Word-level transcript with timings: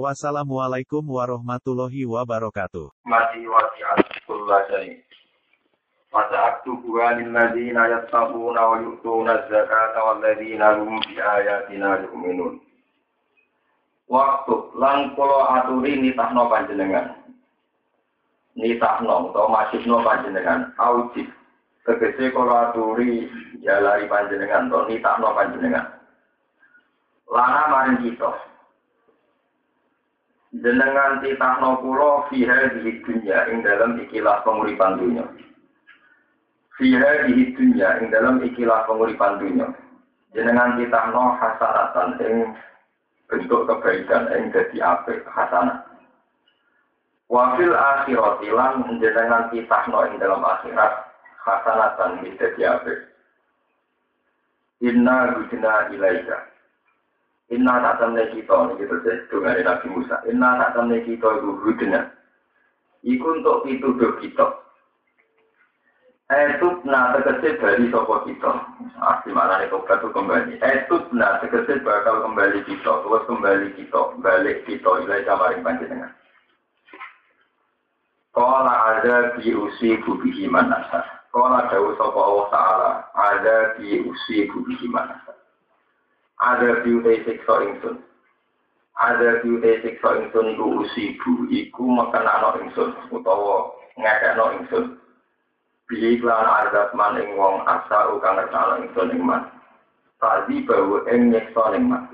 Wassalamualaikum 0.00 1.04
warahmatullahi 1.04 2.08
wabarakatuh. 2.08 2.88
mati. 3.04 3.44
Waktu 14.08 14.54
lan 14.80 15.12
kula 15.12 15.38
aturi 15.60 15.92
nitahno 16.00 16.48
panjenengan. 16.48 17.12
Nitahno 18.56 19.28
utawa 19.28 19.48
masifno 19.60 20.00
panjenengan. 20.00 20.72
Aujib. 20.80 21.28
Tegese 21.84 22.32
kula 22.32 22.72
aturi 22.72 23.28
jalari 23.60 24.08
panjenengan 24.08 24.72
to 24.72 24.88
panjenengan. 25.36 25.84
Jenengan 30.52 31.24
titahno 31.24 31.80
kula 31.80 32.28
fiha 32.28 32.76
di 32.76 33.00
dunya 33.00 33.48
ing 33.48 33.64
dalam 33.64 33.96
ikilah 33.96 34.44
penguripan 34.44 35.00
dunya. 35.00 35.24
Fiha 36.76 37.24
di 37.24 37.56
dunya 37.56 37.96
ing 38.04 38.12
dalam 38.12 38.36
ikilah 38.44 38.84
penguripan 38.84 39.40
dunya. 39.40 39.72
Jenengan 40.36 40.76
titahno 40.76 41.40
hasanatan 41.40 42.20
ing 42.20 42.36
bentuk 43.32 43.64
kebaikan 43.64 44.28
ing 44.36 44.52
dadi 44.52 44.76
apik 44.84 45.24
hasanah. 45.24 45.88
Wafil 47.32 47.72
akhirat 47.72 48.44
lan 48.44 49.00
jenengan 49.00 49.48
titahno 49.48 50.04
ing 50.12 50.20
dalam 50.20 50.44
akhirat 50.44 51.08
hasanatan 51.48 52.28
ing 52.28 52.36
dadi 52.36 52.60
apik. 52.68 53.08
Inna 54.84 55.32
gudina 55.32 55.88
ilaika. 55.88 56.51
Inna 57.52 57.84
tak 57.84 58.00
temne 58.00 58.32
kita, 58.32 58.56
ini 58.64 58.80
kita 58.80 58.96
dengan 59.28 59.60
Nabi 59.60 59.86
Musa. 59.92 60.16
Inna 60.24 60.56
tak 60.56 60.72
temne 60.72 61.04
kita 61.04 61.28
itu 61.36 61.50
hudna. 61.60 62.08
Iku 63.04 63.28
untuk 63.28 63.68
pituduh 63.68 64.16
kita. 64.24 64.56
Etut 66.32 66.80
na 66.88 67.12
tegese 67.12 67.60
bali 67.60 67.92
sopo 67.92 68.24
kita. 68.24 68.56
Asli 69.04 69.36
mana 69.36 69.60
nih 69.60 69.68
tobat 69.68 70.00
itu 70.00 70.08
kembali. 70.16 70.54
Etut 70.64 71.12
na 71.12 71.36
tegese 71.44 71.84
bakal 71.84 72.24
kembali 72.24 72.64
kita. 72.64 72.88
Terus 73.04 73.26
kembali 73.28 73.68
kita. 73.76 74.00
Balik 74.24 74.64
kita. 74.64 74.90
Ilai 75.04 75.28
kamaring 75.28 75.60
panjenengan. 75.60 76.14
Kala 78.32 78.96
ada 78.96 79.36
di 79.36 79.52
usi 79.52 80.00
bubihi 80.00 80.48
manasa. 80.48 81.04
Kala 81.36 81.68
jauh 81.68 81.92
sopo 82.00 82.16
Allah 82.16 82.48
Ta'ala. 82.48 82.92
Ada 83.12 83.76
di 83.76 84.00
usi 84.08 84.48
bubihi 84.48 84.88
manasa 84.88 85.41
ada 86.42 86.82
biute 86.82 87.22
siksa 87.22 87.54
ingsun 87.62 88.02
ada 88.98 89.38
biute 89.46 89.78
siksa 89.86 90.18
ingsun 90.18 90.58
iku 90.58 90.66
usibu 90.82 91.46
iku 91.48 91.86
mekenano 91.86 92.58
ingsun 92.58 92.90
utawa 93.14 93.70
ngekekno 93.94 94.46
ingsun 94.58 95.02
Bilih 95.92 96.24
lan 96.24 96.48
azab 96.48 96.96
man 96.96 97.20
ing 97.20 97.36
wong 97.36 97.68
asa 97.68 98.08
kang 98.24 98.40
ngertano 98.40 98.80
ingsun 98.80 99.12
ing 99.12 99.28
man. 99.28 99.44
Tadi 100.16 100.64
bahwa 100.64 101.04
ing 101.12 101.28
nyeksa 101.28 101.76
ing 101.76 101.84
man. 101.84 102.08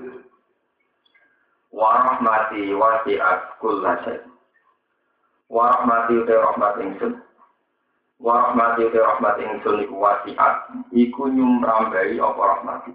Warahmati 1.71 2.75
wasi'at 2.75 3.55
kulla 3.63 3.95
syai. 4.03 4.19
Warahmati 5.47 6.11
uta 6.19 6.35
rahmat 6.43 6.75
ingsun 6.83 7.23
warahmati 8.19 8.83
uta 8.83 8.99
rahmat 8.99 9.35
ingsun 9.47 9.87
iku 9.87 9.95
wasi'at. 9.95 10.75
Iku 10.91 11.31
nyumrambai 11.31 12.19
apa 12.19 12.41
rahmati 12.41 12.91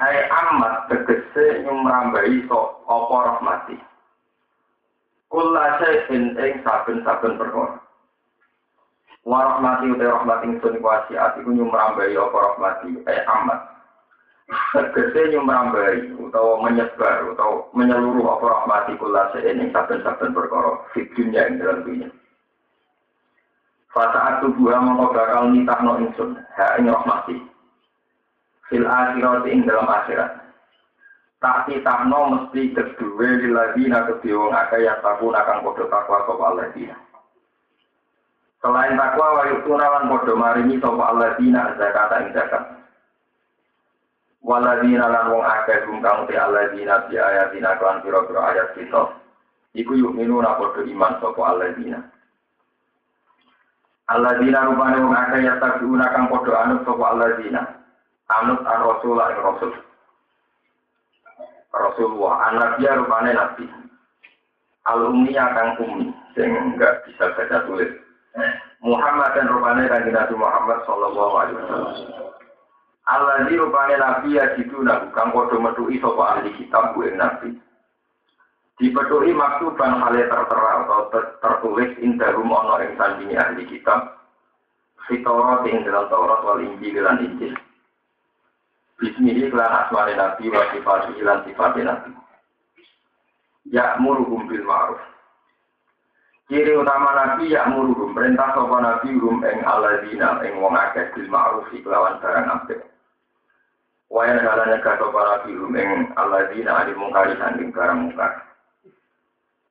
Hai 0.00 0.24
amat 0.32 0.88
tegese 0.88 1.60
nyumrambai 1.60 2.48
so 2.48 2.80
apa 2.88 3.36
rahmati. 3.36 3.76
Kula 5.28 5.76
syai'in 5.76 6.32
ing 6.40 6.64
saben-saben 6.64 7.36
perkara. 7.36 7.76
Wa 9.28 9.44
rahmati 9.44 9.92
uta 9.92 10.08
rahmati 10.08 10.56
ingsun 10.56 10.80
wasiat 10.80 11.36
iku 11.44 11.52
nyumrambai 11.52 12.16
apa 12.16 12.32
rahmati. 12.32 12.96
Hai 13.04 13.20
amat. 13.28 13.60
Tegese 14.72 15.36
nyumrambai 15.36 16.16
utawa 16.16 16.64
menyebar 16.64 17.36
utawa 17.36 17.68
menyeluruh 17.76 18.40
apa 18.40 18.46
rahmati 18.56 18.96
kula 18.96 19.28
syai'in 19.36 19.60
ing 19.60 19.68
saben-saben 19.68 20.32
perkara. 20.32 20.80
Fi 20.96 21.04
dunya 21.12 21.44
ing 21.44 21.60
dalam 21.60 21.84
dunya. 21.84 22.08
Fasa 23.92 24.40
tubuh 24.40 24.72
mongko 24.80 25.12
bakal 25.12 25.52
nitahno 25.52 26.00
ingsun. 26.00 26.40
Ha 26.56 26.80
ing 26.80 26.88
rahmati 26.88 27.59
fil 28.70 28.86
akhirat 28.86 29.44
ing 29.50 29.66
dalam 29.66 29.90
akhirat. 29.90 30.40
Tak 31.42 31.66
titahno 31.66 32.20
mesti 32.30 32.70
kedua 32.76 33.28
liladina 33.42 34.06
kedua 34.06 34.38
wong 34.46 34.52
akeh 34.54 34.80
yang 34.86 35.00
takun 35.02 35.34
akan 35.34 35.64
podo 35.66 35.88
takwa 35.90 36.22
sapa 36.28 36.42
Allah 36.52 36.68
dina. 36.76 36.96
Selain 38.60 38.92
takwa 38.94 39.40
wa 39.40 39.42
yutuna 39.48 39.86
lan 39.88 40.04
podo 40.12 40.32
maringi 40.38 40.76
sapa 40.78 41.00
Allah 41.00 41.34
dina 41.40 41.74
zakat 41.80 42.12
ing 42.22 42.30
zakat. 42.36 42.64
Waladina 44.44 45.08
lan 45.08 45.32
wong 45.32 45.40
akeh 45.40 45.80
hum 45.88 46.04
kang 46.04 46.28
te 46.28 46.36
Allah 46.36 46.70
dina 46.76 47.08
bi 47.08 47.16
ayatina 47.16 47.76
kan 47.80 48.04
pira-pira 48.04 48.40
ayat 48.52 48.68
kita. 48.76 49.02
Iku 49.80 49.96
yuk 49.96 50.12
minuna 50.12 50.60
podo 50.60 50.84
iman 50.84 51.24
sapa 51.24 51.40
Allah 51.40 51.72
dina. 51.72 52.04
Allah 54.12 54.36
dina 54.44 54.68
rupane 54.68 55.08
wong 55.08 55.16
akeh 55.16 55.40
yang 55.40 55.56
takun 55.56 56.04
akan 56.04 56.28
podo 56.28 56.52
anut 56.52 56.84
Allah 56.84 57.32
dina 57.40 57.79
anut 58.38 58.62
ar 58.62 58.80
rasul 58.86 59.18
ar 59.18 59.34
rasul 59.34 59.72
Rasulullah 61.70 62.50
anak 62.50 62.70
dia 62.82 62.98
rupanya 62.98 63.32
nabi. 63.46 63.66
Al 64.90 65.06
ummi 65.06 65.32
akan 65.38 65.68
ummi 65.78 66.06
sing 66.34 66.50
enggak 66.50 67.06
bisa 67.06 67.30
baca 67.34 67.62
tulis. 67.66 67.90
Muhammad 68.80 69.36
dan 69.36 69.50
rupanya 69.50 69.86
kanjeng 69.86 70.16
Nabi 70.16 70.34
Muhammad 70.34 70.78
sallallahu 70.88 71.34
alaihi 71.36 71.58
wasallam. 71.62 71.96
Allah 73.10 73.42
di 73.50 73.58
rupanya 73.58 73.96
nabi 73.98 74.38
ya 74.38 74.54
situ 74.54 74.80
nabi 74.86 75.10
kang 75.12 75.34
kodo 75.34 75.58
metui 75.58 75.98
sapa 75.98 76.38
ahli 76.38 76.50
kitab 76.58 76.94
bu 76.94 77.06
nabi. 77.14 77.58
Dipetui 78.80 79.36
maktuban 79.36 80.00
hale 80.00 80.24
tertera 80.24 80.88
atau 80.88 81.12
tertulis 81.44 81.92
indahum 82.00 82.48
ono 82.48 82.80
ing 82.80 82.96
sandingi 82.96 83.36
ahli 83.36 83.68
kitab. 83.68 84.16
Fitorat 85.04 85.68
ing 85.68 85.84
dalam 85.84 86.08
Taurat 86.08 86.40
wal 86.40 86.64
Injil 86.64 87.02
lan 87.04 87.20
Injil. 87.20 87.52
Bismihi 89.00 89.48
kelan 89.48 89.72
asmani 89.72 90.12
nabi 90.12 90.52
wa 90.52 90.60
sifati 90.76 91.24
lan 91.24 91.40
sifati 91.48 91.80
nabi. 91.80 92.12
Ya 93.72 93.96
muruhum 93.96 94.44
bil 94.44 94.60
ma'ruf. 94.60 95.00
Ciri 96.52 96.76
utama 96.76 97.16
nabi 97.16 97.48
ya 97.48 97.64
muruhum 97.72 98.12
perintah 98.12 98.52
sapa 98.52 98.76
nabi 98.76 99.16
rum 99.16 99.40
ing 99.40 99.64
aladina 99.64 100.44
ing 100.44 100.60
wong 100.60 100.76
akeh 100.76 101.08
bil 101.16 101.32
ma'ruf 101.32 101.72
kelawan 101.72 102.20
barang 102.20 102.44
apik. 102.52 102.80
Wa 104.12 104.28
yang 104.28 104.44
dalane 104.44 104.76
ka 104.84 105.00
sapa 105.00 105.20
nabi 105.24 105.56
rum 105.56 105.72
ing 105.80 106.12
aladina 106.20 106.84
adi 106.84 106.92
mungkari 106.92 107.40
sanding 107.40 107.72
barang 107.72 108.04
mungkar. 108.04 108.52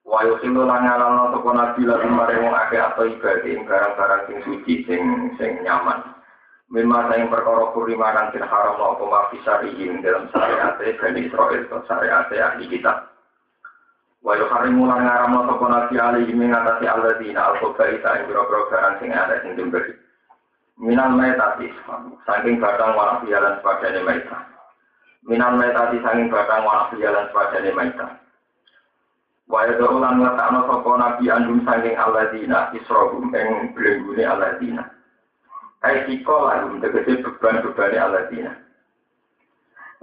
Wa 0.09 0.25
yusilu 0.25 0.66
lan 0.66 0.90
ngalano 0.90 1.38
sapa 1.38 1.50
nabi 1.53 1.85
lan 1.85 2.17
maring 2.17 2.50
wong 2.50 2.57
akeh 2.66 2.81
atau 2.81 3.06
ibadah 3.06 3.46
ing 3.46 3.61
barang-barang 3.61 4.22
sing 4.25 4.38
suci 4.41 4.73
sing 4.90 5.02
sing 5.37 5.61
nyaman. 5.61 6.17
Mimma 6.69 7.09
sayang 7.09 7.33
perkara 7.33 7.73
kurima 7.73 8.13
kang 8.13 8.29
tin 8.29 8.45
haram 8.45 8.77
apa 8.77 9.33
syari'in 9.41 10.05
dalam 10.05 10.29
syariat 10.29 10.77
Bani 10.77 11.25
Israel 11.25 11.66
atau 11.66 11.81
syariat 11.89 12.29
ahli 12.29 12.69
kitab. 12.69 13.09
Wa 14.21 14.37
lan 14.37 14.77
ngaram 14.77 15.31
no 15.31 15.47
sopo 15.47 15.66
nabi 15.66 15.95
alaihi 15.95 16.35
mengatasi 16.35 16.85
alladzina 16.85 17.55
al-khobaita 17.55 18.19
yang 18.19 18.27
biro-biro 18.27 18.67
barang 18.67 18.95
sing 18.99 19.09
ada 19.16 19.39
sing 19.41 19.55
diberi. 19.55 19.95
Minal 20.77 21.16
metati, 21.16 21.71
saking 22.23 22.61
batang 22.61 22.95
warna 22.95 23.23
pialan 23.23 23.57
sepadane 23.59 23.99
maita. 24.03 24.37
Minal 25.25 25.55
metati 25.55 25.97
saking 26.03 26.27
batang 26.29 26.67
warna 26.67 26.91
pialan 26.91 27.25
sepadane 27.31 27.71
maita. 27.73 28.07
Wa 29.49 29.66
yadau 29.66 29.97
lan 29.97 30.21
ngetakno 30.21 30.59
sopo 30.67 30.91
nabi 30.99 31.25
andum 31.31 31.63
saking 31.63 31.95
alladzina 31.95 32.69
isrohum 32.75 33.33
ing 33.33 33.71
belenggune 33.71 34.21
alladzina. 34.21 34.98
Aikiko 35.79 36.35
lalu 36.43 36.84
tegesi 36.84 37.23
beban-beban 37.23 37.96
aladina. 37.96 38.52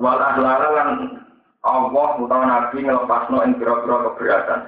Wal 0.01 0.17
ahlara 0.17 0.69
lan 0.73 0.91
Allah 1.61 2.09
utawa 2.17 2.45
Nabi 2.49 2.81
ngelepasno 2.81 3.45
ing 3.45 3.61
pira-pira 3.61 3.97
keberatan. 4.09 4.61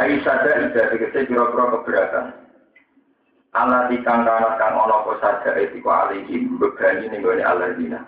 Ai 0.00 0.16
sada 0.24 0.64
ida 0.64 0.96
tegesi 0.96 1.28
pira-pira 1.28 1.76
keberatan. 1.76 2.26
Allah 3.52 3.92
dikang 3.92 4.24
kang 4.24 4.80
ana 4.80 4.96
apa 5.04 5.12
saja 5.20 5.52
etiku 5.60 5.92
alihim 5.92 6.56
bebani 6.56 7.12
ning 7.12 7.20
gone 7.20 7.44
alladzina. 7.44 8.00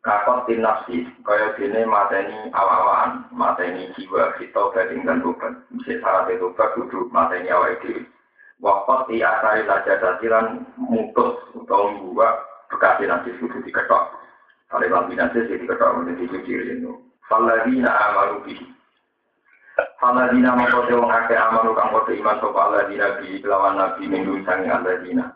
Kakot 0.00 0.48
tin 0.48 0.64
nafsi 0.64 1.04
kaya 1.20 1.52
dene 1.60 1.84
mateni 1.84 2.48
awak-awakan, 2.56 3.28
mateni 3.28 3.92
jiwa 3.92 4.32
kita 4.40 4.72
dan 5.04 5.20
tobat. 5.20 5.52
Mesti 5.68 6.00
syarat 6.00 6.32
tobat 6.40 6.72
kudu 6.80 7.12
mateni 7.12 7.52
awake 7.52 7.76
dhewe. 7.84 8.00
Wakot 8.58 9.06
di 9.06 9.22
asari 9.22 9.62
saja 9.70 10.02
dasilan 10.02 10.66
mutus 10.74 11.38
utawa 11.54 11.94
membuat 11.94 12.42
bekasi 12.66 13.06
nanti 13.06 13.30
kudu 13.38 13.62
diketok. 13.62 14.18
Kalau 14.66 14.84
lampi 14.90 15.14
nanti 15.14 15.46
sih 15.46 15.62
diketok 15.62 15.94
menjadi 15.94 16.26
cuci 16.26 16.52
itu. 16.82 16.90
Faladina 17.30 17.94
amaru 17.94 18.42
bihi. 18.42 18.66
Faladina 20.02 20.58
mengkote 20.58 20.90
wong 20.90 21.06
ake 21.06 21.38
amaru 21.38 21.70
kang 21.78 21.94
kote 21.94 22.18
iman 22.18 22.42
sopa 22.42 22.66
aladina 22.66 23.22
bi 23.22 23.38
lawan 23.46 23.78
nabi 23.78 24.10
minggu 24.10 24.42
sangi 24.42 24.66
aladina. 24.66 25.30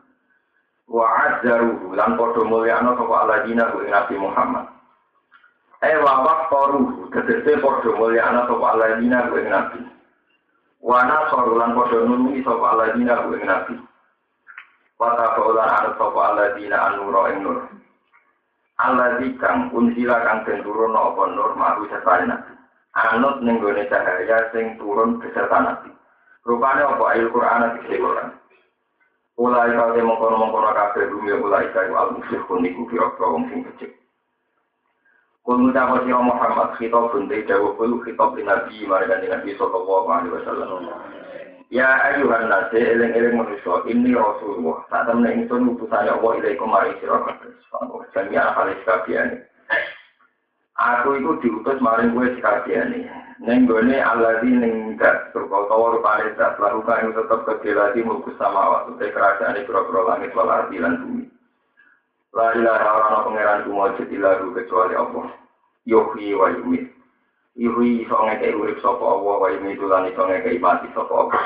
Wa 0.90 1.06
azzaruhu 1.06 1.94
lan 1.94 2.18
podo 2.18 2.42
mulyano 2.42 2.98
sopa 2.98 3.22
aladina 3.22 3.70
ku 3.70 3.86
nabi 3.86 4.18
Muhammad. 4.18 4.66
Eh 5.82 5.94
wawak 5.98 6.50
toruhu, 6.50 7.06
tegese 7.14 7.54
podo 7.62 7.94
mulyano 7.94 8.50
sopa 8.50 8.74
aladina 8.74 9.30
ku 9.30 9.38
nabi. 9.38 9.80
Wana 10.82 11.30
sorulan 11.30 11.78
podo 11.78 12.02
nungi 12.02 12.42
sopa 12.42 12.74
aladina 12.74 13.22
ku 13.22 13.38
nabi. 13.38 13.78
Wata 14.98 15.38
baulan 15.38 15.70
anut 15.70 15.94
sopa 15.94 16.34
aladina 16.34 16.90
anuro 16.90 17.30
ing 17.30 17.38
nur. 17.46 17.70
Alladzi 18.82 19.38
kang 19.38 19.70
unzila 19.70 20.26
kang 20.26 20.42
den 20.42 20.66
turun 20.66 20.98
apa 20.98 21.22
nur 21.30 21.54
maru 21.54 21.86
serta 21.86 22.26
nabi. 22.26 22.52
Anut 22.98 23.46
ning 23.46 23.62
gone 23.62 23.86
cahaya 23.86 24.50
sing 24.50 24.74
turun 24.82 25.22
beserta 25.22 25.62
nabi. 25.62 25.94
Rupane 26.42 26.82
apa 26.82 27.14
ayat 27.14 27.30
Quran 27.30 27.78
iki 27.78 28.02
Quran. 28.02 28.34
Ulai 29.38 29.72
kau 29.72 29.96
yang 29.96 30.10
mengkono-mengkono 30.10 30.70
kabeh 30.76 31.08
bumi 31.08 31.32
ulai 31.38 31.70
kau 31.72 31.94
al-musyrikun 31.94 32.66
iku 32.68 32.82
kira-kira 32.90 33.26
wong 33.30 33.46
sing 33.48 33.64
becik. 33.64 34.01
Kul 35.42 35.58
ngucap 35.58 36.06
sira 36.06 36.22
Muhammad 36.22 36.78
khitab 36.78 37.10
bunte 37.10 37.34
dawuh 37.50 37.74
kul 37.74 37.98
khitab 38.06 38.38
nabi 38.38 38.86
marang 38.86 39.26
Nabi 39.26 39.50
sallallahu 39.58 40.06
alaihi 40.06 40.34
wasallam. 40.38 40.86
Ya 41.72 41.88
ayuhan 42.14 42.46
nase 42.46 42.78
eling-eling 42.78 43.34
manusia 43.34 43.74
ini 43.90 44.14
Rasulullah. 44.14 44.86
Saat 44.86 45.10
temen 45.10 45.26
ingsun 45.42 45.72
utusane 45.74 46.14
Allah 46.14 46.32
ilaikum 46.38 46.70
mari 46.70 46.94
sira 47.02 47.26
kabeh. 47.26 47.58
Jami 48.12 48.36
anak 48.38 48.86
kabehane. 48.86 49.48
Aku 50.78 51.18
itu 51.18 51.32
diutus 51.42 51.82
maring 51.82 52.14
kowe 52.14 52.28
sekabehane. 52.38 53.08
Ning 53.42 53.66
gone 53.66 53.98
alladzi 53.98 54.46
ning 54.46 54.94
dak 55.00 55.34
utawa 55.34 55.98
rupane 55.98 56.30
dak 56.38 56.60
lalu 56.62 56.86
kang 56.86 57.10
tetep 57.10 57.40
kedelati 57.42 58.06
mulku 58.06 58.30
sama 58.38 58.86
waktu 58.86 59.10
kerajaan 59.10 59.58
pira-pira 59.66 60.00
langit 60.06 60.30
wal 60.38 60.46
ardi 60.46 60.78
lan 60.78 61.02
bumi. 61.02 61.26
La 62.32 62.56
ilaha 62.56 62.88
illa 62.96 63.18
pangeran 63.28 63.60
kumujud 63.68 64.08
ilaru 64.08 64.56
kecuali 64.56 64.96
Allah. 64.96 65.28
Yuhyi 65.84 66.32
wa 66.32 66.48
yumit. 66.48 66.88
Yuhyi 67.60 68.08
iso 68.08 68.16
ngekei 68.16 68.56
urip 68.56 68.80
sapa 68.80 69.04
Allah 69.04 69.34
wa 69.36 69.48
yumit 69.52 69.76
lan 69.84 70.08
iso 70.08 70.24
ngekei 70.24 70.56
mati 70.56 70.88
sapa 70.96 71.12
Allah. 71.12 71.44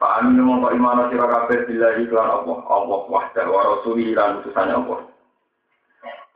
Fa 0.00 0.24
aminu 0.24 0.48
mongko 0.48 0.72
iman 0.72 1.12
sira 1.12 1.28
kabeh 1.28 1.68
billahi 1.68 2.08
lan 2.08 2.28
Allah, 2.40 2.58
Allah 2.72 3.00
wahda 3.12 3.42
wa 3.52 3.60
rasulihi 3.76 4.16
lan 4.16 4.40
utusane 4.40 4.72
Allah. 4.72 5.00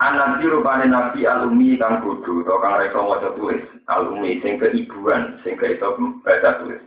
Anak 0.05 0.45
biru 0.45 0.61
rupane 0.61 0.85
nabi 0.85 1.25
alumi 1.25 1.81
kang 1.81 2.05
bodoh 2.05 2.45
atau 2.45 2.61
kang 2.61 2.77
reka 2.77 3.01
maca 3.01 3.33
tulis, 3.41 3.65
alumi 3.89 4.37
sing 4.45 4.61
keibuan, 4.61 5.41
sing 5.41 5.57
iso 5.57 5.97
baca 6.21 6.51
tulis. 6.61 6.83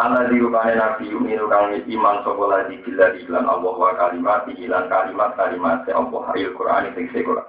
Anak 0.00 0.32
biru 0.32 0.48
rupane 0.48 0.72
nabi 0.72 1.12
uminu 1.12 1.52
kang 1.52 1.76
iman 1.76 2.16
sapa 2.24 2.44
lagi 2.48 2.80
billahi 2.80 3.28
lan 3.28 3.44
Allah 3.44 3.76
wa 3.76 3.92
kalimat 3.92 4.48
lan 4.48 4.88
kalimat-kalimat 4.88 5.84
Allah 5.84 6.22
ayat 6.32 6.56
Quran 6.56 6.96
sing 6.96 7.12
sekolah. 7.12 7.44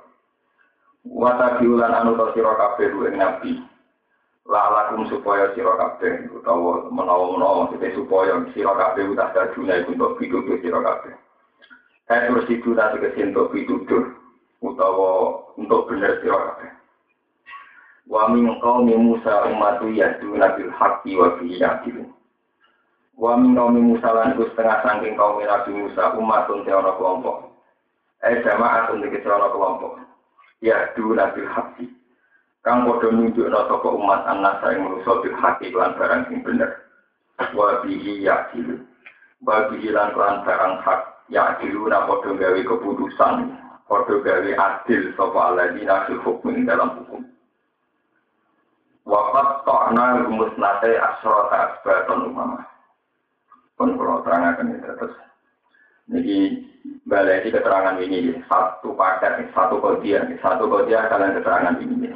Wata 1.07 1.55
biulan 1.63 1.95
anu 1.95 2.19
to 2.19 2.35
sira 2.35 2.51
kabeh 2.51 2.91
ing 2.91 3.15
nabi. 3.15 3.63
Lalakum 4.43 5.07
supaya 5.07 5.55
sira 5.55 5.71
kabeh 5.79 6.35
utawa 6.35 6.91
menawa-menawa 6.91 7.71
maksudnya 7.71 7.95
supaya 7.95 8.35
sira 8.51 8.75
kabeh 8.75 9.07
udah 9.07 9.31
dadune 9.31 9.75
untuk 9.87 10.19
pitutur 10.19 10.59
sira 10.59 10.83
kabeh. 10.83 11.15
Eh 12.11 12.27
terus 12.27 12.51
itu 12.51 12.75
nanti 12.75 12.99
kesintuk 13.07 13.55
pitutur 13.55 14.19
utawa 14.59 15.47
untuk 15.55 15.87
bener 15.87 16.19
sira 16.19 16.35
kabeh. 16.35 16.71
Wa 18.03 18.27
min 18.27 18.51
qaumi 18.59 18.99
Musa 18.99 19.47
ummatu 19.47 19.95
yahduna 19.95 20.59
bil 20.59 20.75
haqqi 20.75 21.15
wa 21.15 21.39
yaqilun. 21.39 22.11
Wa 23.13 23.37
min 23.37 23.53
qaumi 23.53 23.81
Musa 23.81 24.09
lan 24.09 24.33
iku 24.33 24.49
setengah 24.51 24.81
saking 24.81 25.13
kaum 25.13 25.37
Nabi 25.37 25.71
Musa 25.73 26.17
umatun 26.17 26.65
te 26.65 26.71
ana 26.73 26.97
kelompok. 26.97 27.53
Eh 28.25 28.41
jamaatun 28.41 29.05
iki 29.05 29.21
ana 29.21 29.47
kelompok. 29.53 30.01
Ya 30.65 30.89
du 30.97 31.13
nabil 31.13 31.45
hati. 31.45 31.85
Kang 32.63 32.87
padha 32.87 33.11
nunjukna 33.11 33.67
sapa 33.67 33.89
umat 33.91 34.23
anak 34.23 34.63
ing 34.71 34.87
manusa 34.87 35.19
bil 35.19 35.35
hati 35.35 35.67
lan 35.75 35.93
barang 35.99 36.31
sing 36.31 36.39
bener. 36.41 36.71
Wa 37.53 37.83
bihi 37.83 38.23
yaqilun. 38.23 38.81
Wa 39.43 39.67
bihi 39.67 39.91
lan 39.91 40.15
barang 40.15 40.79
hak 40.81 41.27
yaqilun 41.27 41.91
padha 41.91 42.29
gawe 42.33 42.59
keputusan 42.63 43.63
Padha 43.83 44.15
gawe 44.25 44.51
adil 44.57 45.11
sapa 45.13 45.39
alladzina 45.53 46.07
fil 46.07 46.17
hukmi 46.23 46.63
dalam 46.65 46.97
hukum. 46.97 47.21
Wafat 49.03 49.67
ta'na 49.67 50.23
rumusnate 50.23 50.95
asrota 50.95 51.77
asbaton 51.77 52.31
umama. 52.31 52.72
Pun 53.83 53.99
kalau 53.99 54.23
terangkan 54.23 54.71
ini 54.71 54.79
terus. 54.79 55.11
Ini 56.07 56.39
balai 57.03 57.43
keterangan 57.43 57.99
ini 57.99 58.31
satu 58.47 58.95
paket, 58.95 59.51
satu 59.51 59.83
kodiah, 59.83 60.23
satu 60.39 60.71
kodiah 60.71 61.11
kalian 61.11 61.35
keterangan 61.35 61.75
ini. 61.83 62.15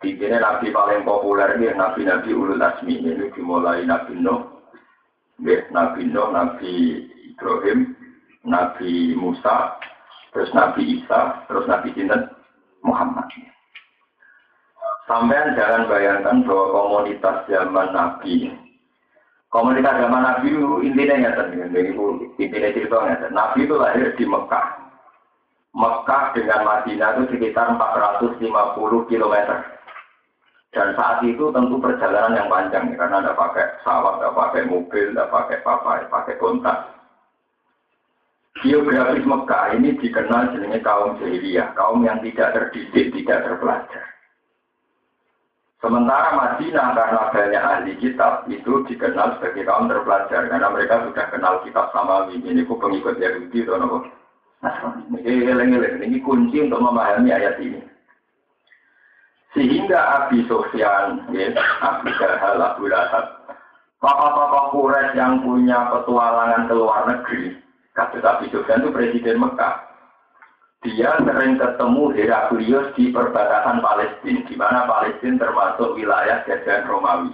Di 0.00 0.16
sini 0.16 0.32
nabi 0.40 0.72
paling 0.72 1.04
populer 1.04 1.60
ini 1.60 1.76
nabi-nabi 1.76 2.32
ulul 2.32 2.56
asmi 2.56 3.04
ini 3.04 3.28
dimulai 3.36 3.84
nabi 3.84 4.16
Nuh, 4.16 4.48
nabi 5.44 6.08
Nuh, 6.08 6.32
nabi 6.32 7.04
Ibrahim, 7.36 7.92
nabi 8.48 9.12
Musa, 9.12 9.76
terus 10.32 10.48
Nabi 10.56 11.04
Isa, 11.04 11.44
terus 11.52 11.68
Nabi 11.68 11.92
Sinten 11.92 12.32
Muhammad. 12.80 13.28
Sampai 15.04 15.52
jangan 15.52 15.84
bayangkan 15.84 16.48
bahwa 16.48 16.64
komunitas 16.72 17.44
zaman 17.44 17.92
Nabi, 17.92 18.56
komunitas 19.50 19.98
zaman 20.02 20.22
Nabi 20.22 20.52
itu 20.52 20.68
intinya 20.82 21.16
nyata, 21.16 21.42
itu 21.52 22.04
intinya 22.36 22.70
cerita 22.74 22.96
nyata. 22.98 23.26
Nabi 23.30 23.58
itu 23.64 23.74
lahir 23.78 24.08
di 24.18 24.24
Mekah. 24.26 24.66
Mekah 25.76 26.22
dengan 26.32 26.60
Madinah 26.64 27.10
itu 27.20 27.36
sekitar 27.36 27.76
450 27.76 28.40
km. 29.12 29.36
Dan 30.72 30.92
saat 30.92 31.24
itu 31.24 31.52
tentu 31.52 31.80
perjalanan 31.80 32.36
yang 32.36 32.48
panjang, 32.52 32.92
karena 32.96 33.24
tidak 33.24 33.38
pakai 33.40 33.64
pesawat, 33.80 34.20
tidak 34.20 34.36
pakai 34.36 34.62
mobil, 34.68 35.06
tidak 35.08 35.32
pakai 35.32 35.58
apa, 35.64 35.92
pakai 36.12 36.34
kontak. 36.36 36.78
Geografis 38.64 39.24
Mekah 39.24 39.76
ini 39.76 39.96
dikenal 40.00 40.52
jenenge 40.56 40.80
kaum 40.80 41.16
jahiliyah, 41.20 41.76
kaum 41.76 42.04
yang 42.04 42.20
tidak 42.24 42.56
terdidik, 42.56 43.12
tidak 43.12 43.44
terpelajar. 43.44 44.15
Sementara 45.86 46.34
Madinah 46.34 46.98
karena 46.98 47.22
banyak 47.30 47.62
ahli 47.62 47.92
kitab 48.02 48.42
itu 48.50 48.82
dikenal 48.90 49.38
sebagai 49.38 49.70
kaum 49.70 49.86
terpelajar 49.86 50.50
karena 50.50 50.66
mereka 50.66 51.06
sudah 51.06 51.30
kenal 51.30 51.62
kitab 51.62 51.94
sama 51.94 52.26
ini 52.34 52.66
ku 52.66 52.74
pengikut 52.74 53.22
Yahudi 53.22 53.62
atau 53.62 53.78
apa. 53.78 53.98
Ini, 55.22 56.18
kunci 56.26 56.58
untuk 56.58 56.82
memahami 56.82 57.30
ayat 57.30 57.62
ini. 57.62 57.78
Sehingga 59.54 60.26
Abi 60.26 60.42
Sofyan, 60.50 61.22
ya, 61.30 61.54
Abu 61.86 62.10
Jahal, 62.18 62.58
Abu 62.58 62.90
Lahab, 62.90 63.46
tokoh-tokoh 64.02 64.64
Quraisy 64.74 65.14
yang 65.14 65.38
punya 65.46 65.86
petualangan 65.94 66.66
ke 66.66 66.74
luar 66.74 67.06
negeri, 67.06 67.62
Kasus 67.94 68.26
Abi 68.26 68.50
Sufyan 68.50 68.82
itu 68.82 68.90
presiden 68.90 69.38
Mekah. 69.38 69.85
Dia 70.84 71.16
sering 71.24 71.56
ketemu 71.56 72.12
Heraklius 72.12 72.92
di 72.94 73.08
perbatasan 73.08 73.80
Palestina, 73.80 74.44
di 74.44 74.54
mana 74.60 74.84
Palestina 74.84 75.40
termasuk 75.40 75.96
wilayah 75.96 76.44
jajahan 76.44 76.84
Romawi. 76.84 77.32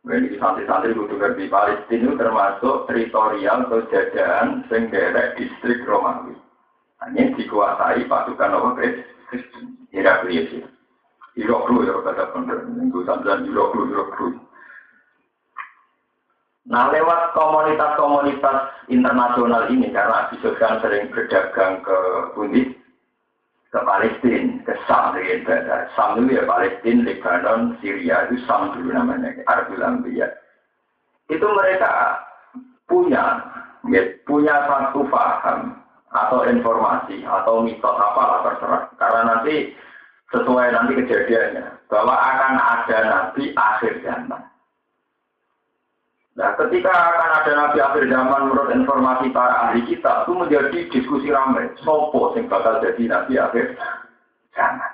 Jadi 0.00 0.34
santri-santri 0.40 0.96
kudu 0.96 1.20
ngerti 1.20 1.46
Palestina 1.46 2.10
itu 2.10 2.18
termasuk 2.18 2.88
teritorial 2.88 3.68
atau 3.68 3.86
jajahan 3.92 4.66
distrik 5.36 5.86
Romawi. 5.86 6.34
Hanya 7.00 7.32
dikuasai 7.38 8.04
pasukan 8.10 8.56
apa 8.60 8.68
Kristen, 9.30 9.86
Heraklius 9.94 10.50
ya. 10.52 10.66
Iroklu 11.38 11.86
ya 11.86 11.94
kata 12.02 12.34
bener, 12.34 12.66
minggu 12.66 13.06
sambilan 13.06 13.46
Iroklu, 13.46 13.94
Iroklu. 13.94 14.28
Nah 16.68 16.92
lewat 16.92 17.32
komunitas-komunitas 17.32 18.84
internasional 18.92 19.72
ini 19.72 19.88
karena 19.88 20.28
Abi 20.28 20.36
Sufyan 20.44 20.76
sering 20.84 21.08
berdagang 21.08 21.80
ke 21.80 21.98
Bundis, 22.36 22.68
ke 23.72 23.80
Palestina, 23.80 24.60
ke 24.68 24.74
Sam, 24.84 25.16
ke 25.16 25.56
Sam 25.96 26.20
itu 26.20 26.36
ya 26.36 26.44
Palestina, 26.44 27.06
Lebanon, 27.06 27.80
Syria 27.80 28.28
itu 28.28 28.44
Sam 28.44 28.76
dulu 28.76 28.92
namanya, 28.92 29.40
Arabul. 29.48 29.80
Itu 31.30 31.46
mereka 31.46 32.20
punya 32.90 33.38
ya, 33.88 34.02
punya 34.26 34.66
satu 34.66 35.06
paham 35.08 35.78
atau 36.10 36.42
informasi 36.42 37.22
atau 37.22 37.62
mitos 37.62 37.96
apa 37.96 38.50
terserah. 38.50 38.82
Karena 38.98 39.20
nanti 39.30 39.70
sesuai 40.34 40.74
nanti 40.74 40.92
kejadiannya 40.98 41.66
bahwa 41.86 42.14
akan 42.18 42.54
ada 42.58 42.98
nabi 43.06 43.54
akhir 43.54 44.02
zaman. 44.02 44.49
Nah, 46.40 46.56
ketika 46.56 46.88
akan 46.88 47.30
ada 47.36 47.52
nabi 47.52 47.84
akhir 47.84 48.08
zaman 48.08 48.48
menurut 48.48 48.72
informasi 48.72 49.28
para 49.28 49.68
ahli 49.68 49.84
kita 49.84 50.24
itu 50.24 50.32
menjadi 50.32 50.78
diskusi 50.88 51.28
ramai. 51.28 51.68
Sopo 51.84 52.32
sing 52.32 52.48
bakal 52.48 52.80
jadi 52.80 53.12
nabi 53.12 53.36
akhir 53.36 53.76
zaman. 54.56 54.92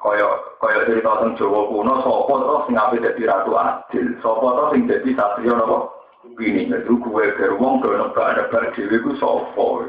Koyo 0.00 0.56
koyo 0.56 0.88
cerita 0.88 1.20
tentang 1.20 1.36
Jawa 1.36 1.68
kuno, 1.68 2.00
sopo 2.00 2.32
toh 2.32 2.60
sing 2.64 2.80
ape 2.80 2.96
jadi 2.96 3.28
ratu 3.28 3.52
adil, 3.60 4.16
sopo 4.24 4.56
toh 4.56 4.66
sing 4.72 4.88
jadi 4.88 5.10
satrio 5.12 5.52
nopo. 5.52 5.78
Ini 6.40 6.72
itu 6.72 6.96
gue 6.96 7.24
gerbong 7.36 7.84
ke 7.84 7.92
nebak 7.92 8.40
nebak 8.40 8.72
dewi 8.72 9.04
ku 9.04 9.12
sopo. 9.20 9.84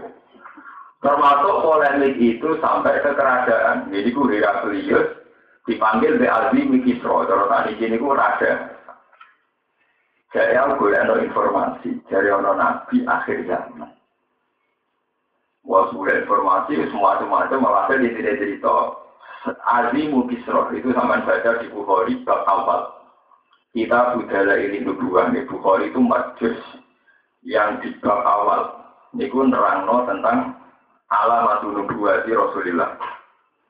Termasuk 1.00 1.56
polemik 1.64 2.20
itu 2.20 2.60
sampai 2.60 3.00
ke 3.00 3.16
kerajaan. 3.16 3.96
Jadi 3.96 4.10
ku 4.12 4.28
Heraklius 4.28 5.24
dipanggil 5.64 6.20
di 6.20 6.28
Azim 6.28 6.68
Mikisro. 6.68 7.24
Kalau 7.24 7.48
tadi 7.48 7.80
ini 7.80 7.96
ku 7.96 8.12
raja. 8.12 8.77
Jadi 10.38 10.54
aku 10.54 10.94
ada 10.94 11.18
informasi 11.18 11.98
dari 12.06 12.30
orang 12.30 12.62
nabi 12.62 13.02
akhir 13.10 13.50
zaman. 13.50 13.90
Wah, 15.66 15.90
sudah 15.90 16.14
informasi 16.14 16.78
semua 16.94 17.18
macam 17.26 17.58
malah 17.58 17.90
di 17.90 18.14
tidak 18.14 18.38
cerita. 18.38 19.02
Azim 19.66 20.14
Mikisro 20.14 20.70
itu 20.78 20.94
sama 20.94 21.26
baca 21.26 21.58
di 21.58 21.74
Bukhari 21.74 22.22
bab 22.22 22.46
awal. 22.46 23.02
Kita 23.74 24.14
budaya 24.14 24.62
ini 24.62 24.86
dua 24.86 25.34
nih 25.34 25.50
Bukhari 25.50 25.90
itu 25.90 26.06
majus 26.06 26.62
yang 27.42 27.82
di 27.82 27.98
bab 27.98 28.22
awal. 28.22 28.78
Niku 29.18 29.42
nerangno 29.42 30.06
tentang 30.06 30.54
alamat 31.10 31.66
nubuwati 31.66 32.30
Rasulillah. 32.30 32.94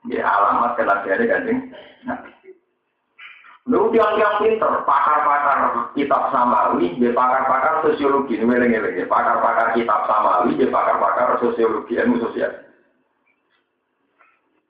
Ya 0.04 0.20
alamat 0.20 0.76
kenabiannya 0.76 1.32
kanjeng 1.32 1.60
Nabi. 2.04 2.37
Lu 3.68 3.92
tiang-tiang 3.92 4.40
pinter, 4.40 4.80
pakar-pakar 4.88 5.92
kitab 5.92 6.32
samawi, 6.32 6.88
dia 6.96 7.12
pakar-pakar 7.12 7.84
sosiologi, 7.84 8.40
ini 8.40 9.04
pakar-pakar 9.04 9.76
kitab 9.76 10.08
samawi, 10.08 10.56
dia 10.56 10.72
pakar-pakar 10.72 11.36
sosiologi, 11.36 12.00
ilmu 12.00 12.16
sosial. 12.16 12.48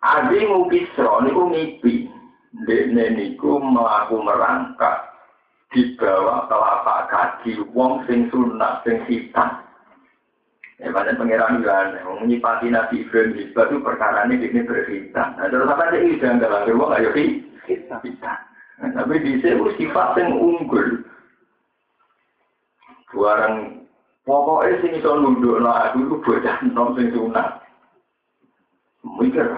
Adi 0.03 0.43
Mukisro 0.51 1.23
niku 1.23 1.47
ngipi, 1.47 2.11
dekne 2.67 3.15
niku 3.15 3.63
melaku 3.63 4.19
merangkak 4.19 5.15
di 5.71 5.95
bawah 5.95 6.51
telapak 6.51 7.07
kaki 7.07 7.55
wong 7.71 8.03
sing 8.11 8.27
sunat 8.35 8.83
sing 8.83 8.99
hitam. 9.07 9.63
Ya, 10.79 10.95
pada 10.95 11.15
pangeran 11.15 11.59
juga 11.59 12.03
menyipati 12.23 12.71
Nabi 12.71 13.03
Ibrahim 13.03 13.35
itu 13.35 13.79
perkara 13.83 14.27
ini 14.31 14.43
ini 14.43 14.63
berhitam. 14.63 15.35
Nah, 15.35 15.51
terus 15.51 15.67
apa 15.67 15.91
sih 15.91 15.99
ini 16.03 16.23
jangan 16.23 16.43
dalam 16.43 16.63
gerbang 16.67 16.95
ayo 16.99 17.11
kita. 17.67 18.48
Tapi 18.79 19.15
di 19.19 19.43
sini 19.43 19.75
sifat 19.75 20.15
yang 20.23 20.39
unggul. 20.39 21.03
Buarang 23.11 23.83
pokoknya 24.23 24.79
sini 24.85 25.03
so 25.03 25.19
nunduk 25.19 25.59
lah 25.59 25.91
aku 25.91 26.07
itu 26.07 26.17
bocah 26.23 26.57
nom 26.71 26.95
sing 26.95 27.11
sunat. 27.11 27.59
Mikir 29.19 29.49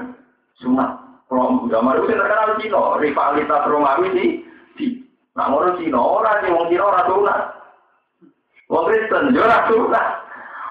sunat. 0.65 0.91
Kalau 1.29 1.69
zaman 1.71 2.01
itu 2.01 2.11
terkenal 2.11 2.59
Cina, 2.59 2.83
rivalitas 2.99 3.67
Romawi 3.71 4.09
di 4.11 4.25
di. 4.75 4.87
Nah, 5.39 5.47
orang 5.47 5.79
Cina 5.79 6.01
orang 6.01 6.43
sih, 6.43 6.51
orang 6.51 6.69
Cina 6.73 6.85
orang 6.91 7.07
sunat. 7.07 7.41
Wong 8.71 8.85
Kristen 8.87 9.35
yo 9.37 9.45
ora 9.45 9.67
sunat. 9.69 10.07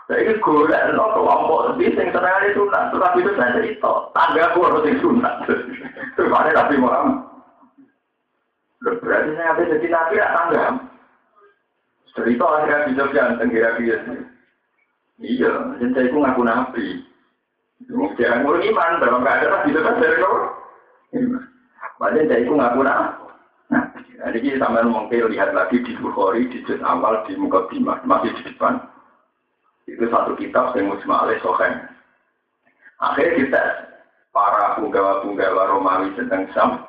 Saya 0.09 0.33
golek 0.41 0.83
no 0.97 1.05
kelompok 1.13 1.77
di 1.77 1.93
sing 1.93 2.09
senengane 2.09 2.49
sunat, 2.57 2.89
itu 2.89 3.31
saya 3.37 3.61
cerita, 3.61 4.09
tangga 4.17 4.49
harus 4.57 4.81
sing 4.81 4.97
sunat. 5.05 5.45
Terus 6.17 6.33
ada 6.33 6.49
Nabi 6.49 6.75
Muhammad. 6.81 7.28
Berarti 8.79 9.29
saya 9.35 9.51
habis 9.51 9.71
jadi 9.75 9.87
nabi 9.91 10.15
ya 10.19 10.27
tangga. 10.31 10.63
Cerita 12.15 12.45
akhirnya 12.47 12.87
bisa 12.87 13.03
yang 13.11 13.75
biasa. 13.75 14.11
Iya, 15.19 15.51
jadi 15.77 15.91
saya 15.91 16.15
ngaku 16.15 16.41
nabi. 16.47 16.85
Jangan 17.89 18.39
ngurus 18.43 18.67
iman, 18.71 18.99
dalam 19.03 19.23
keadaan 19.23 19.65
bisa 19.67 19.79
kan 19.83 19.99
dari 19.99 20.17
kau. 20.19 20.35
Padahal 21.99 22.27
saya 22.31 22.47
ngaku 22.47 22.81
nabi. 22.87 23.23
Jadi 24.19 24.37
kita 24.43 24.67
mungkin 24.83 25.31
lihat 25.31 25.55
lagi 25.55 25.79
di 25.79 25.95
Bukhari, 25.95 26.43
di 26.51 26.59
juz 26.67 26.83
awal, 26.83 27.23
di 27.23 27.39
muka 27.39 27.71
masih 28.03 28.35
di 28.35 28.51
depan. 28.51 28.83
Itu 29.87 30.11
satu 30.11 30.35
kitab 30.35 30.75
yang 30.75 30.91
musma 30.91 31.23
alaih 31.23 31.39
sohen. 31.39 31.87
Akhirnya 32.99 33.39
kita 33.39 33.63
para 34.35 34.75
punggawa-punggawa 34.75 35.71
Romawi 35.71 36.11
sedang 36.19 36.51
sam 36.51 36.88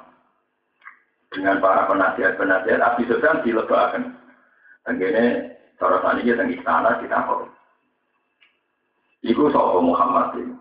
dengan 1.31 1.63
para 1.63 1.87
penasihat-penasihat 1.87 2.83
Abi 2.83 3.07
Sufyan 3.07 3.43
dilebakan. 3.47 4.19
Ini 4.91 5.27
cara 5.79 6.03
tadi 6.03 6.27
kita 6.27 6.43
di 6.43 6.59
istana 6.59 6.99
kita 6.99 7.23
kok. 7.23 7.47
Iku 9.23 9.47
soal 9.55 9.79
Muhammad 9.87 10.35
ini. 10.43 10.55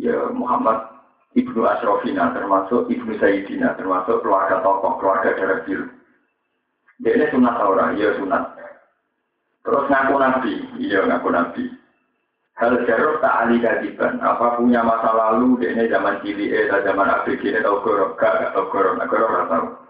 Ya 0.00 0.32
Muhammad 0.32 0.88
Ibnu 1.36 1.60
Asrofina 1.68 2.32
termasuk 2.32 2.88
Ibnu 2.88 3.20
Sayyidina 3.20 3.76
termasuk 3.76 4.24
keluarga 4.24 4.64
tokoh 4.64 4.96
keluarga 4.96 5.36
darah 5.36 5.60
biru. 5.68 5.84
Dia 7.02 7.18
ini 7.18 7.26
sunat 7.34 7.56
orang, 7.60 7.98
ya 7.98 8.14
sunat. 8.16 8.56
Terus 9.66 9.88
ngaku 9.90 10.14
nabi, 10.22 10.54
iya 10.78 11.02
ngaku 11.02 11.28
nabi. 11.34 11.64
Hal 12.56 12.78
jarur 12.86 13.18
tak 13.18 13.42
ahli 13.42 13.58
kadiban. 13.58 14.22
Apa 14.22 14.60
punya 14.60 14.86
masa 14.86 15.10
lalu, 15.10 15.58
dia 15.58 15.74
ini 15.74 15.90
zaman 15.90 16.22
cilik, 16.22 16.52
eh, 16.52 16.68
zaman 16.70 17.10
ABG, 17.10 17.42
ini 17.42 17.64
tau 17.64 17.82
gorok, 17.82 18.14
gak, 18.20 18.38
gak 18.38 18.52
tau 18.54 18.70
gorok, 18.70 19.02
gak. 19.02 19.81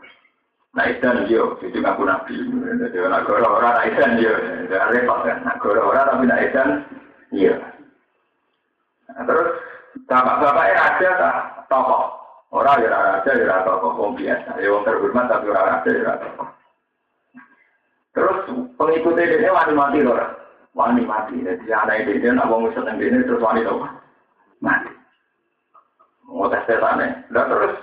Idan 0.72 1.28
yo, 1.28 1.60
itu 1.60 1.84
ngaku 1.84 2.08
nabi. 2.08 2.32
Jadi 2.80 2.96
orang, 2.96 3.28
idan 3.84 4.16
yo, 4.16 4.32
jangan 4.72 4.88
repot 4.88 5.18
kan. 5.20 5.44
Nak 5.44 5.60
gorok 5.60 5.92
orang 5.92 6.08
tapi 6.08 6.24
nak 6.24 6.42
idan, 6.48 6.68
iya. 7.28 7.60
Terus 9.12 9.48
bapak-bapaknya 10.08 10.80
raja 10.80 11.08
tak 11.20 11.36
tokoh. 11.68 12.16
Orang 12.52 12.80
ya 12.80 12.88
raja 12.88 13.32
ya 13.36 13.60
tokoh, 13.68 14.00
orang 14.00 14.16
biasa. 14.16 14.50
Ya 14.64 14.68
orang 14.72 14.84
terhormat 14.88 15.24
tapi 15.28 15.46
orang 15.52 15.68
raja 15.76 15.90
ya 15.92 16.12
tokoh. 16.16 16.48
Terus 18.16 18.36
pengikutnya 18.80 19.40
dia 19.40 19.52
wani 19.52 19.72
mati 19.76 20.00
loh. 20.00 20.16
Wani 20.72 21.04
mati. 21.04 21.36
Jadi 21.44 21.68
anak 21.68 22.08
dia 22.08 22.32
nak 22.32 22.48
bangun 22.48 22.72
seneng 22.72 22.96
dia 22.96 23.20
terus 23.20 23.44
wani 23.44 23.60
loh. 23.60 23.88
Mati. 24.64 24.88
Mau 26.28 26.48
tes 26.48 26.64
tesannya. 26.64 27.28
Dan 27.28 27.44
terus 27.52 27.76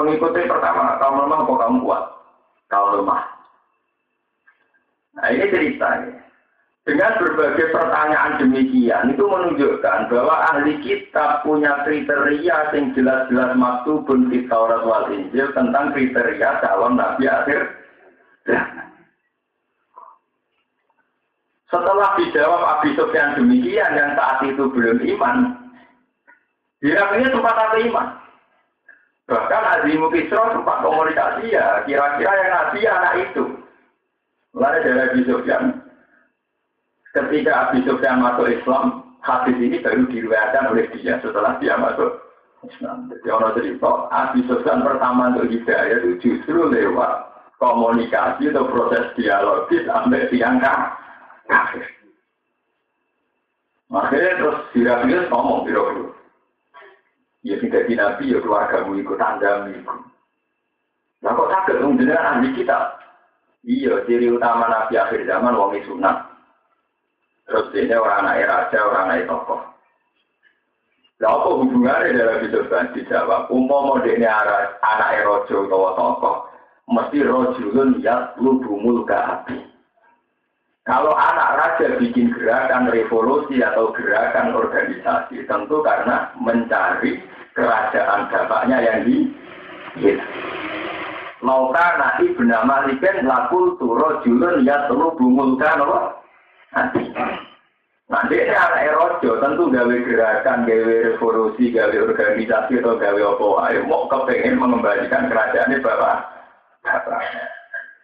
pengikutnya 0.00 0.48
pertama, 0.48 0.96
kamu 0.96 1.28
lemah 1.28 1.38
kok 1.44 1.60
kamu 1.60 1.78
kuat? 1.84 2.04
Kau 2.72 2.86
lemah. 2.96 3.22
Nah 5.20 5.28
ini 5.28 5.44
ceritanya. 5.52 6.16
Dengan 6.80 7.12
berbagai 7.20 7.76
pertanyaan 7.76 8.40
demikian, 8.40 9.12
itu 9.12 9.20
menunjukkan 9.20 10.08
bahwa 10.08 10.34
ahli 10.48 10.80
kitab 10.80 11.44
punya 11.44 11.84
kriteria 11.84 12.72
yang 12.72 12.96
jelas-jelas 12.96 13.52
maktubun 13.52 14.32
di 14.32 14.48
Taurat 14.48 14.88
wal 14.88 15.12
Injil 15.12 15.52
tentang 15.52 15.92
kriteria 15.92 16.64
calon 16.64 16.96
nabi 16.96 17.28
akhir 17.28 17.60
setelah 21.70 22.18
dijawab 22.18 22.62
Abi 22.66 22.98
Sufyan 22.98 23.38
demikian 23.38 23.94
yang 23.94 24.18
saat 24.18 24.42
itu 24.42 24.66
belum 24.74 24.98
iman, 25.16 25.54
Heraklius 26.82 27.30
sempat 27.30 27.54
ada 27.54 27.78
iman. 27.86 28.08
Bahkan 29.30 29.64
Azimu 29.78 30.10
Kisro 30.10 30.42
sempat 30.50 30.82
komunikasi 30.82 31.54
ya, 31.54 31.86
kira-kira 31.86 32.34
yang 32.34 32.50
nabi 32.50 32.80
anak 32.82 33.14
itu. 33.30 33.44
Lalu 34.58 34.82
dari 34.82 35.00
Abi 35.06 35.20
Sufyan, 35.22 35.78
ketika 37.14 37.70
Abi 37.70 37.86
Sufyan 37.86 38.18
masuk 38.18 38.50
Islam, 38.50 39.06
hadis 39.22 39.54
ini 39.62 39.78
baru 39.78 40.02
diriwayatkan 40.10 40.74
oleh 40.74 40.90
dia 40.98 41.22
setelah 41.22 41.54
dia 41.62 41.78
masuk 41.78 42.18
Islam. 42.66 43.06
Jadi 43.06 43.28
orang 43.30 43.54
cerita, 43.54 44.10
Abi 44.10 44.42
Sufyan 44.50 44.82
pertama 44.82 45.30
untuk 45.30 45.46
hidayah 45.46 46.02
itu 46.02 46.18
justru 46.18 46.66
lewat 46.66 47.30
komunikasi 47.62 48.50
atau 48.50 48.66
proses 48.66 49.14
dialogis 49.14 49.86
sampai 49.86 50.26
diangkat 50.26 50.78
kafir. 51.46 51.86
Akhirnya 53.94 54.38
terus 54.42 54.58
Sirafius 54.74 55.30
ngomong 55.30 55.62
biro 55.62 55.82
biro. 55.94 56.19
Ya 57.40 57.56
tidak 57.56 57.88
di 57.88 57.94
nabi 57.96 58.36
ya 58.36 58.38
keluargamu 58.44 59.00
ikut 59.00 59.16
tanda 59.16 59.64
ikut. 59.64 59.98
Nah 61.20 61.32
kok 61.36 61.50
sakit 61.52 61.80
dong 61.80 61.96
dengan 61.96 62.20
ahli 62.20 62.52
kita? 62.56 63.00
Iya, 63.60 64.04
ciri 64.08 64.32
utama 64.32 64.68
nabi 64.68 64.96
akhir 64.96 65.24
zaman 65.28 65.56
wong 65.56 65.76
sunat. 65.84 66.16
Terus 67.44 67.72
ini 67.76 67.92
orang 67.92 68.24
anak 68.24 68.48
raja, 68.48 68.78
orang 68.80 69.04
anak 69.10 69.28
tokoh. 69.28 69.60
Lah 71.20 71.36
apa 71.36 71.48
hubungannya 71.52 72.16
dalam 72.16 72.40
hidup 72.48 72.64
kan 72.72 72.96
dijawab? 72.96 73.52
Umpama 73.52 74.00
ini 74.08 74.24
anak 74.24 75.20
rojo 75.28 75.68
atau 75.68 75.92
tokoh, 75.92 76.36
mesti 76.88 77.20
rojulun 77.20 78.00
ya 78.00 78.32
lubumul 78.40 79.04
ke 79.04 79.12
api. 79.12 79.69
Kalau 80.90 81.14
anak 81.14 81.54
raja 81.54 81.86
bikin 82.02 82.34
gerakan 82.34 82.90
revolusi 82.90 83.62
atau 83.62 83.94
gerakan 83.94 84.58
organisasi, 84.58 85.46
tentu 85.46 85.86
karena 85.86 86.34
mencari 86.34 87.22
kerajaan 87.54 88.26
bapaknya 88.26 88.82
yang 88.82 89.06
di. 89.06 89.30
Lauka 91.46 91.86
nabi 91.94 92.34
bernama 92.34 92.90
Malikin 92.90 93.22
laku 93.22 93.78
turo 93.78 94.18
julun 94.26 94.66
ya 94.66 94.90
telu 94.90 95.14
bungulkan 95.14 95.78
apa? 95.78 96.00
Nanti. 96.74 97.06
Nanti 98.10 98.34
ini 98.42 98.50
anak 98.50 98.90
erojo 98.90 99.38
tentu 99.38 99.70
gawe 99.70 99.96
gerakan, 100.02 100.66
gawe 100.66 100.94
revolusi, 101.06 101.70
gawe 101.70 101.94
organisasi 101.94 102.82
atau 102.82 102.98
gawe 102.98 103.20
apa 103.22 103.46
ayo 103.70 103.80
mau 103.86 104.10
kepengen 104.10 104.58
mengembalikan 104.58 105.30
kerajaan 105.30 105.70
ini 105.70 105.78
bapak. 105.78 106.18
Bapaknya. 106.82 107.59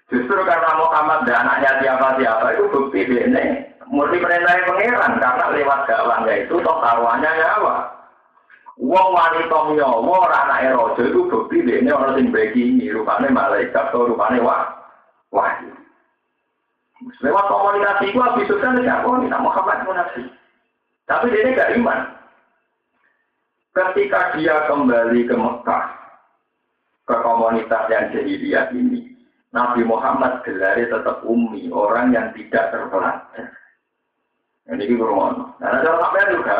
Justru 0.06 0.38
karena 0.46 0.70
Muhammad 0.78 1.26
dan 1.26 1.42
anaknya 1.42 1.82
siapa-siapa 1.82 2.54
itu 2.54 2.64
bukti 2.70 3.02
ini 3.02 3.66
murni 3.90 4.22
perintah 4.22 4.54
pangeran 4.62 5.18
karena 5.18 5.46
lewat 5.50 5.80
gawangnya 5.90 6.34
itu 6.46 6.54
toh 6.62 6.78
taruhannya 6.78 7.26
nyawa. 7.26 7.74
Wong 8.78 9.08
wanita 9.10 9.58
nyawa 9.74 9.98
ora 9.98 10.38
anake 10.46 10.68
raja 10.78 11.02
itu 11.10 11.20
bukti 11.26 11.58
ini 11.58 11.90
orang 11.90 12.14
sing 12.14 12.30
ini 12.54 12.86
rupane 12.94 13.34
malaikat 13.34 13.90
atau 13.90 14.06
rupane 14.06 14.38
wah 14.38 14.78
wahyu. 15.34 15.74
Lewat 17.18 17.46
komunikasi 17.50 18.14
habis 18.14 18.46
itu 18.46 18.56
kan 18.62 18.78
tidak 18.78 19.02
kita 19.02 19.38
Muhammad 19.42 19.78
munafik. 19.84 20.26
Tapi 21.06 21.30
dia 21.30 21.54
gak 21.54 21.72
iman. 21.78 22.00
Ketika 23.70 24.32
dia 24.34 24.66
kembali 24.66 25.28
ke 25.28 25.34
Mekah, 25.36 25.84
ke 27.04 27.16
komunitas 27.20 27.84
yang 27.92 28.08
jahiliyah 28.10 28.72
ini, 28.72 29.15
Nabi 29.56 29.88
Muhammad 29.88 30.44
gelari 30.44 30.84
tetap 30.84 31.24
umi, 31.24 31.72
orang 31.72 32.12
yang 32.12 32.28
tidak 32.36 32.68
terpelajar. 32.68 33.48
Ini 34.68 34.84
kita 34.84 35.00
ngomong. 35.00 35.56
Nah, 35.56 35.80
kalau 35.80 36.02
sampai 36.04 36.28
juga, 36.36 36.54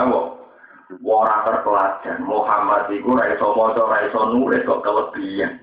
orang 1.04 1.44
terpelajar. 1.44 2.16
Muhammad 2.24 2.88
itu 2.88 3.12
raiso 3.12 3.52
moco, 3.52 3.82
raiso 3.92 4.20
nulis, 4.32 4.64
kok 4.64 4.80
kelebihan. 4.80 5.60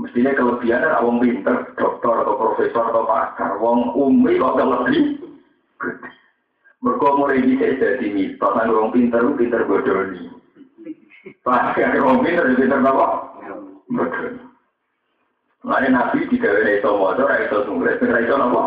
Mestinya 0.00 0.32
kelebihan 0.32 0.80
adalah 0.80 1.04
orang 1.04 1.20
pinter, 1.20 1.56
dokter 1.76 2.14
atau 2.24 2.40
profesor 2.40 2.84
atau 2.88 3.04
pakar. 3.04 3.60
Wong 3.60 3.92
umi 3.92 4.40
kok 4.40 4.56
kelebihan. 4.56 5.20
Mereka 6.82 7.08
mulai 7.14 7.44
bisa 7.44 7.68
jadi 7.78 8.06
mitos, 8.08 8.56
orang 8.56 8.90
pinter, 8.96 9.22
pinter 9.36 9.60
ini. 10.08 10.32
Pakar 11.44 12.00
orang 12.00 12.24
pinter, 12.24 12.48
pinter 12.56 12.80
apa? 12.80 13.06
Bodoh. 13.92 14.51
Lain 15.62 15.94
Nabi 15.94 16.26
digawe 16.26 16.58
iso 16.58 16.98
maca, 16.98 17.22
ora 17.22 17.38
iso 17.46 17.62
tulis, 17.62 18.02
ora 18.02 18.18
iso 18.18 18.34
napa? 18.34 18.62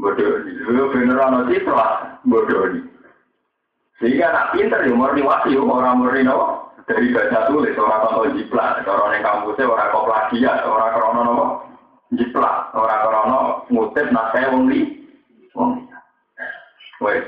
Bodoh 0.00 0.40
ini. 0.40 0.56
Lu 0.64 0.88
bener 0.88 1.20
ana 1.20 1.44
citra, 1.52 2.16
bodoh 2.24 2.72
ini. 2.72 2.80
Sehingga 4.00 4.32
anak 4.32 4.56
pinter 4.56 4.88
ya 4.88 4.94
murni 4.96 5.20
wahyu, 5.20 5.68
orang 5.68 6.00
murni 6.00 6.24
napa? 6.24 6.72
Dari 6.88 7.12
baca 7.12 7.52
tulis, 7.52 7.76
orang 7.76 8.00
tonton 8.08 8.40
jiplak, 8.40 8.80
orang 8.88 9.20
yang 9.20 9.26
kampusnya 9.28 9.68
orang 9.68 9.92
kok 9.92 10.06
plagiat, 10.08 10.58
orang 10.64 10.92
krono 10.96 11.20
napa? 11.20 11.46
Jiplak, 12.16 12.56
orang 12.72 13.02
krono 13.04 13.38
ngutip 13.68 14.06
naskah 14.08 14.48
wong 14.48 14.64
li. 14.72 14.80
Wes. 17.04 17.24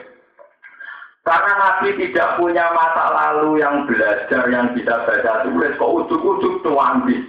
Karena 1.20 1.52
Nabi 1.52 2.00
tidak 2.00 2.40
punya 2.40 2.72
masa 2.72 3.12
lalu 3.12 3.60
yang 3.60 3.84
belajar, 3.84 4.48
yang 4.48 4.72
bisa 4.72 5.04
baca 5.04 5.44
tulis, 5.44 5.76
kok 5.76 5.92
ujuk-ujuk 6.00 6.64
tuh 6.64 6.80
ambis 6.80 7.20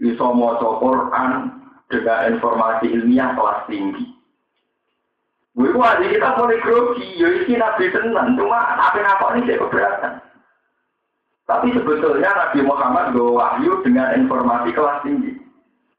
bisa 0.00 0.24
maca 0.32 0.80
Quran 0.80 1.30
dengan 1.92 2.34
informasi 2.34 2.88
ilmiah 2.88 3.36
kelas 3.36 3.68
tinggi. 3.68 4.16
Gue 5.52 5.76
aja 5.76 6.00
kita 6.00 6.40
boleh 6.40 6.56
grogi, 6.64 7.20
ya 7.20 7.28
isi 7.36 7.52
nabi 7.58 7.92
tenan, 7.92 8.32
cuma 8.38 8.80
nabi 8.80 9.04
apa 9.04 9.36
ini 9.36 9.44
saya 9.44 9.60
keberatan. 9.60 10.14
Tapi 11.50 11.74
sebetulnya 11.74 12.30
Nabi 12.30 12.62
Muhammad 12.62 13.10
gue 13.10 13.26
wahyu 13.26 13.82
dengan 13.82 14.14
informasi 14.14 14.70
kelas 14.70 15.02
tinggi. 15.02 15.34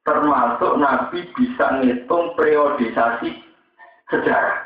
Termasuk 0.07 0.79
Nabi 0.79 1.27
bisa 1.35 1.83
ngitung 1.83 2.31
periodisasi 2.39 3.35
sejarah. 4.07 4.63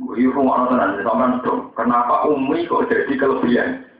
Gue 0.00 0.24
rumah 0.32 0.72
tenan, 0.72 1.04
sama 1.04 1.36
dong. 1.44 1.68
Kenapa 1.76 2.24
Umi 2.32 2.64
kok 2.64 2.88
jadi 2.88 3.12
kelebihan? 3.12 3.91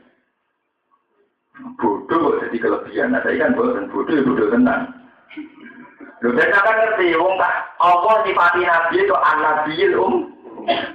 Bodoh 1.77 2.41
jadi 2.41 2.57
kelebihan. 2.57 3.13
Nah, 3.13 3.21
saya 3.21 3.45
kan 3.45 3.53
bodoh, 3.53 3.85
bodoh, 3.93 4.17
bodoh 4.25 4.47
tenang. 4.49 4.83
Lho, 6.23 6.29
saya 6.39 6.55
kan 6.55 6.75
ngerti, 6.79 7.13
wong 7.19 7.35
tak, 7.35 7.53
Allah 7.83 8.15
sifati 8.23 8.61
Nabi 8.63 8.95
itu 9.03 9.15
an-nabiil 9.15 9.93
um, 9.99 10.13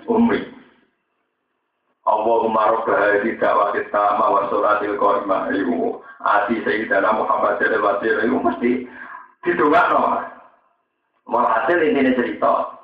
umri. 0.08 0.40
Allahumma 2.08 2.72
rabbah 2.72 3.20
di 3.20 3.36
dakwah 3.36 3.76
kita 3.76 4.16
wa 4.16 4.48
suratil 4.48 4.96
qaimah 4.96 5.52
iku 5.52 6.00
ati 6.24 6.56
sayyidina 6.64 7.12
Muhammad 7.12 7.60
sallallahu 7.60 8.00
alaihi 8.00 8.16
wasallam 8.16 8.46
mesti 8.48 8.70
didongakno. 9.44 10.00
Walhasil 11.28 11.78
ini 11.84 12.16
cerita 12.16 12.80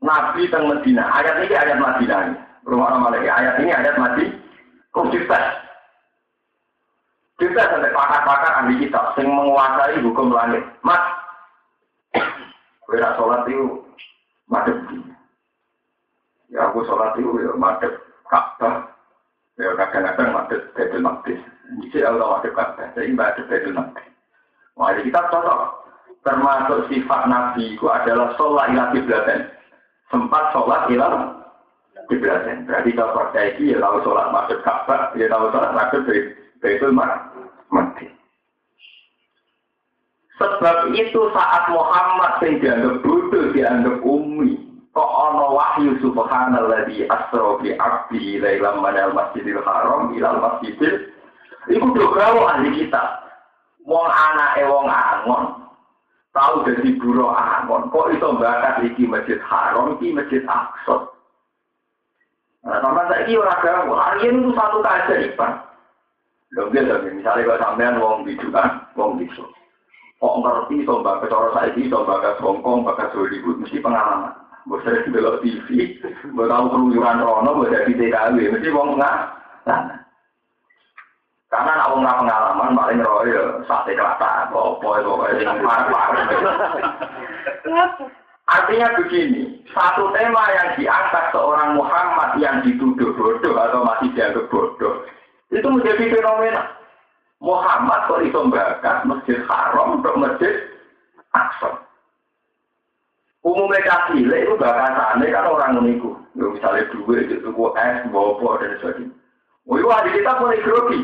Nabi 0.00 0.48
teng 0.48 0.72
Medina. 0.72 1.04
Ayat 1.12 1.44
ini 1.44 1.52
ayat 1.52 1.76
Madinah. 1.76 2.20
Rumah 2.64 3.12
lagi. 3.12 3.28
Ayat 3.28 3.60
ini 3.60 3.68
ayat 3.68 4.00
Madinah. 4.00 4.40
Konsisten. 4.96 5.65
Juga 7.36 7.68
sampai 7.68 7.92
pakar-pakar 7.92 8.64
ahli 8.64 8.80
kita 8.80 9.12
sing 9.12 9.28
menguasai 9.28 10.00
hukum 10.00 10.32
langit. 10.32 10.64
Mas, 10.80 11.04
kira 12.88 13.12
sholat 13.20 13.44
itu 13.44 13.84
madep. 14.48 14.76
Ya 16.48 16.72
aku 16.72 16.80
sholat 16.88 17.12
itu 17.20 17.28
ya 17.44 17.52
madep 17.60 17.92
Ka'bah. 18.32 18.88
Ya 19.60 19.68
kadang-kadang 19.76 20.32
madep 20.32 20.60
Baitul 20.72 21.04
Maqdis. 21.04 21.40
Jadi 21.92 22.08
Allah 22.08 22.40
madep 22.40 22.56
Ka'bah, 22.56 22.88
jadi 22.96 23.12
madep 23.12 23.44
Baitul 23.52 23.76
Maqdis. 23.76 24.08
Wah, 24.80 24.96
kita 24.96 25.20
cocok. 25.28 25.60
Termasuk 26.24 26.88
sifat 26.90 27.22
Nabi 27.28 27.76
itu 27.76 27.86
adalah 27.86 28.32
sholat 28.40 28.72
ilah 28.72 28.88
kiblaten. 28.96 29.52
Sempat 30.08 30.56
sholat 30.56 30.88
ilah 30.88 31.36
kiblaten. 32.08 32.64
Berarti 32.64 32.90
kalau 32.96 33.12
percaya 33.12 33.52
ya 33.60 33.76
tahu 33.76 33.96
sholat 34.08 34.32
madep 34.32 34.64
Ka'bah, 34.64 35.12
ya 35.20 35.28
tahu 35.28 35.52
sholat 35.52 35.76
madep 35.76 36.00
Baitul 36.08 36.45
Mati. 37.66 38.06
Sebab 40.36 40.92
itu 40.92 41.20
saat 41.32 41.64
Muhammad 41.72 42.44
yang 42.44 42.60
dianggap 42.60 42.94
bodoh, 43.00 43.44
dianggap 43.56 43.96
umi. 44.04 44.60
Kok 44.92 45.12
ono 45.12 45.52
wahyu 45.56 45.96
subhanalladzi 46.00 47.04
asra 47.08 47.60
bi 47.60 47.72
abdi 47.76 48.40
lailam 48.40 48.80
manal 48.80 49.12
masjidil 49.12 49.60
haram 49.64 50.12
ilal 50.16 50.40
masjidil. 50.40 51.08
Iku 51.68 51.86
do 51.92 52.12
gawe 52.16 52.40
ahli 52.56 52.84
kita. 52.84 53.04
Wong 53.84 54.08
anake 54.08 54.64
wong 54.68 54.88
angon. 54.88 55.44
Tahu 56.32 56.68
dari 56.68 56.96
buro 56.96 57.32
angon. 57.32 57.88
Kok 57.92 58.12
iso 58.16 58.36
bakat 58.40 58.84
iki 58.88 59.08
masjid 59.08 59.40
haram, 59.44 59.96
iki 59.96 60.16
masjid 60.16 60.44
aqsa. 60.48 61.12
Nah, 62.66 62.82
sama 62.82 63.08
saya 63.08 63.24
ini 63.24 63.40
orang 63.40 63.62
gawe. 63.62 63.94
Hari 64.00 64.32
itu 64.32 64.50
satu 64.52 64.78
keajaiban. 64.84 65.52
Lho 66.54 66.70
nggih 66.70 66.86
misalnya 67.18 67.42
kalau 67.42 67.58
sampean 67.58 67.98
wong 67.98 68.22
bidukan, 68.22 68.86
wong 68.94 69.18
bisu. 69.18 69.42
Kok 70.22 70.38
ngerti 70.40 70.86
to 70.86 70.94
mbak 71.02 71.26
cara 71.28 71.48
saiki 71.52 71.90
to 71.90 71.98
bakat 72.06 72.38
Hongkong, 72.40 72.86
bakat 72.86 73.12
Hollywood 73.12 73.60
mesti 73.60 73.82
pengalaman. 73.82 74.32
Mbok 74.66 74.82
sering 74.82 75.10
delok 75.12 75.42
TV, 75.42 75.98
mbok 76.32 76.48
tahu 76.48 76.64
keluyuran 76.72 77.20
rono, 77.20 77.50
mbok 77.52 77.70
dadi 77.74 77.92
TKW, 77.98 78.36
mesti 78.48 78.68
wong 78.72 78.96
nggak. 78.96 79.16
Karena 81.52 81.72
nak 81.76 81.90
wong 81.92 82.02
pengalaman 82.06 82.78
paling 82.78 83.00
roy 83.04 83.28
ya 83.28 83.42
sate 83.68 83.92
kelata 83.92 84.48
apa 84.48 84.88
itu 85.02 85.12
yang 85.44 85.60
parah-parah. 85.60 86.26
Artinya 88.46 88.94
begini, 88.94 89.58
satu 89.74 90.14
tema 90.14 90.46
yang 90.54 90.78
diangkat 90.78 91.34
seorang 91.34 91.74
Muhammad 91.74 92.38
yang 92.38 92.62
dituduh 92.62 93.10
bodoh 93.18 93.58
atau 93.58 93.75
itu 95.76 95.84
menjadi 95.84 96.04
fenomena. 96.16 96.62
Muhammad 97.44 98.08
kok 98.08 98.24
iso 98.24 98.48
bakat 98.48 99.04
masjid 99.04 99.36
haram 99.44 100.00
untuk 100.00 100.16
masjid 100.16 100.72
Aqsa. 101.36 101.84
Umumnya 103.44 103.84
kasile 103.84 104.48
itu 104.48 104.56
bakatannya 104.56 105.28
kan 105.28 105.44
orang 105.44 105.76
meniku. 105.76 106.16
Ya, 106.32 106.48
misalnya 106.48 106.88
duit 106.90 107.28
itu 107.28 107.44
tuku 107.44 107.64
es, 107.76 108.08
bobo 108.08 108.56
dan 108.56 108.80
sebagainya. 108.80 109.12
Oh 109.68 109.76
iya, 109.76 109.96
di 110.08 110.10
kita 110.16 110.32
boleh 110.40 110.58
grogi. 110.64 111.00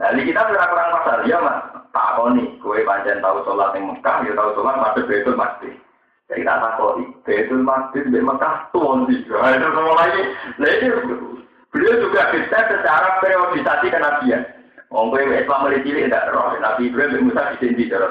Nah, 0.00 0.10
kita 0.16 0.40
sudah 0.48 0.66
kurang 0.66 0.90
pasal 0.96 1.18
ya 1.28 1.38
mas. 1.44 1.60
Nih, 2.34 2.48
kue 2.58 2.82
panjang 2.82 3.20
tahu 3.22 3.44
sholat 3.46 3.76
yang 3.76 3.94
Mekah, 3.94 4.26
ya 4.26 4.32
tahu 4.34 4.50
sholat 4.58 4.74
masuk 4.80 5.06
betul 5.06 5.36
masjid. 5.38 5.74
Jadi 6.26 6.42
tak 6.42 6.58
tahu 6.74 7.04
betul 7.22 7.60
masjid 7.62 8.02
di 8.02 8.18
Mekah 8.18 8.54
sih. 8.72 9.20
Nah, 9.28 9.50
itu 9.54 9.68
semua 9.70 9.94
lagi. 9.94 10.22
Nah, 10.58 10.72
Beliau 11.74 12.06
juga 12.06 12.30
bisa 12.30 12.58
secara 12.70 13.18
periodisasi 13.18 13.90
kenabian. 13.90 14.46
Wong 14.94 15.10
kowe 15.10 15.18
Islam 15.18 15.66
mulai 15.66 15.82
cilik 15.82 16.06
tidak 16.06 16.30
roh, 16.30 16.54
Nabi 16.62 16.86
Ibrahim 16.86 17.18
bin 17.18 17.22
Musa 17.26 17.50
di 17.58 17.66
sini 17.66 17.90
cara 17.90 18.06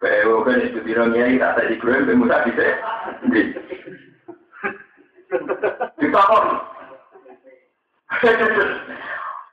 PO 0.00 0.48
kan 0.48 0.64
itu 0.64 0.80
di 0.80 0.96
Ronya 0.96 1.28
kita 1.28 1.48
tadi 1.60 1.76
Ibrahim 1.76 2.08
ke 2.08 2.16
Musa 2.16 2.36
di 2.48 2.52
di 3.28 3.40
ditakon. 6.00 6.46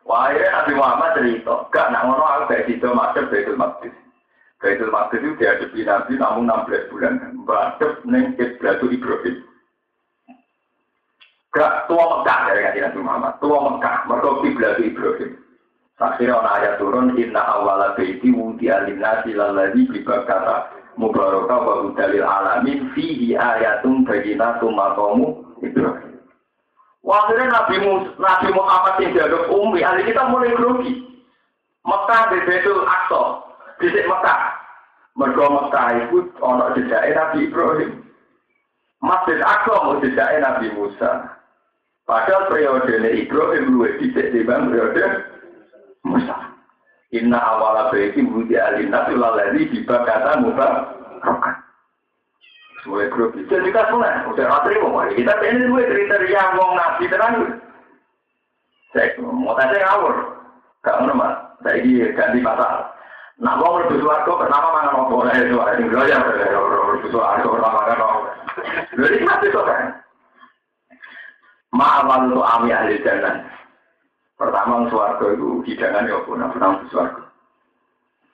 Wah, 0.08 0.32
ya 0.32 0.47
Nabi 0.56 0.71
Muhammad 0.71 1.19
cerita, 1.19 1.67
gak 1.67 1.91
nak 1.91 2.08
ngono 2.08 2.23
aku 2.23 2.43
kayak 2.47 2.71
gitu 2.71 2.95
masuk 2.95 3.28
Baitul 3.28 3.60
Maqdis. 3.60 3.91
Baitul 4.63 4.88
Maqdis 4.88 5.19
itu 5.19 5.36
dihadapi 5.36 5.84
Nabi 5.84 6.13
namun 6.15 6.47
16 6.47 6.91
bulan. 6.95 7.13
Mbadep 7.43 8.08
neng 8.08 8.39
Ibrahim 8.39 8.88
Ibrahim. 8.88 9.46
Gak 11.57 11.89
tua 11.89 12.05
Mekah 12.05 12.39
dari 12.45 12.61
kajian 12.61 12.83
Nabi 12.93 12.99
Muhammad. 13.01 13.33
Tua 13.41 13.57
Mekah, 13.65 13.95
mereka 14.05 14.31
kiblat 14.45 14.77
Ibrahim. 14.77 15.31
Akhirnya 15.97 16.37
orang 16.37 16.55
ayat 16.61 16.73
turun, 16.77 17.07
Inna 17.17 17.41
awala 17.41 17.97
baiti 17.97 18.29
wudi 18.29 18.69
alinasi 18.69 19.33
laladi 19.33 19.89
bibakara 19.89 20.69
mubaraka 21.01 21.57
wa 21.57 21.89
dalil 21.97 22.21
alamin 22.21 22.93
fihi 22.93 23.33
ayatum 23.33 24.05
baginatum 24.05 24.77
makamu 24.77 25.41
Ibrahim. 25.65 26.21
Akhirnya 27.01 27.49
Nabi, 27.49 27.75
Nabi 28.21 28.47
Muhammad 28.53 28.93
yang 29.01 29.11
dianggap 29.15 29.43
umi, 29.49 29.79
hari 29.81 30.05
kita 30.05 30.27
mulai 30.29 30.53
grogi. 30.53 31.07
Mekah 31.87 32.23
di 32.35 32.37
Betul 32.43 32.83
Aqsa, 32.83 33.21
di 33.79 33.87
Mekah. 33.89 34.41
Mergo 35.17 35.45
Mekah 35.49 35.87
itu 36.03 36.29
ono 36.43 36.77
jejaknya 36.77 37.15
Nabi 37.15 37.49
Ibrahim. 37.49 37.91
Masjid 39.01 39.39
Aqsa 39.41 39.75
mau 39.81 39.97
jejaknya 40.03 40.45
Nabi 40.45 40.67
Musa. 40.77 41.31
Padahal 42.07 42.47
periode 42.47 42.87
ini 42.87 43.27
Ibrahim 43.27 43.75
luwih 43.75 43.99
dicek 43.99 44.31
di 44.31 44.39
bang 44.47 44.71
periode 44.71 45.27
Musa. 46.07 46.55
Inna 47.11 47.35
awala 47.35 47.91
baiti 47.91 48.23
budi 48.23 48.55
alina 48.55 49.03
tulalari 49.11 49.67
dibakata 49.67 50.39
muka 50.39 50.67
rokan. 51.19 51.55
Semua 52.79 53.11
grup 53.11 53.35
itu 53.35 53.51
jadi 53.51 53.75
kasuna. 53.75 54.23
Udah 54.31 54.47
ratri 54.47 54.79
mau 54.79 55.03
kita 55.11 55.35
ini 55.51 55.67
dua 55.67 55.83
kriteria 55.83 56.41
ngomong 56.55 56.79
nabi 56.79 57.11
terang. 57.11 57.35
Saya 58.95 59.11
mau 59.19 59.51
tanya 59.59 59.75
ngawur. 59.83 60.15
Ngono 60.87 61.11
mas. 61.11 61.33
Saya 61.67 61.83
ini 61.83 62.07
ganti 62.15 62.39
pasal. 62.39 62.87
Nah, 63.37 63.53
mau 63.59 63.83
lebih 63.83 63.99
suarga 63.99 64.31
pertama 64.33 64.67
mana 64.73 64.95
mau 64.95 65.11
boleh 65.11 65.29
ada 65.29 65.45
yang 65.45 65.99
ya 66.07 66.17
lebih 66.23 67.11
suarga 67.11 67.43
pertama 67.43 67.79
kan. 67.83 67.99
Jadi 68.95 69.27
masih 69.27 69.51
kok 69.51 69.67
kan. 69.67 70.06
Ma'amal 71.77 72.33
untuk 72.33 72.41
ami 72.41 72.73
ahli 72.73 72.97
jannah. 73.05 73.45
Pertama 74.33 74.89
suarga 74.89 75.33
itu 75.33 75.61
hidangan 75.65 76.09
ya 76.09 76.17
pun, 76.25 76.41
pertama 76.41 76.81
suarga. 76.89 77.27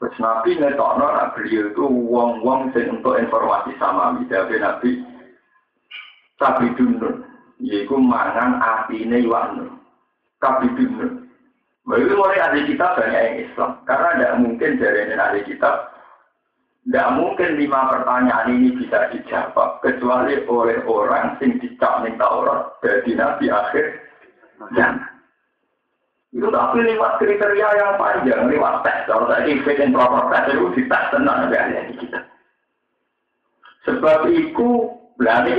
Terus 0.03 0.19
Nabi 0.19 0.59
ngetokno 0.59 1.07
beliau 1.31 1.71
itu 1.71 1.83
uang-uang 1.87 2.75
sing 2.75 2.91
untuk 2.99 3.15
informasi 3.15 3.71
sama 3.79 4.19
Tapi 4.27 4.59
Nabi 4.59 4.99
Tapi 6.35 6.75
dunun 6.75 7.23
Yaitu 7.63 7.95
mangan 7.95 8.59
ini 8.91 9.23
iwan 9.23 9.79
Tapi 10.43 10.67
dunun. 10.75 11.23
Begitu 11.87 12.19
mulai 12.19 12.43
ahli 12.43 12.67
kita 12.67 12.99
banyak 12.99 13.23
yang 13.23 13.37
Islam. 13.47 13.71
Karena 13.87 14.07
tidak 14.11 14.39
mungkin 14.43 14.71
dari 14.75 15.07
ahli 15.15 15.39
kita 15.47 15.71
tidak 16.83 17.15
mungkin 17.15 17.55
lima 17.55 17.87
pertanyaan 17.95 18.59
ini 18.59 18.75
bisa 18.75 19.07
dijawab 19.15 19.79
kecuali 19.79 20.35
oleh 20.51 20.83
orang 20.83 21.39
sing 21.39 21.55
dicap 21.63 22.03
ning 22.03 22.19
Taurat 22.19 22.75
dari 22.83 23.15
Nabi 23.15 23.47
akhir 23.47 24.03
zaman. 24.75 25.07
Itu 26.35 26.51
tapi 26.51 26.83
lewat 26.83 27.23
kriteria 27.23 27.69
yang 27.79 27.95
panjang, 27.95 28.51
lewat 28.51 28.83
tes. 28.83 29.07
Kalau 29.07 29.31
tadi 29.31 29.63
fit 29.63 29.79
and 29.79 29.95
proper 29.95 30.27
tes 30.27 30.51
itu 30.51 30.65
dites 30.75 31.07
tenang 31.13 31.47
ada 31.47 31.87
di 31.87 31.93
kita. 32.03 32.19
Sebab 33.87 34.27
itu 34.33 34.69
berarti 35.15 35.53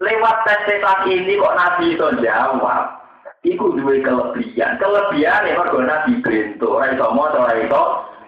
lewat 0.00 0.36
tes 0.48 0.60
setan 0.64 1.12
ini 1.12 1.36
kok 1.36 1.58
Nabi 1.60 1.92
itu 1.92 2.08
jawab. 2.24 3.04
Iku 3.42 3.74
dua 3.74 3.98
kelebihan. 4.00 4.78
Kelebihan 4.78 5.50
ya 5.50 5.58
kalau 5.60 5.82
Nabi 5.82 6.22
bento, 6.22 6.78
ora 6.78 6.94
iso 6.94 7.10
maca, 7.10 7.58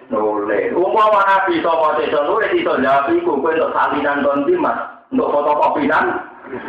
nulis. 0.09 0.73
Umpama 0.75 1.21
nabi 1.25 1.61
sapa 1.65 2.01
iso 2.03 2.21
nulis 2.25 2.53
iso 2.53 2.73
jawab 2.81 3.09
iku 3.13 3.41
kowe 3.41 3.53
untuk 3.53 3.73
salinan 3.73 4.25
konti 4.25 4.55
mas, 4.57 4.79
untuk 5.13 5.31
fotokopian 5.33 6.05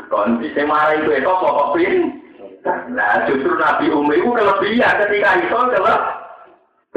konti. 0.08 0.48
Sing 0.54 0.66
marai 0.68 1.04
kowe 1.04 1.18
to 1.20 1.34
fotokopin. 1.40 1.94
Nah, 2.66 3.30
justru 3.30 3.54
Nabi 3.62 3.94
Umi 3.94 4.18
itu 4.18 4.30
kelebihan 4.34 4.98
ketika 5.06 5.38
itu 5.38 5.54
kalau 5.54 5.98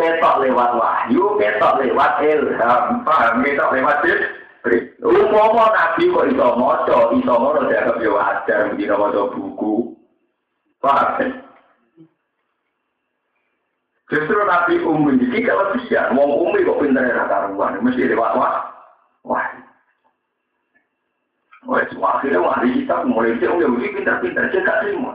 ketok 0.00 0.40
lewat 0.40 0.70
wahyu, 0.80 1.36
ketok 1.36 1.84
lewat 1.84 2.24
ilham, 2.24 3.04
paham 3.04 3.44
ketok 3.44 3.76
lewat 3.76 4.00
Jibril. 4.00 4.88
Umpama 5.04 5.68
Nabi 5.76 6.08
kok 6.08 6.26
iso 6.32 6.46
maca, 6.56 6.98
iso 7.12 7.32
ngono 7.36 7.60
dianggap 7.68 8.00
yo 8.00 8.16
wajar, 8.16 8.72
mesti 8.72 8.88
maca 8.88 9.22
buku. 9.36 9.92
Paham? 10.80 11.47
Justru 14.08 14.40
Nabi 14.40 14.80
Umi 14.80 15.20
ini 15.20 15.44
bisa, 15.44 16.08
wong 16.16 16.30
Umi 16.48 16.64
kok 16.64 16.80
pinter 16.80 17.04
ya 17.04 17.28
karuan, 17.28 17.76
mesti 17.84 18.08
lewat 18.08 18.40
wah. 18.40 18.64
Wah. 19.28 19.44
Wah, 21.68 21.84
akhirnya 22.16 22.40
wahdi 22.40 22.80
kita 22.80 23.04
mulai 23.04 23.36
dia 23.36 23.52
Yahudi 23.52 23.92
pinter-pinter, 23.92 24.48
dia 24.48 24.64
gak 24.64 24.80
terima. 24.80 25.12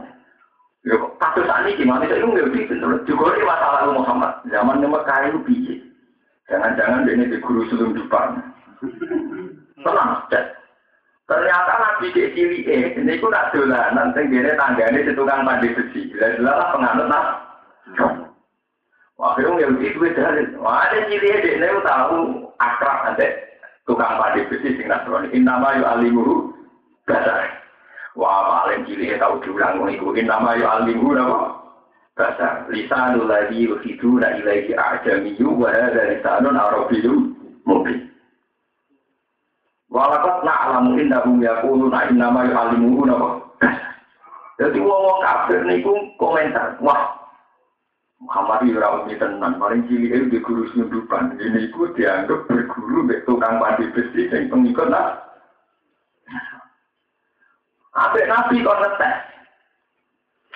Ya, 0.86 1.00
kasus 1.18 1.50
ini 1.66 1.80
gimana 1.82 2.06
Umi 2.06 2.38
Yahudi 2.38 2.70
pinter. 2.70 3.02
Juga 3.10 3.34
ini 3.34 3.50
masalah 3.50 3.90
Muhammad, 3.90 4.46
zaman 4.54 4.86
Mekah 4.86 5.20
itu 5.26 5.40
biji. 5.42 5.76
Jangan-jangan 6.54 7.10
ini 7.10 7.34
di 7.34 7.38
guru 7.42 7.66
sebelum 7.74 7.98
depan. 7.98 8.46
Tenang, 9.82 10.22
cek. 10.30 10.46
Ternyata 11.24 11.72
Nabi 11.80 12.12
ke 12.12 12.36
cili 12.36 12.68
eh, 12.68 12.94
ini 13.00 13.18
ku 13.18 13.32
nak 13.32 13.56
dolanan, 13.56 14.12
tenggine 14.12 14.54
tanggane 14.60 15.08
tukang 15.16 15.48
mandi 15.48 15.72
besi. 15.72 16.12
Jelas-jelas 16.12 16.70
penganut 16.76 17.08
nah. 17.08 17.26
Wah, 19.24 19.40
yang 19.40 19.80
itu 19.80 20.04
dalil. 20.20 20.52
Ada 20.60 21.08
ciri 21.08 21.32
dia 21.40 21.56
ini 21.56 21.80
tahu 21.88 22.44
akrab 22.60 23.08
nanti 23.08 23.24
tukang 23.88 24.20
padi 24.20 24.44
besi 24.52 24.76
sing 24.76 24.92
nasrani. 24.92 25.32
Innama 25.32 25.80
yu 25.80 25.88
alimuhu 25.88 26.52
dasar. 27.08 27.48
Wah, 28.20 28.68
paling 28.68 28.84
ciri 28.84 29.16
tahu 29.16 29.40
diulang 29.40 29.88
itu. 29.88 30.12
Innama 30.20 30.60
yu 30.60 30.68
alimuhu 30.68 31.16
nama 31.16 31.56
dasar. 32.20 32.68
Lisanul 32.68 33.32
ladhi 33.32 33.64
yuhiduna 33.64 34.44
ilaihi 34.44 34.76
a'jamiyu 34.76 35.56
wa 35.56 35.72
hadha 35.72 36.04
lisanun 36.20 36.60
arabiyu 36.60 37.32
mungkin. 37.64 38.12
Walakat 39.88 40.44
na'lamu 40.44 41.00
innahum 41.00 41.40
yakuluna 41.40 42.12
innama 42.12 42.44
yu 42.44 42.54
alimuhu 42.60 43.08
dasar. 43.08 43.40
Jadi 44.60 44.84
wong-wong 44.84 45.20
kafir 45.24 45.64
niku 45.64 45.96
komentar, 46.20 46.76
wah 46.84 47.23
Muhammad 48.24 48.64
itu 48.64 48.80
ora 48.80 49.04
umi 49.04 49.20
tenan, 49.20 49.60
paling 49.60 49.84
cilik 49.92 50.16
itu 50.16 50.26
di 50.32 50.40
guru 50.40 50.64
sundupan. 50.72 51.36
Ini 51.36 51.68
itu 51.68 51.92
dianggap 51.92 52.48
berguru 52.48 53.04
mbek 53.04 53.28
tukang 53.28 53.60
padi 53.60 53.84
besi 53.92 54.32
yang 54.32 54.48
pengikut 54.48 54.88
lah. 54.88 55.20
Ape 57.94 58.24
nabi 58.24 58.64
kok 58.64 58.80
ngetes. 58.80 59.18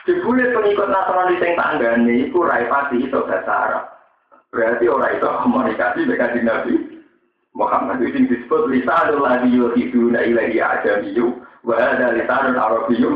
Dibule 0.08 0.56
pengikut 0.56 0.88
Nasrani 0.88 1.36
sing 1.44 1.60
tanggane 1.60 2.32
iku 2.32 2.48
rai 2.48 2.72
pati 2.72 3.04
itu 3.04 3.20
bahasa 3.28 3.52
Arab. 3.52 3.86
Berarti 4.56 4.88
orang 4.88 5.20
itu 5.20 5.28
komunikasi 5.28 6.02
dengan 6.08 6.32
Nabi 6.48 6.76
Muhammad 7.52 8.00
itu 8.00 8.32
disebut 8.32 8.72
lisanul 8.72 9.20
ladhi 9.20 9.52
yuhiduna 9.52 10.24
ilahi 10.24 10.64
ajamiyu 10.64 11.36
wa 11.68 11.76
ada 11.76 12.16
lisanul 12.16 12.56
arabiyyu 12.56 13.12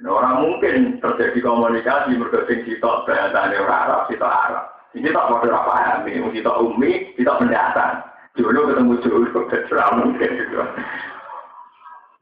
Orang 0.00 0.42
mungkin 0.42 0.98
terjadi 0.98 1.38
komunikasi 1.44 2.16
berdasing 2.16 2.64
sitok 2.64 3.04
bahasanya 3.04 3.60
orang 3.60 3.80
Arab, 3.86 4.00
sitok 4.08 4.32
Arab. 4.32 4.64
Ini 4.92 5.08
tak 5.08 5.28
mau 5.28 5.40
apa 5.40 6.04
ini, 6.08 6.20
sitok 6.32 6.58
umi, 6.64 7.12
sitok 7.16 7.38
pendatang. 7.40 8.00
Dulu 8.32 8.72
ketemu 8.72 8.94
dulu, 9.04 9.40
tidak 9.52 9.92
mungkin 10.00 10.30
gitu. 10.40 10.56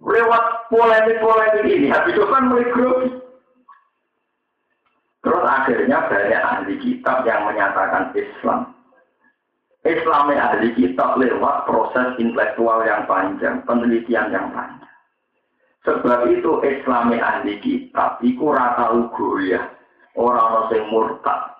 Lewat 0.00 0.44
polemik-polemik 0.72 1.66
ini, 1.70 1.92
habis 1.92 2.16
itu 2.16 2.24
kan 2.26 2.50
grogi. 2.50 3.10
Terus 5.20 5.44
akhirnya 5.44 6.08
banyak 6.08 6.40
ahli 6.40 6.74
kitab 6.80 7.28
yang 7.28 7.44
menyatakan 7.44 8.08
Islam. 8.16 8.72
Islamnya 9.84 10.40
ahli 10.40 10.72
kitab 10.72 11.20
lewat 11.20 11.68
proses 11.68 12.16
intelektual 12.16 12.80
yang 12.88 13.04
panjang, 13.04 13.60
penelitian 13.68 14.32
yang 14.32 14.48
panjang. 14.52 14.79
Sebab 15.80 16.28
itu 16.28 16.60
Islami 16.60 17.16
ahli 17.16 17.56
kitab 17.64 18.20
iku 18.20 18.52
rata 18.52 18.92
ugo 18.92 19.40
ya. 19.40 19.64
Orang 20.12 20.68
sing 20.68 20.84
murtad. 20.92 21.56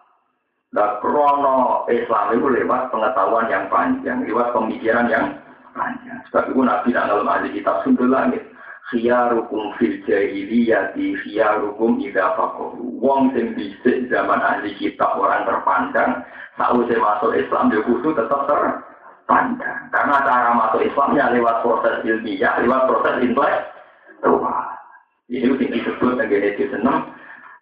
Dan 0.70 1.02
krono 1.02 1.88
Islam 1.90 2.36
itu 2.36 2.46
lewat 2.46 2.94
pengetahuan 2.94 3.50
yang 3.50 3.66
panjang, 3.72 4.22
lewat 4.22 4.52
pemikiran 4.54 5.08
yang 5.08 5.34
panjang. 5.72 6.20
Sebab 6.28 6.52
itu 6.52 6.60
Nabi 6.62 6.88
dalam 6.92 7.26
ahli 7.26 7.48
kitab 7.56 7.80
sundul 7.82 8.12
langit. 8.12 8.44
Khiyarukum 8.90 9.78
fil 9.78 10.02
jahiliyati 10.04 11.14
khiyarukum 11.24 12.02
idha 12.02 12.34
fakohu. 12.36 13.00
Wong 13.00 13.30
sing 13.32 13.54
bisik 13.54 14.10
zaman 14.10 14.42
ahli 14.42 14.74
kitab 14.76 15.16
orang 15.16 15.46
terpandang. 15.48 16.26
Saat 16.58 16.76
masuk 16.76 17.32
Islam 17.38 17.72
dia 17.72 17.80
kudu 17.86 18.12
tetap 18.12 18.44
ter 18.44 18.60
pandang. 19.24 19.78
Karena 19.94 20.16
cara 20.26 20.50
masuk 20.52 20.82
Islamnya 20.84 21.32
lewat 21.32 21.62
proses 21.64 22.02
ilmiah, 22.02 22.58
lewat 22.60 22.90
proses 22.90 23.14
intelektual. 24.20 24.68
Ini 25.30 25.46
yang 25.46 25.56
disebut 25.56 26.12
dengan 26.18 26.42
itu 26.52 26.64
senang. 26.74 27.00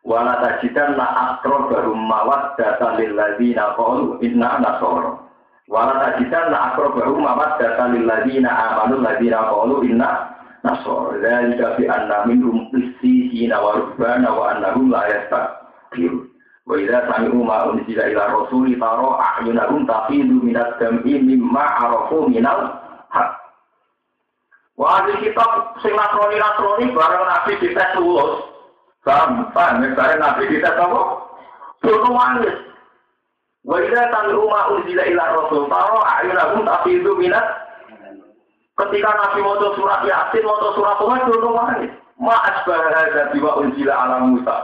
Wala 0.09 0.41
tajidan 0.41 0.97
la 0.97 1.37
akro 1.37 1.69
baru 1.69 1.93
mawat 1.93 2.57
data 2.57 2.97
lil 2.97 3.13
ladina 3.13 3.77
qalu 3.77 4.17
inna 4.25 4.57
nasoro. 4.57 5.21
Wala 5.69 6.01
tajidan 6.01 6.49
la 6.49 6.73
akro 6.73 6.97
baru 6.97 7.21
mawat 7.21 7.61
data 7.61 7.93
lil 7.93 8.09
ladina 8.09 8.49
amanu 8.49 9.05
ladina 9.05 9.53
qalu 9.53 9.85
inna 9.85 10.33
nasoro. 10.65 11.13
Dzalika 11.21 11.77
bi 11.77 11.85
anna 11.93 12.25
minhum 12.25 12.73
qissina 12.73 13.61
wa 13.61 13.77
rubbana 13.85 14.29
wa 14.33 14.57
annahum 14.57 14.89
la 14.89 15.05
yastakbirun. 15.13 16.25
Wa 16.65 16.73
idza 16.81 17.05
sami'u 17.05 17.45
ma 17.45 17.69
unzila 17.69 18.09
ila 18.09 18.25
rasuli 18.33 18.81
tara 18.81 19.09
a'yunahum 19.13 19.85
tafidu 19.85 20.41
minad 20.41 20.73
dam'i 20.81 21.21
mimma 21.21 21.65
arafu 21.85 22.33
minal. 22.33 22.88
Wah, 24.79 25.03
di 25.11 25.27
kitab 25.27 25.75
sing 25.83 25.91
nasroni-nasroni 25.91 26.95
bareng 26.95 27.25
Nabi 27.27 27.59
dites 27.59 27.99
lulus. 27.99 28.47
Paham? 29.03 29.51
Paham? 29.51 29.83
Misalnya 29.83 30.23
Nabi 30.23 30.47
kita 30.47 30.71
tahu, 30.79 31.19
suruh 31.83 32.15
manis. 32.15 32.55
Wajah 33.67 34.07
tami 34.15 34.33
umma 34.39 34.71
unzila 34.71 35.03
ila 35.03 35.25
rasul 35.35 35.67
taro 35.67 36.01
ayunahum 36.07 36.63
tapi 36.63 37.03
itu 37.03 37.11
minat. 37.19 37.43
Ketika 38.79 39.11
Nabi 39.11 39.43
mau 39.43 39.59
surat 39.75 40.07
Yasin, 40.07 40.47
mau 40.47 40.63
surat 40.79 40.97
Tuhan, 41.03 41.27
suruh 41.27 41.53
manis. 41.53 41.93
Ma 42.23 42.39
asbah 42.47 42.79
hadza 42.95 43.35
biwa 43.35 43.59
unzila 43.59 43.93
ala 43.93 44.17
Musa. 44.31 44.57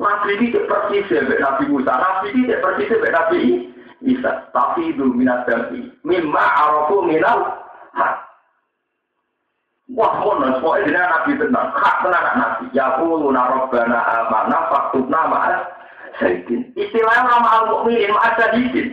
Nabi 0.00 0.40
ini 0.40 0.56
persis 0.64 1.12
ya 1.12 1.28
Nabi 1.28 1.68
Musa. 1.68 1.92
Nabi 1.92 2.32
ini 2.32 2.56
persis 2.56 2.88
ya 2.88 3.10
Nabi 3.12 3.40
Isa. 4.00 4.48
Tapi 4.54 4.96
itu 4.96 5.04
minat 5.12 5.44
dami. 5.44 5.92
Mimma 6.08 6.40
arafu 6.40 7.04
minal. 7.04 7.68
Wah, 9.88 10.20
mono, 10.20 10.60
pokoknya 10.60 10.84
jadi 10.84 11.00
nabi 11.00 11.32
tenang, 11.40 11.72
hak 11.72 11.96
tenang 12.04 12.26
nabi. 12.36 12.64
Ya 12.76 13.00
kulu 13.00 13.32
narobana 13.32 13.96
amanah, 13.96 14.68
faktubna 14.68 15.20
ma'as 15.32 15.64
sayyidin. 16.20 16.76
Istilahnya 16.76 17.24
nama 17.24 17.48
al-mu'minin 17.64 18.12
ma'as 18.12 18.36
sayyidin. 18.36 18.92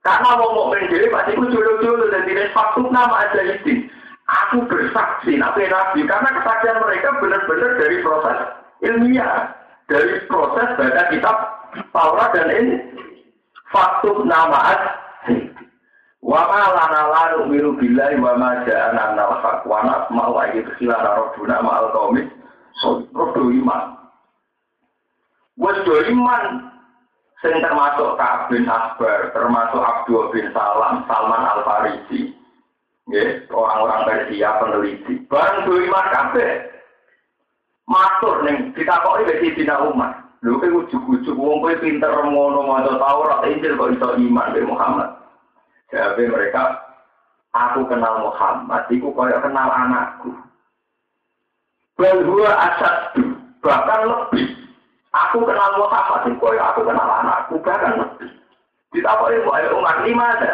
Karena 0.00 0.38
mau 0.38 0.54
mukmin 0.54 0.86
jadi 0.86 1.10
pasti 1.10 1.34
aku 1.34 1.50
julu-julu 1.50 2.08
dan 2.08 2.24
tidak 2.24 2.54
faktubna 2.56 3.04
ma'as 3.04 3.36
sayyidin. 3.36 3.90
Aku 4.26 4.64
bersaksi 4.64 5.36
nabi 5.36 5.68
nabi 5.68 6.08
karena 6.08 6.28
kesaksian 6.40 6.80
mereka 6.80 7.08
benar-benar 7.20 7.70
dari 7.76 7.96
proses 8.00 8.38
ilmiah, 8.80 9.52
dari 9.92 10.24
proses 10.24 10.68
baca 10.80 11.04
kitab 11.12 11.36
Taurat 11.92 12.32
dan 12.32 12.48
ini 12.48 12.74
faktubna 13.68 14.48
ma'as 14.48 14.80
sayyidin. 15.28 15.55
Wa 16.22 16.40
ma 16.48 16.62
lana 16.72 17.02
la 17.12 17.22
nu'minu 17.36 17.76
billahi 17.76 18.16
wa 18.20 18.36
ma 18.36 18.64
ja'ana 18.64 19.14
nal 19.14 19.36
haq 19.42 19.66
wa 19.68 19.84
nasma'u 19.84 20.32
ayat 20.40 20.66
khilana 20.78 21.10
rabbuna 21.16 21.60
ma'al 21.62 21.92
qaumi 21.92 22.22
rodo 23.14 23.50
iman. 23.52 23.96
Wes 25.56 25.78
do 25.88 25.96
iman 26.12 26.44
sing 27.40 27.56
termasuk 27.64 28.20
Ka'ab 28.20 28.52
bin 28.52 28.68
Akbar, 28.68 29.32
termasuk 29.32 29.80
Abdul 29.80 30.28
bin 30.32 30.52
Salam, 30.52 31.08
Salman 31.08 31.42
Al 31.48 31.60
Farisi. 31.64 32.36
Nggih, 33.06 33.46
orang-orang 33.54 34.02
Persia 34.04 34.58
peneliti. 34.58 35.14
Barang 35.30 35.64
do 35.64 35.78
iman 35.78 36.06
kabeh. 36.10 36.52
Matur 37.86 38.42
ning 38.42 38.74
ditakoki 38.74 39.30
wis 39.30 39.38
Sidina 39.40 39.78
Umar. 39.86 40.26
Lho 40.42 40.58
kowe 40.58 40.84
ujug-ujug 40.84 41.38
wong 41.38 41.62
kowe 41.62 41.74
pinter 41.80 42.12
ngono 42.12 42.66
maca 42.66 42.98
Taurat 42.98 43.46
Injil 43.46 43.78
kok 43.78 43.94
iso 43.94 44.08
iman 44.18 44.52
be 44.52 44.60
Muhammad. 44.66 45.08
Jadi 45.86 46.22
mereka, 46.26 46.82
aku 47.54 47.86
kenal 47.86 48.26
Muhammad, 48.26 48.90
aku 48.90 49.10
kaya 49.14 49.38
kenal 49.38 49.70
anakku. 49.70 50.34
Bahwa 51.94 52.50
asad 52.52 53.16
bahkan 53.62 54.02
lebih. 54.04 54.50
Aku 55.14 55.46
kenal 55.46 55.78
Muhammad, 55.78 56.26
aku 56.26 56.38
kaya 56.42 56.62
aku 56.74 56.80
kenal 56.82 57.06
anakku, 57.06 57.54
bahkan 57.62 58.02
lebih. 58.02 58.30
Ditapai 58.90 59.38
ayo 59.38 59.78
umat 59.78 59.98
lima 60.02 60.26
ada. 60.38 60.52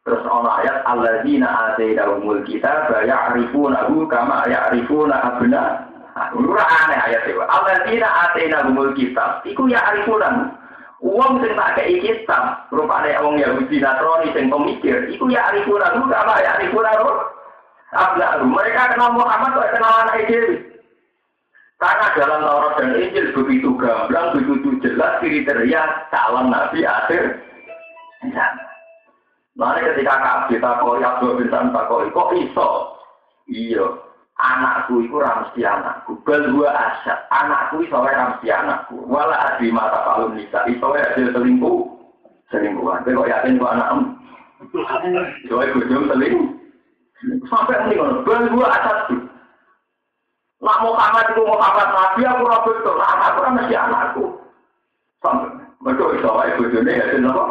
Terus 0.00 0.24
ono 0.24 0.48
ayat 0.48 0.84
alladzina 0.88 1.48
atainahumul 1.72 2.42
kitab 2.48 2.88
ya'rifunahu 2.88 4.08
kama 4.08 4.48
ya'rifuna 4.48 5.16
abna. 5.16 5.86
Ora 6.36 6.64
aneh 6.84 6.98
ayat 6.98 7.22
itu. 7.28 7.40
Alladzina 7.40 8.08
atainahumul 8.28 8.92
kitab 8.96 9.44
iku 9.44 9.68
ya'rifunahu 9.68 10.50
Uang 11.00 11.40
sing 11.40 11.56
tak 11.56 11.80
kei 11.80 11.96
kitab, 11.96 12.68
rupane 12.68 13.16
wong 13.24 13.40
Yahudi 13.40 13.80
Nasrani 13.80 14.36
sing 14.36 14.52
pemikir, 14.52 15.08
iku 15.08 15.32
ya 15.32 15.48
arifuna 15.48 15.96
lu 15.96 16.12
apa 16.12 16.44
ya 16.44 16.60
arifuna 16.60 16.92
lu. 17.00 17.10
Ablaru, 17.90 18.46
mereka 18.46 18.94
kenal 18.94 19.16
Muhammad 19.16 19.50
kok 19.56 19.72
kenal 19.74 20.06
anak. 20.06 20.28
Karena 21.80 22.06
dalam 22.12 22.44
Taurat 22.44 22.76
dan 22.76 22.92
Injil 22.92 23.32
begitu 23.32 23.72
gamblang, 23.80 24.36
begitu 24.36 24.76
jelas 24.84 25.16
kriteria 25.24 26.12
calon 26.12 26.52
Nabi 26.52 26.84
akhir. 26.84 27.40
Nah, 29.56 29.80
ketika 29.80 30.14
Kak 30.20 30.38
kita 30.52 30.84
koi 30.84 31.00
Abdul 31.00 31.40
bin 31.40 31.48
koi, 31.72 32.12
kok 32.12 32.32
iso? 32.36 32.68
Iya, 33.48 34.09
anakku 34.40 35.04
itu 35.04 35.16
ramsi 35.20 35.60
anakku. 35.60 36.16
Kedua 36.24 36.72
asyad, 36.72 37.28
anakku 37.28 37.84
itu 37.84 37.92
ramsi 37.92 38.48
anakku. 38.48 38.96
Wala 39.04 39.36
adi 39.54 39.68
mata 39.68 40.00
kalun 40.08 40.40
nisa, 40.40 40.64
itu 40.64 40.80
hasil 40.80 41.36
selingkuh. 41.36 41.84
Selingkuhan. 42.48 43.04
Tapi 43.04 43.14
kok 43.14 43.30
yakin 43.30 43.60
kok 43.60 43.74
anakmu? 43.76 44.02
Coba 44.72 45.62
ibu 45.68 45.80
jom 45.86 46.08
selingkuh. 46.08 46.48
Sampai 47.52 47.76
ini 47.84 48.00
kan, 48.00 48.24
kedua 48.24 48.66
asyad 48.80 48.98
itu. 49.12 49.16
Nak 50.60 50.80
Muhammad 50.84 51.26
itu 51.32 51.42
Muhammad 51.44 51.88
Nabi, 51.92 52.20
aku 52.24 52.42
rabut 52.48 52.76
itu. 52.80 52.92
Nah, 52.96 53.08
anakku 53.16 53.38
kan 53.44 53.56
mesti 53.56 53.74
anakku. 53.76 54.24
Sampai. 55.20 55.52
Betul, 55.80 56.20
iso 56.20 56.28
ibu 56.28 56.62
jomnya 56.72 57.00
hasil 57.00 57.24
apa? 57.24 57.44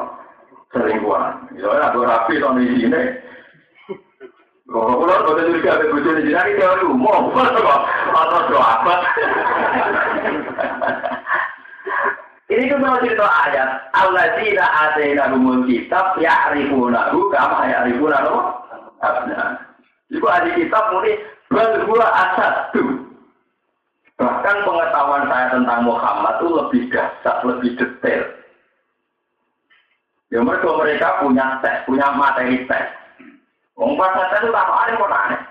Selingkuhan. 0.73 1.34
Iso 1.58 1.69
aku 1.69 2.06
rapi 2.06 2.38
tahun 2.38 2.62
di 2.62 2.65
sini. 2.78 3.02
Kalau 4.69 5.01
itu 5.34 5.58
juga 5.58 5.82
ada 5.82 5.86
bujuk 5.89 6.13
di 6.21 6.29
lu 6.86 6.93
mau 6.93 7.34
kok 7.34 7.82
atau 8.13 8.41
doa 8.53 8.65
apa? 8.69 8.95
Ini 12.53 12.69
kan 12.69 12.82
mau 12.82 13.01
cerita 13.01 13.25
ayat. 13.49 13.69
Allah 13.97 14.29
tidak 14.38 14.69
ada 14.69 15.01
yang 15.01 15.34
ngomong 15.34 15.65
kitab 15.65 16.17
ya 16.21 16.53
arifuna 16.53 17.10
kama 17.10 17.65
ya 17.65 17.82
arifuna 17.82 18.25
lo. 18.25 18.38
Ibu 20.10 20.25
ada 20.29 20.49
kitab 20.53 20.84
muni 20.93 21.17
berdua 21.49 22.05
asat 22.05 22.73
tuh. 22.73 23.10
Bahkan 24.21 24.58
pengetahuan 24.67 25.29
saya 25.32 25.47
tentang 25.49 25.82
Muhammad 25.88 26.43
itu 26.43 26.47
lebih 26.51 26.82
dahsyat, 26.91 27.38
lebih 27.47 27.71
detail. 27.79 28.23
Ya 30.29 30.45
mereka 30.45 30.69
mereka 30.77 31.08
punya 31.23 31.58
tes, 31.63 31.88
punya 31.88 32.12
materi 32.13 32.67
tes. 32.69 32.99
Wong 33.80 33.96
saya 33.96 34.44
itu 34.44 34.52
tak 34.52 34.68
ada 34.68 34.92
kok 35.00 35.08
aneh. 35.08 35.42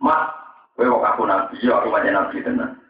Mas, 0.00 0.24
kowe 0.72 0.88
kok 0.88 1.04
aku 1.04 1.22
nabi, 1.28 1.60
ya 1.60 1.76
aku 1.76 1.92
banyak 1.92 2.16
nabi 2.16 2.40
tenan. 2.40 2.80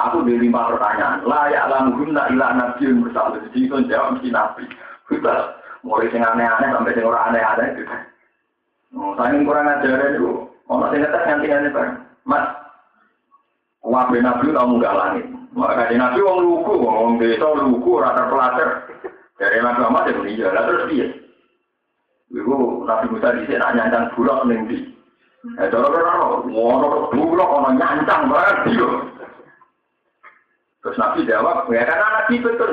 Aku 0.00 0.24
di 0.24 0.40
lima 0.40 0.72
pertanyaan. 0.72 1.28
Layak 1.28 1.68
lamu 1.68 2.00
guna 2.00 2.32
ilah 2.32 2.56
nabi 2.56 2.88
bersama. 2.88 3.36
Jadi 3.36 3.68
itu 3.68 3.76
jawab 3.92 4.16
mesti 4.16 4.32
nabi. 4.32 4.64
Kita 5.12 5.60
mulai 5.84 6.08
sing 6.08 6.24
aneh-aneh 6.24 6.72
sampai 6.72 6.96
sing 6.96 7.04
orang 7.04 7.36
aneh-aneh 7.36 7.68
gitu. 7.76 7.94
Oh, 8.96 9.12
saya 9.20 9.36
kurang 9.44 9.68
ajar 9.68 10.00
itu. 10.16 10.48
Ono 10.72 10.84
sing 10.88 11.04
ngetes 11.04 11.24
nganti 11.28 11.52
aneh 11.52 11.70
bareng. 11.76 11.96
Mas, 12.24 12.44
wabe 13.84 14.16
nabi 14.24 14.56
kamu 14.56 14.80
gak 14.80 14.96
langit. 14.96 15.26
Maka 15.52 15.92
di 15.92 16.00
nabi 16.00 16.24
wong 16.24 16.38
lugu, 16.40 16.74
wong 16.80 17.20
desa 17.20 17.44
lugu, 17.60 18.00
rata 18.00 18.24
pelajar. 18.32 18.88
Dari 19.36 19.60
nabi 19.60 19.84
Muhammad 19.84 20.08
ya 20.08 20.12
meninggal. 20.16 20.56
Terus 20.56 20.88
dia. 20.88 21.08
Iku 22.32 22.88
Nabi 22.88 23.12
Musa 23.12 23.36
di 23.36 23.44
sini 23.44 23.60
nyancang 23.60 24.08
bulak 24.16 24.48
ning 24.48 24.64
di. 24.64 24.78
Eh 25.60 25.68
cara 25.68 25.84
ora 25.84 26.12
ngono 26.48 27.12
bulak 27.12 27.50
ono 27.50 27.70
nyancang 27.76 28.32
banget 28.32 28.72
yo. 28.72 28.88
Terus 30.82 30.98
Nabi 30.98 31.28
jawab, 31.28 31.70
ya 31.70 31.86
karena 31.86 32.08
Nabi 32.10 32.42
betul. 32.42 32.72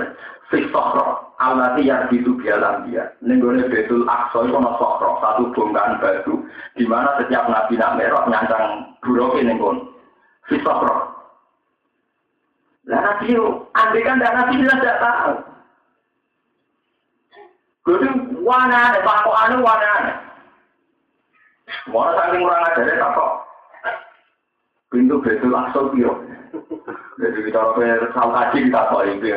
Fisokro, 0.49 1.37
Allah 1.37 1.77
yang 1.77 2.09
itu 2.09 2.33
bialam 2.41 2.89
dia. 2.89 3.13
Nenggone 3.21 3.69
betul 3.69 4.01
akso 4.09 4.49
itu 4.49 4.57
ono 4.57 4.81
sokro, 4.81 5.21
satu 5.21 5.53
bongkahan 5.53 6.01
batu, 6.01 6.41
di 6.73 6.89
mana 6.89 7.21
setiap 7.21 7.45
Nabi 7.45 7.77
nak 7.77 8.01
merah 8.01 8.25
nyancang 8.25 8.97
bulak 9.05 9.37
ini 9.37 9.53
pun. 9.61 9.93
Fisokro. 10.49 11.13
Lah 12.89 13.01
Nabi 13.05 13.37
andai 13.77 14.01
kan 14.01 14.17
Nabi 14.17 14.57
tidak 14.57 14.97
tahu. 14.97 15.33
Jadi 17.89 18.07
wana 18.45 18.93
ada 18.93 19.01
pakok 19.01 19.39
anu 19.49 19.65
wana. 19.65 20.21
Mau 21.89 22.05
saking 22.13 22.45
kurang 22.45 22.65
ajar 22.69 22.85
tak 22.85 23.13
kok. 23.17 23.31
Pintu 24.93 25.17
betul 25.25 25.57
asal 25.57 25.89
piro. 25.89 26.21
Jadi 27.17 27.39
kita 27.49 27.57
orang 27.57 28.13
sal 28.13 28.29
kaji 28.29 28.69
kita 28.69 28.89
kok 28.93 29.05
ini 29.09 29.29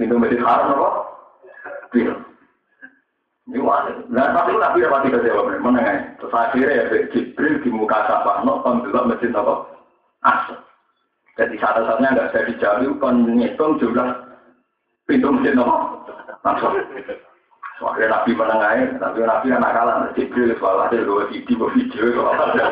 pintu 0.00 0.16
betul 0.16 0.48
haram 0.48 0.72
apa? 0.80 0.88
Piro. 1.92 2.16
Nah, 3.50 4.30
tapi 4.30 4.54
Nabi 4.54 4.86
dapat 4.86 5.10
tidak 5.10 5.26
jawab, 5.26 5.58
mana 5.58 5.82
ya? 5.82 5.94
Terus 6.22 6.34
akhirnya 6.38 6.70
ya 6.70 7.02
Jibril 7.10 7.58
di 7.66 7.70
muka 7.74 8.06
sapa, 8.06 8.46
no, 8.46 8.62
dulu 8.62 9.10
mesin 9.10 9.34
apa? 9.34 9.66
Asal. 10.22 10.62
Jadi 11.34 11.58
satu-satunya 11.58 12.14
nggak 12.14 12.28
bisa 12.30 12.46
dijauhi, 12.46 12.86
kan 13.02 13.26
ngitung 13.26 13.82
jumlah 13.82 14.06
pintu 15.10 15.34
mesin 15.34 15.58
apa? 15.58 15.76
Langsung. 16.46 16.78
Akhirnya 17.80 18.12
Nabi 18.12 18.36
menengahin, 18.36 19.00
tapi 19.00 19.24
Nabi 19.24 19.46
anak 19.56 19.72
kalah, 19.72 20.12
Jibril 20.12 20.52
ada 20.52 20.98
dua 21.00 21.24
video, 21.32 21.64
video 21.72 22.04
soal 22.12 22.36
ada. 22.36 22.64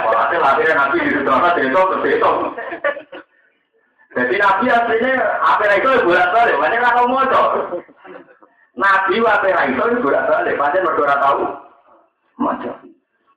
Soal 0.00 0.40
akhirnya 0.40 0.80
Nabi 0.80 0.96
di 1.04 1.20
sana 1.28 1.52
itu, 1.60 1.82
itu. 2.08 2.32
Jadi 4.16 4.34
Nabi 4.40 4.64
aslinya 4.72 5.14
apa 5.44 5.76
itu 5.76 5.88
bulat 6.08 6.32
balik, 6.32 6.56
banyak 6.56 6.80
nggak 6.80 7.04
mau 7.04 7.20
Nabi 8.80 9.20
wae 9.20 9.50
ra 9.52 9.68
iso 9.68 9.84
bolak 10.00 10.24
balik, 10.24 10.56
pancen 10.56 10.88
mergo 10.88 11.04
ora 11.04 11.20
tau 11.20 11.44
maca. 12.40 12.80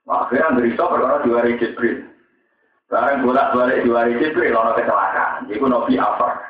Akhirnya 0.08 0.64
iso 0.64 0.84
perkara 0.88 1.20
diwari 1.20 1.60
Jibril. 1.60 2.00
Barang 2.88 3.20
bolak 3.20 3.52
balik 3.52 3.84
diwari 3.84 4.16
Jibril, 4.16 4.56
ono 4.56 4.72
kecelakaan. 4.72 5.52
Iku 5.52 5.68
Nabi 5.68 6.00
Afar. 6.00 6.48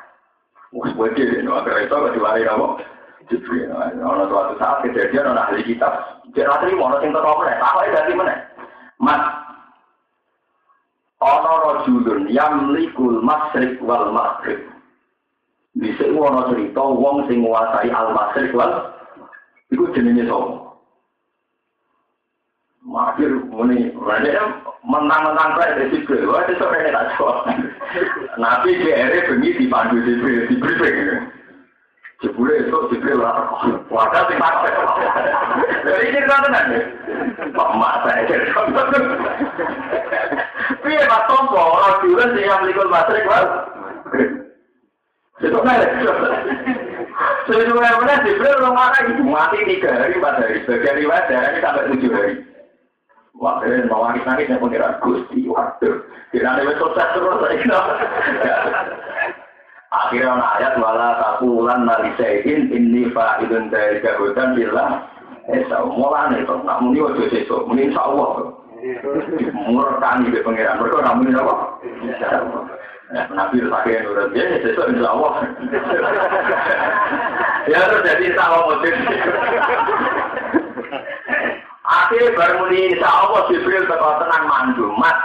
Wes 0.71 0.95
wedi 0.95 1.27
dene 1.27 1.51
akhirnya 1.51 1.91
iso 1.91 2.07
diwari 2.15 2.47
apa? 2.47 2.94
Ono 3.25 4.23
suatu 4.29 4.53
saat 4.61 4.85
kejadian 4.85 5.33
ono 5.33 5.41
ahli 5.41 5.65
kitab. 5.65 6.21
Jadi 6.33 6.45
ratri 6.45 6.77
ono 6.77 7.01
sing 7.01 7.09
teko 7.09 7.41
meneh, 7.41 7.57
takoke 7.57 7.89
dadi 7.89 8.13
meneh. 8.13 8.37
Mas 9.01 9.23
Ono 11.25 11.51
rojulun 11.63 12.29
yamlikul 12.29 13.23
masrik 13.25 13.81
wal 13.81 14.13
maghrib. 14.13 14.61
Bisa 15.73 16.05
ono 16.13 16.53
cerita 16.53 16.85
wong 16.85 17.25
sing 17.25 17.41
nguasai 17.41 17.89
al-masrik 17.89 18.53
wal 18.53 18.93
iku 19.73 19.89
jenenge 19.97 20.29
sapa? 20.29 20.61
Makir 22.85 23.33
muni, 23.49 23.89
rene 23.97 24.31
menang-menang 24.85 25.57
kae 25.57 25.73
dari 25.73 25.89
Jibril, 25.89 26.29
wah 26.29 26.45
itu 26.45 26.61
rene 26.61 26.93
tak 26.93 27.17
jawab. 27.17 27.49
Nabi 28.37 28.77
GR 28.77 29.11
bengi 29.25 29.57
dipandu 29.57 30.05
Jibril, 30.05 30.45
Jibril 30.45 31.33
Jebule 32.25 32.57
itu 32.57 32.73
Jibril 32.89 33.21
lah, 33.21 33.53
wadah 33.93 34.25
sing 34.25 34.41
tak 34.41 34.65
Jadi 35.85 36.09
cerita 36.09 36.41
tenan. 36.41 36.65
Pak 37.53 37.69
Mak 37.77 37.95
saya 38.01 38.25
cerita. 38.25 38.61
Piye 40.81 41.05
Pak 41.05 41.23
Tompo, 41.29 41.61
orang 41.61 42.01
dulu 42.01 42.25
sing 42.33 42.49
yang 42.49 42.65
melikul 42.65 42.89
masrik 42.89 43.29
wal. 43.29 43.45
Itu 45.37 45.59
kan 45.61 45.85
Sebenarnya 47.45 48.01
benar 48.01 48.17
Jibril 48.25 48.57
belum 48.57 48.73
itu 49.05 49.23
mati 49.29 49.57
tiga 49.69 49.93
hari 49.93 50.17
empat 50.17 50.41
hari. 50.41 50.65
Sebagian 50.65 51.05
riwayat 51.05 51.29
darahnya 51.29 51.61
sampai 51.61 51.93
tujuh 51.93 52.09
hari. 52.09 52.33
Wah, 53.37 53.61
kalian 53.61 53.85
mau 53.85 54.01
nangis 54.09 54.25
nangis 54.25 54.49
yang 54.49 54.63
pengiran 54.63 54.97
gusti, 55.03 55.45
waduh. 55.45 55.95
Kira 56.33 56.57
ada 56.57 56.73
sukses 56.79 57.07
terus 57.13 57.37
saya 57.37 57.55
Akhirnya 59.95 60.35
ayat 60.59 60.75
wala 60.81 61.15
takulan 61.21 61.87
nalisain 61.87 62.67
ini 62.67 63.07
fa'idun 63.15 63.71
dari 63.71 64.03
kehutan 64.03 64.57
bilang 64.57 65.07
Esa 65.45 65.77
mulane 65.85 66.41
itu, 66.41 66.57
nak 66.65 66.81
muni 66.81 67.05
ojo 67.05 67.29
sesuk, 67.29 67.69
muni 67.69 67.85
insya 67.85 68.01
Allah. 68.01 68.49
Murkani 69.69 70.33
ke 70.33 70.41
pengiran, 70.41 70.81
mereka 70.81 71.05
nak 71.05 71.15
muni 71.21 71.37
apa? 71.37 71.55
Nabi 73.29 73.61
pakai 73.69 74.01
nurut 74.01 74.33
ya 74.33 74.57
sesuatu 74.65 74.89
insya 74.89 75.13
Allah. 75.13 75.33
ya 77.69 77.77
terus 77.85 78.05
jadi 78.09 78.25
sama 78.33 78.57
motif. 78.65 78.93
Akhirnya 81.85 82.33
baru 82.33 82.65
muni 82.65 82.97
insya 82.97 83.05
Allah 83.05 83.45
Jibril 83.53 83.85
bakal 83.85 84.25
tenang 84.25 84.49
mandu 84.49 84.89
mat 84.97 85.17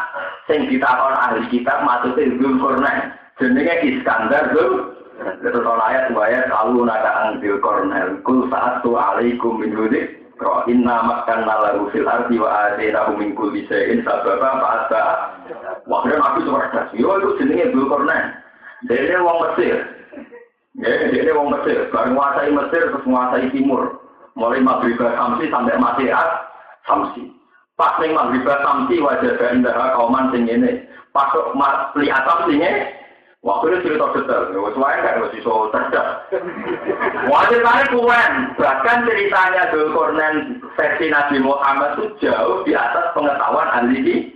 sing 0.44 0.68
ditakon 0.68 1.16
ahli 1.16 1.48
kitab 1.48 1.80
maksudnya 1.80 2.28
Kornel 2.60 3.19
jenenge 3.40 3.74
Iskandar 3.82 4.52
Zul 4.52 5.00
Terus 5.20 5.64
ayat 5.68 6.16
ayat 6.16 6.48
kalau 6.48 6.80
naga 6.88 7.28
angbil 7.28 7.60
Kornel 7.60 8.24
kul 8.24 8.48
saat 8.48 8.80
tu 8.80 8.96
alaikum 8.96 9.60
min 9.60 9.76
hudik 9.76 10.20
Roh 10.40 10.64
inna 10.64 11.04
makan 11.04 11.44
nalahu 11.44 11.92
fil 11.92 12.08
arti 12.08 12.40
wa 12.40 12.48
adena 12.48 13.12
min 13.12 13.36
kulli 13.36 13.68
syai'in 13.68 14.00
sababa 14.00 14.56
fa'asa. 14.56 15.02
Wah, 15.84 16.00
nabi 16.08 16.48
cerdas. 16.48 16.88
Yo 16.96 17.12
itu 17.20 17.44
jenenge 17.44 17.76
Dzulkarnain. 17.76 18.40
Dene 18.88 19.20
wong 19.20 19.36
Mesir. 19.44 19.84
Ya, 20.80 21.12
dene 21.12 21.36
wong 21.36 21.52
Mesir. 21.52 21.92
Bareng 21.92 22.16
menguasai 22.16 22.56
Mesir 22.56 22.88
terus 22.88 23.04
menguasai 23.04 23.52
timur. 23.52 24.00
Mulai 24.32 24.64
Maghrib 24.64 24.96
Samsi 24.96 25.52
sampai 25.52 25.76
Masihat 25.76 26.28
Samsi. 26.88 27.28
Pas 27.76 28.00
ning 28.00 28.16
Maghrib 28.16 28.48
Samsi 28.48 28.96
wajah 28.96 29.36
indah 29.52 29.76
kauman 29.92 30.32
sing 30.32 30.48
ngene. 30.48 30.88
Pas 31.12 31.28
lihat 32.00 32.24
Samsi 32.24 32.56
ngene 32.56 32.99
Waktu 33.40 33.72
itu 33.72 33.88
cerita 33.88 34.12
detail, 34.12 34.52
ya 34.52 34.60
wes 34.60 34.76
wae 34.76 35.00
kan 35.00 35.24
wes 35.24 35.32
iso 35.32 35.72
cerdas. 35.72 36.28
Kali 36.28 37.84
kuen, 37.88 38.32
bahkan 38.60 39.08
ceritanya 39.08 39.72
Dzulkarnain 39.72 40.60
versi 40.76 41.08
Nabi 41.08 41.40
Muhammad 41.40 41.96
itu 41.96 42.28
jauh 42.28 42.60
di 42.68 42.76
atas 42.76 43.16
pengetahuan 43.16 43.64
ahli 43.72 44.28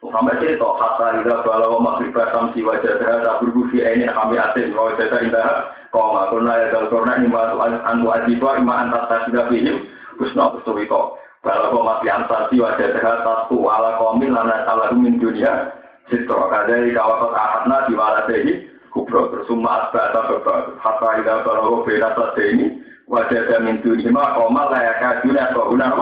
Muhammad 0.00 0.40
cerita 0.40 0.64
kata 0.64 1.20
ida 1.20 1.44
kalau 1.44 1.76
maghrib 1.76 2.16
basam 2.16 2.48
si 2.56 2.64
wajah 2.64 2.96
dah 2.96 3.20
tak 3.20 3.36
berbusi 3.44 3.84
ini 3.84 4.08
kami 4.08 4.40
asin 4.40 4.72
kalau 4.72 4.96
saya 4.96 5.28
indah. 5.28 5.48
Kau 5.92 6.16
nggak 6.16 6.28
pernah 6.32 6.54
ya 6.56 6.66
Dzulkarnain 6.72 7.28
ima 7.28 7.52
anu 7.84 8.08
adiba 8.08 8.56
ima 8.56 8.74
antar 8.80 9.12
tasbih 9.12 9.44
ini 9.52 9.76
kusna 10.16 10.56
kusawiko. 10.56 11.20
Kalau 11.44 11.68
kau 11.68 11.84
mati 11.84 12.08
antar 12.08 12.48
si 12.48 12.56
wajah 12.64 12.96
dah 12.96 13.44
ala 13.52 13.90
komil 14.00 14.32
lana 14.32 14.64
salah 14.64 14.88
dunia 14.88 15.77
Sitro 16.08 16.48
kadari 16.48 16.96
kawakot 16.96 17.36
ahadna 17.36 17.84
diwalasehi 17.84 18.52
kubro 18.88 19.28
tersumma 19.28 19.88
asba 19.88 20.08
atau 20.08 20.40
bebal 20.40 20.60
hatta 20.80 21.08
ida 21.20 21.44
balawo 21.44 21.84
beda 21.84 22.16
ini 22.40 22.80
wajah 23.08 23.44
jamin 23.52 23.80
dunima 23.84 24.36
koma 24.36 24.72
layak 24.72 25.00
kajunya 25.00 25.52
atau 25.52 25.68
guna 25.68 25.92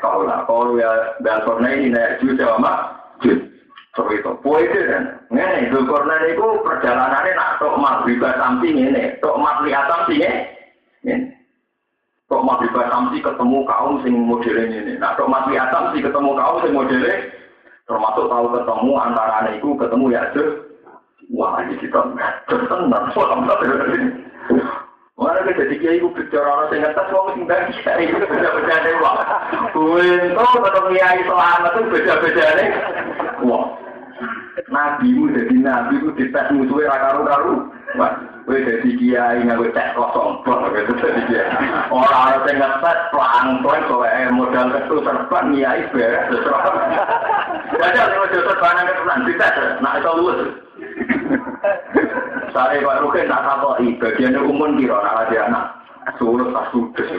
kaulah. 0.00 0.44
Kalau 0.48 0.76
ya 0.76 1.16
balkorna 1.20 1.68
ini 1.72 1.92
naik 1.92 2.20
juga 2.24 2.56
sama 2.56 2.72
jud 3.24 3.40
so 3.96 4.04
itu. 4.12 4.32
Poin 4.44 4.64
kan 4.68 5.04
ini 5.32 5.72
korna 5.88 6.16
itu 6.28 6.46
perjalanannya 6.60 7.32
nak 7.36 7.50
tok 7.60 7.76
maghrib 7.80 8.20
samsi 8.20 8.68
ini 8.72 9.16
tok 9.24 9.40
maghrib 9.40 9.72
samsi 9.72 10.20
ini 10.20 11.32
tok 12.28 12.44
maghrib 12.44 12.76
samsi 12.76 13.24
ketemu 13.24 13.58
kaum 13.68 14.00
sing 14.04 14.12
modelnya 14.16 14.78
ini 14.84 14.92
nah 14.96 15.16
tok 15.16 15.28
maghrib 15.28 15.60
samsi 15.68 16.00
ketemu 16.00 16.30
kaum 16.36 16.56
sing 16.64 16.72
modelnya 16.72 17.39
termasuk 17.90 18.30
tahu 18.30 18.46
ketemu 18.54 18.92
antara 18.94 19.50
itu 19.50 19.68
ketemu 19.74 20.06
ya 20.14 20.22
tuh 20.30 20.48
wah 21.34 21.58
ini 21.66 21.74
kita 21.82 22.00
tenang 22.46 23.10
Mana 25.20 25.44
kita 25.44 25.68
jadi 25.68 25.76
kiai 25.84 25.96
itu 26.00 26.08
bicara 26.16 26.48
orang 26.48 26.80
ngetes 26.80 27.12
wong 27.12 27.26
sing 27.36 27.44
bagi 27.44 27.76
kiai 27.84 28.08
itu 28.08 28.24
beda-beda 28.24 28.74
deh 28.80 28.94
wah. 29.04 29.20
Untuk 29.76 30.64
ketemu 30.64 30.88
kiai 30.96 31.20
selamat 31.28 31.72
itu 31.76 31.82
beda-beda 31.92 32.46
deh. 32.56 32.68
Wah. 33.44 33.64
Nabi 34.72 35.12
mu 35.12 35.28
jadi 35.28 35.56
nabi 35.60 36.00
mu 36.00 36.16
dites 36.16 36.48
musuhnya 36.56 36.88
rakaru-karu. 36.88 37.68
Gue 38.46 38.58
jadi 38.66 38.90
kiai 38.98 39.46
nggak 39.46 39.58
gue 39.58 39.70
cek 39.74 39.94
kosong 39.94 40.42
bang 40.46 40.60
gitu 40.74 40.92
jadi 40.98 41.22
kiai. 41.26 41.66
Ngetes 42.50 42.98
pelan-pelan 43.14 43.82
soalnya 43.86 44.30
modal 44.34 44.68
itu 44.74 44.96
serban 45.06 45.54
kiai 45.54 45.82
beres. 45.94 46.26
Jadi 46.30 47.96
kalau 47.98 48.26
modal 48.26 48.40
serban 48.46 48.78
yang 48.78 48.88
ketulan 48.90 49.26
dites, 49.26 49.56
nah 49.82 49.94
itu 49.98 50.10
lulus. 50.18 50.40
Saya 52.50 52.82
Pak 52.82 53.00
Rukin 53.06 53.30
tak 53.30 53.46
tahu 53.46 53.78
bagiannya 54.02 54.40
umum 54.42 54.74
anak 54.74 55.30
ada 55.30 55.36
anak. 55.46 55.64
Sulut 56.18 56.50
tak 56.50 56.74
sudah 56.74 57.06
sih. 57.06 57.18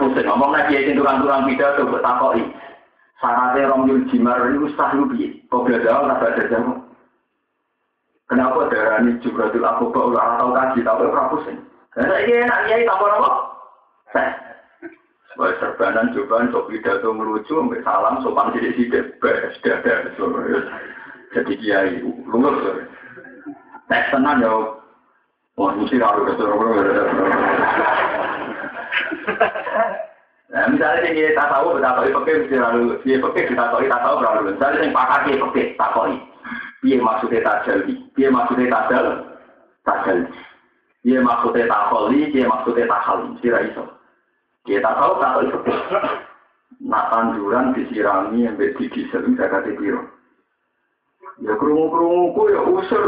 Pusing 0.00 0.24
ngomong 0.24 0.56
lagi 0.56 0.80
itu 0.80 0.96
turang-turang 0.96 1.44
pidato 1.44 1.84
buat 1.84 2.00
takoi. 2.00 2.40
Syaratnya 3.20 3.68
rong 3.68 3.86
yul 3.86 4.02
jimar 4.08 4.40
itu 4.48 4.72
sah 4.74 4.94
lupi. 4.96 5.44
Kau 5.52 5.62
belajar 5.66 6.08
tak 6.08 6.18
baca 6.22 6.42
jamu. 6.48 6.74
Kenapa 8.32 8.72
darah 8.72 9.04
ini 9.04 9.20
juga 9.20 9.52
tuh 9.52 9.60
aku 9.60 9.92
tahu 9.92 10.16
kaji 10.56 10.80
tapi 10.80 11.04
orang. 11.04 11.60
Karena 11.92 12.16
ini 12.24 12.32
enak 12.48 12.60
ya 12.72 12.76
tambah 12.88 13.12
apa? 13.12 13.30
Sebagai 15.28 15.60
serbanan 15.60 16.16
cobaan 16.16 16.48
sok 16.48 16.72
pidato 16.72 17.12
melucu, 17.12 17.60
salam 17.84 18.24
sopan 18.24 18.56
sidik-sidik, 18.56 19.20
beres, 19.20 19.56
dadah, 19.60 20.08
jadi 21.32 21.52
kiai 21.56 22.04
lulus 22.28 22.84
tes 23.88 24.04
tenan 24.12 24.44
ya 24.44 24.52
wah 25.56 25.72
mesti 25.76 25.96
kesuruh 25.96 26.60
Nah, 30.52 30.68
misalnya 30.68 31.16
kita 31.16 31.48
tahu 31.48 31.80
betapa 31.80 32.04
itu 32.04 32.12
pakai 32.12 32.44
mesti 32.44 32.56
lalu 32.60 33.00
dia 33.08 33.16
pakai 33.24 33.48
kita 33.48 33.72
tahu 33.72 33.88
kita 33.88 33.98
tahu 34.04 34.20
berlalu. 34.20 34.52
Misalnya 34.52 34.84
yang 34.84 34.92
pakar 34.92 35.20
dia 35.24 35.40
pakai 35.40 35.64
tak 35.80 35.90
tahu. 35.96 36.12
Dia 36.84 37.00
maksudnya 37.00 37.40
tajal, 37.40 37.78
dia 38.16 38.28
maksudnya 38.28 38.68
tajal, 38.68 39.06
tajal. 39.88 40.18
Dia 41.02 41.18
maksudnya 41.18 41.66
takoli, 41.66 42.30
dia 42.30 42.46
maksudnya 42.46 42.86
takali, 42.86 43.34
sira 43.42 43.58
iso. 43.66 43.84
Dia 44.68 44.78
tak 44.78 44.94
tahu 45.00 45.42
itu. 45.42 45.58
Nak 46.82 47.08
tanduran 47.10 47.74
disirami 47.74 48.46
yang 48.46 48.58
bedi 48.58 48.90
disel 48.90 49.22
saya 49.34 49.50
kata 49.50 49.74
biro. 49.78 50.02
Ya 51.42 51.54
kerungu 51.58 51.90
kerungu 51.90 52.42
ya 52.50 52.60
usur. 52.62 53.02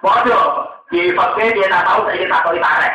Bodoh, 0.00 0.46
di 0.94 1.10
fakir 1.14 1.50
dia 1.54 1.70
tak 1.70 1.84
tahu 1.90 2.00
saya 2.06 2.26
tak 2.30 2.42
tahu 2.46 2.56
tarik. 2.58 2.94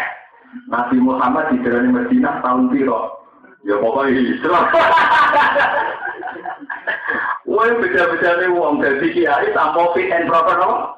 Nabi 0.72 0.98
Muhammad 1.04 1.52
di 1.52 1.60
jalan 1.68 1.92
Medina 1.92 2.40
tahun 2.40 2.72
biro. 2.72 3.20
Ya 3.68 3.76
pokoknya 3.82 4.22
Islam. 4.24 4.64
Wah 7.46 7.70
beda-beda 7.78 8.42
nih 8.42 8.50
uang 8.50 8.82
dari 8.82 9.14
kiai 9.14 9.54
tanpa 9.54 9.94
fit 9.94 10.10
and 10.10 10.26
proper 10.26 10.58
no. 10.58 10.98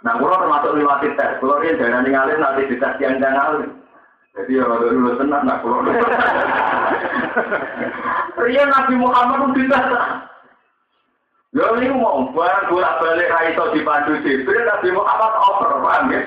Nah, 0.00 0.16
kalau 0.16 0.32
termasuk 0.32 0.80
lewat 0.80 1.04
tes, 1.12 1.36
kalau 1.44 1.60
dia 1.60 1.76
jangan 1.76 2.00
ninggalin 2.08 2.40
nanti 2.40 2.72
dites 2.72 2.96
yang 3.04 3.20
jangan 3.20 3.68
Jadi 4.32 4.56
ya 4.56 4.64
kalau 4.64 4.88
dulu 4.88 5.12
tenang, 5.20 5.42
nah 5.44 5.60
kalau 5.60 5.84
Ria 8.40 8.64
Nabi 8.64 8.94
Muhammad 8.96 9.52
itu 9.52 9.68
tidak 9.68 9.84
Ya 11.50 11.66
ini 11.76 11.90
mau 11.90 12.30
barang 12.30 12.70
bolak 12.70 13.02
balik 13.02 13.26
raiso 13.26 13.74
di 13.74 13.82
pandu 13.82 14.14
Jibril 14.22 14.62
Nabi 14.70 14.94
Muhammad 14.94 15.34
over, 15.34 15.82
paham 15.82 16.14
ya? 16.14 16.22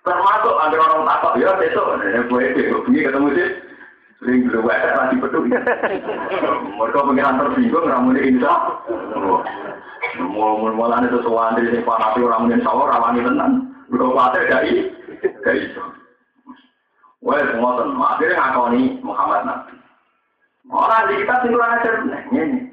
Termasuk 0.00 0.54
antara 0.58 0.82
orang 0.88 1.04
takut 1.04 1.32
ya 1.38 1.52
besok, 1.60 2.00
ini 2.00 2.24
gue 2.24 2.42
itu 2.56 2.80
ketemu 2.88 3.28
sih. 3.36 3.48
Sering 4.22 4.46
belum 4.46 4.70
ada 4.70 4.90
lagi 5.02 5.18
betul. 5.18 5.50
Mereka 5.50 7.00
pengiran 7.10 7.42
tersinggung, 7.42 7.90
ramunya 7.90 8.22
insya. 8.22 8.54
Mulai 10.22 11.10
itu 11.10 11.18
sesuatu 11.18 11.58
dari 11.58 11.82
fanatik 11.82 12.22
orang 12.22 12.46
mungkin 12.46 12.62
sawah 12.62 12.86
rawani 12.86 13.26
tenan. 13.26 13.52
Udah 13.90 14.06
kuatnya 14.14 14.46
dari 14.46 14.94
dari 15.42 15.66
itu. 15.66 15.82
Semua 17.18 17.82
teman. 17.82 17.98
Akhirnya 17.98 18.38
ngakoni 18.38 19.02
Muhammad 19.02 19.42
Nabi. 19.42 19.74
Orang 20.70 21.06
di 21.10 21.14
kita 21.18 21.34
tinggal 21.42 21.66
ajar 21.66 21.94
ini. 22.30 22.70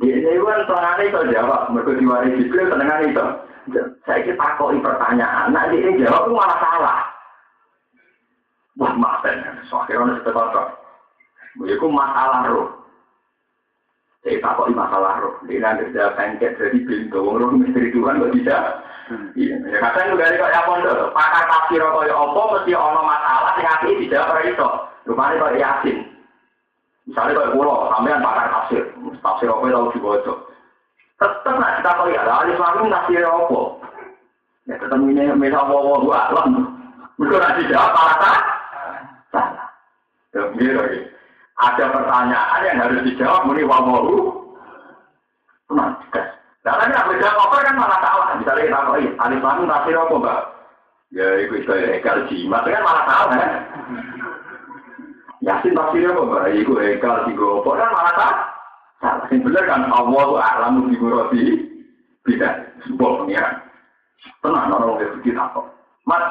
Di 0.00 0.08
Dewan 0.24 0.64
tengah 0.64 0.96
itu 1.04 1.20
jawab. 1.28 1.76
Mereka 1.76 2.00
diwaris 2.00 2.36
Jibril 2.40 2.72
tengah 2.72 3.04
itu. 3.04 3.26
Saya 4.08 4.24
kita 4.24 4.40
takoi 4.40 4.80
pertanyaan. 4.80 5.52
Nah, 5.52 5.68
ini 5.68 6.00
jawab 6.00 6.32
malah 6.32 6.56
salah. 6.56 6.98
Wah, 8.80 8.92
maafkan. 8.96 9.60
So, 9.68 9.80
akhirnya 9.80 10.20
seperti 10.20 10.85
Iku 11.64 11.86
masalah 11.88 12.44
roh. 12.52 12.68
Saya 14.20 14.42
takut 14.44 14.68
masalah 14.76 15.22
roh. 15.24 15.34
Dia 15.48 15.64
nanti 15.64 15.88
sudah 15.88 16.12
pengket 16.18 16.60
jadi 16.60 16.78
pintu. 16.84 17.16
Wong 17.24 17.40
roh 17.40 17.50
misteri 17.56 17.88
Tuhan 17.94 18.20
kok 18.20 18.34
bisa. 18.36 18.56
Iya. 19.38 19.56
Ya 19.64 19.78
kadang 19.80 20.12
juga 20.12 20.36
kok 20.36 20.52
ya 20.52 20.60
pondok. 20.68 21.14
Pakar 21.16 21.44
tafsir 21.48 21.80
kaya 21.80 22.12
apa 22.12 22.40
mesti 22.52 22.72
ono 22.76 23.00
masalah 23.06 23.52
sing 23.56 23.66
apik 23.66 23.96
dijawab 24.04 24.30
ora 24.36 24.42
iso. 24.44 24.68
Rupane 25.06 25.40
kok 25.40 25.56
yasin. 25.56 25.98
Misalnya 27.06 27.38
kayak 27.38 27.52
pulau, 27.54 27.86
sampean 27.94 28.18
pakar 28.18 28.46
tafsir, 28.50 28.82
tafsir 29.22 29.46
apa 29.46 29.62
tahu 29.70 29.94
dibaca. 29.94 30.34
Tetap 31.16 31.54
nak 31.54 31.74
kita 31.78 31.90
kau 31.94 32.10
ya, 32.10 32.20
alif 32.26 32.58
lam 32.58 32.90
tafsir 32.90 33.22
apa? 33.22 33.60
Ya 34.66 34.74
ketemu 34.74 35.06
ini 35.14 35.30
mena 35.38 35.62
wawa 35.62 36.02
alam. 36.34 36.66
Mereka 37.16 37.38
nanti 37.38 37.70
jawab 37.70 37.94
salah. 37.94 39.54
Ya, 40.34 40.40
begini 40.52 41.06
ada 41.56 41.84
pertanyaan 41.88 42.66
yang 42.68 42.78
harus 42.84 43.00
dijawab 43.08 43.48
muni 43.48 43.64
wawahu 43.64 44.44
tenang 45.72 45.96
Nah, 46.66 46.82
kan 46.82 46.90
aku 46.90 47.14
jawab 47.22 47.46
apa 47.46 47.56
kan 47.62 47.78
malah 47.78 47.98
salah. 48.02 48.28
Misalnya 48.42 48.66
kita 48.66 48.86
koi, 48.90 49.06
alif 49.22 49.38
lam 49.38 49.70
tafsir 49.70 49.94
apa 49.94 50.14
mbak? 50.18 50.40
Ya, 51.14 51.26
itu 51.46 51.62
itu 51.62 51.70
ekal 51.70 52.26
jimat 52.26 52.66
kan 52.66 52.82
malah 52.82 53.04
salah 53.06 53.26
kan? 53.38 53.50
Yasin 55.46 55.78
tafsir 55.78 56.10
apa 56.10 56.26
mbak? 56.26 56.58
Itu 56.58 56.74
ekal 56.82 57.22
jigopo 57.30 57.70
kan 57.78 57.94
malah 57.94 58.14
salah. 58.18 58.38
Salah. 58.98 59.24
Yang 59.30 59.46
benar 59.46 59.62
kan 59.70 59.82
Allah 59.94 60.22
itu 60.26 60.36
alamu 60.42 60.80
diguroti 60.90 61.42
tidak 62.26 62.54
sebuah 62.82 63.12
pengiran. 63.22 63.54
Tenang 64.42 64.74
orang 64.74 64.98
yang 64.98 65.10
begitu 65.22 65.38
takut. 65.38 65.70
Mas, 66.02 66.24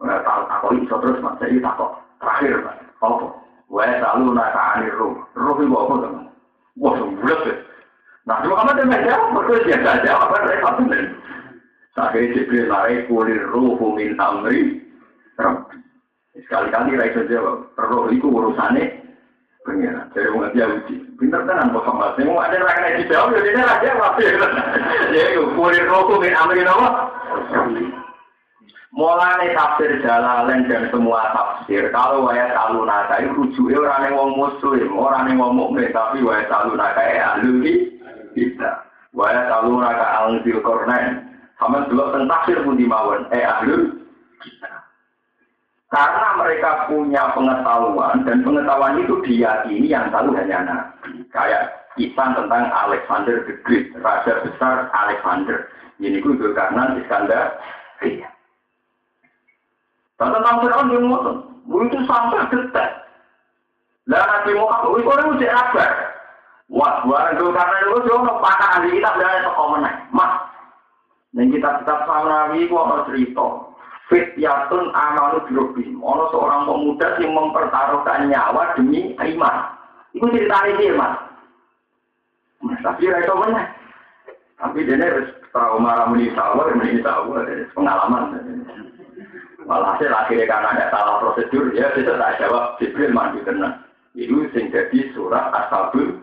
nggak 0.00 0.24
tahu 0.24 0.42
takut 0.48 0.70
itu 0.80 0.94
terus 0.96 1.20
mas 1.20 1.36
saya 1.36 1.60
takut. 1.60 1.92
Terakhir, 2.24 2.52
apa? 3.04 3.26
Wa 3.72 3.88
selalu 3.88 4.36
naka 4.36 4.60
anir 4.76 4.92
ruh. 5.00 5.16
Ruh 5.32 5.56
itu 5.64 5.72
apa 5.72 5.94
teman? 6.04 6.24
Wah, 6.76 6.92
sebulat 7.00 7.40
ya. 7.48 7.54
Nah, 8.28 8.36
cuma 8.44 8.60
kamu 8.62 8.86
dia 8.86 8.98
jawab, 9.08 9.28
mereka 9.34 9.66
biasa 9.66 9.90
jawab, 10.06 10.22
apa 10.30 10.36
saya 10.46 10.58
satu 10.62 10.82
nih. 10.86 11.04
Sakit 11.92 12.32
Jibril 12.36 12.68
lari 12.68 13.04
kulir 13.08 13.42
ruh 13.50 13.80
min 13.96 14.14
amri. 14.20 14.78
Sekali-kali 16.32 17.00
Raisa 17.00 17.24
jawab, 17.26 17.72
roh 17.76 18.08
itu 18.12 18.28
urusannya 18.28 18.92
pengiran. 19.64 20.06
Jadi 20.12 20.28
mau 20.32 20.48
dia 20.52 20.68
uji. 20.68 20.96
Pinter 21.16 21.42
tenan 21.48 21.72
Muhammad. 21.72 22.14
Saya 22.14 22.28
mau 22.28 22.44
ada 22.44 22.56
rakyat 22.60 23.04
dijawab, 23.04 23.36
jadi 23.40 23.48
dia 23.56 23.64
rakyat 23.68 23.94
pasti. 24.00 24.24
Jadi 25.16 25.32
kulir 25.56 25.84
ruh 25.88 26.08
min 26.20 26.36
amri 26.36 26.60
apa? 26.62 26.88
Mulai 28.92 29.56
tafsir 29.56 30.04
jalalain 30.04 30.68
dan 30.68 30.92
semua 30.92 31.32
tafsir, 31.32 31.88
kalau 31.96 32.28
waya 32.28 32.52
salu 32.52 32.84
naka 32.84 33.24
itu 33.24 33.32
rujuknya 33.32 33.80
orang 33.80 34.04
yang 34.04 34.14
wong 34.20 34.32
muslim, 34.36 34.88
orang 35.00 35.32
yang 35.32 35.40
wong 35.40 35.52
mukmin, 35.56 35.88
tapi 35.96 36.20
waya 36.20 36.44
salu 36.52 36.76
naka 36.76 37.00
ya 37.00 37.40
ahli 37.40 37.88
kita. 38.36 38.84
Waya 39.16 39.48
salu 39.48 39.80
naka 39.80 40.28
angzil 40.28 40.60
kornen, 40.60 41.24
sama 41.56 41.88
dulu 41.88 42.12
tentang 42.12 42.28
tafsir 42.36 42.60
pun 42.60 42.76
dimawon, 42.76 43.24
eh 43.32 43.40
ahli 43.40 43.96
kita. 44.44 44.72
Karena 45.88 46.28
mereka 46.36 46.84
punya 46.92 47.32
pengetahuan 47.32 48.28
dan 48.28 48.44
pengetahuan 48.44 49.00
itu 49.00 49.16
diyakini 49.24 49.88
yang 49.88 50.12
tahu 50.12 50.36
hanya 50.36 50.68
nabi. 50.68 51.24
Kayak 51.32 51.88
kisah 51.96 52.36
tentang 52.36 52.68
Alexander 52.68 53.40
the 53.48 53.56
Great, 53.64 53.88
raja 54.04 54.40
besar 54.44 54.92
Alexander. 54.92 55.64
Ini 55.96 56.20
itu 56.20 56.36
karena 56.52 56.96
Iskandar. 57.00 57.56
Iya. 58.04 58.28
Dan 60.22 60.38
tentang 60.38 60.56
Fir'aun 60.62 60.92
yang 60.94 61.04
ngotot. 61.10 61.36
Itu 61.66 61.98
sampai 62.06 62.46
detek. 62.54 62.90
Lah 64.06 64.22
Nabi 64.22 64.54
Muhammad, 64.54 64.98
itu 64.98 65.10
orang 65.10 65.34
udah 65.34 65.50
kabar. 65.50 65.92
Wah, 66.72 66.94
barang 67.04 67.36
itu 67.36 67.44
karena 67.52 67.76
itu 67.84 67.98
cuma 68.08 68.40
pakar 68.40 68.80
ahli 68.80 68.96
kitab 68.96 69.18
dan 69.20 69.44
toko 69.44 69.62
meneng. 69.76 69.96
Mas, 70.08 70.32
dan 71.36 71.52
kitab-kitab 71.52 71.98
sama 72.08 72.26
Nabi 72.26 72.64
itu 72.64 72.74
ada 72.78 73.04
cerita. 73.10 73.46
Fityatun 74.08 74.84
amalu 74.94 75.38
birobim. 75.50 76.00
Ada 76.00 76.24
seorang 76.32 76.62
pemuda 76.64 77.08
yang 77.20 77.32
mempertaruhkan 77.36 78.28
nyawa 78.28 78.74
demi 78.74 79.12
iman. 79.14 79.56
Itu 80.16 80.26
cerita 80.32 80.58
ini, 80.68 80.96
Mas. 80.96 81.14
Mas, 82.64 82.78
tapi 82.80 83.10
itu 83.10 83.34
meneng. 83.36 83.68
Tapi 84.62 84.86
dia 84.86 84.94
harus 84.94 85.28
trauma 85.50 85.98
ramuni 85.98 86.30
sawah, 86.38 86.70
ramuni 86.70 87.02
sawah, 87.02 87.42
pengalaman. 87.74 88.38
Malah 89.66 89.98
akhirnya 89.98 90.46
karena 90.48 90.68
ada 90.74 90.86
salah 90.90 91.16
prosedur, 91.22 91.70
ya 91.74 91.94
bisa 91.94 92.18
tak 92.18 92.42
jawab 92.42 92.76
Jibril 92.82 93.14
mandi 93.14 93.42
tenang. 93.46 93.82
Itu 94.12 94.44
sing 94.52 94.68
jadi 94.74 95.14
surat 95.14 95.54
Ashabul 95.54 96.18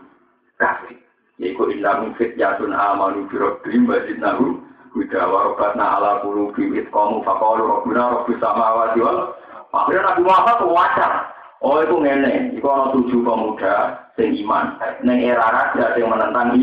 Kahfi. 0.60 1.00
Yaitu 1.40 1.72
inna 1.72 2.04
min 2.04 2.12
fityatun 2.20 2.76
amanu 2.76 3.26
bi 3.32 3.40
rabbihim 3.40 3.88
wa 3.88 3.98
zidnahum 4.04 4.60
huda 4.92 5.22
wa 5.24 5.40
rabbatna 5.50 5.86
ala 5.98 6.12
qulubi 6.20 6.68
itqamu 6.84 7.24
faqalu 7.24 7.64
rabbuna 7.64 8.20
rabbus 8.20 8.38
samawati 8.44 9.00
wal 9.00 9.40
Akhirnya 9.70 10.02
Nabi 10.12 10.22
Muhammad 10.26 10.58
wajar. 10.66 11.14
Oh 11.62 11.78
itu 11.84 11.96
ngene, 12.00 12.58
itu 12.58 12.66
ada 12.66 12.90
tujuh 12.96 13.20
pemuda 13.22 13.76
sing 14.18 14.34
iman. 14.44 14.80
Neng 15.04 15.20
era 15.22 15.46
raja 15.46 15.94
yang 16.00 16.10
menentang 16.10 16.58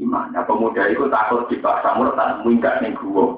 iman. 0.00 0.32
Nah, 0.32 0.42
pemuda 0.48 0.88
itu 0.90 1.06
takut 1.12 1.46
dipaksa 1.46 1.94
murtad, 1.94 2.42
minggat 2.42 2.80
ning 2.82 2.96
gua. 2.98 3.36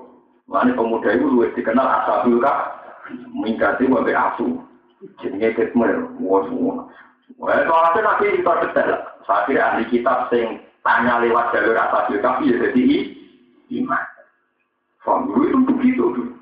Mana 0.53 0.77
pemuda 0.77 1.17
itu 1.17 1.25
luwes 1.33 1.57
dikenal 1.57 1.89
asabul 1.89 2.37
kah, 2.45 2.77
mingkati 3.33 3.89
wabe 3.89 4.13
asu. 4.13 4.61
Jenenge 5.25 5.57
kitmer, 5.57 6.05
wah 6.21 6.45
semua. 6.45 6.93
Wah, 7.41 7.65
soalnya 7.65 8.01
nanti 8.05 8.37
kita 8.37 8.53
detail. 8.69 9.01
Saya 9.25 9.49
kira 9.49 9.63
ahli 9.73 9.89
kitab 9.89 10.29
sing 10.29 10.61
tanya 10.85 11.25
lewat 11.25 11.57
jalur 11.57 11.73
asabul 11.73 12.21
kah, 12.21 12.37
ya 12.45 12.69
jadi 12.69 13.17
iman. 13.81 14.05
Faham 15.01 15.33
itu 15.41 15.59
begitu 15.73 16.05
dulu. 16.13 16.37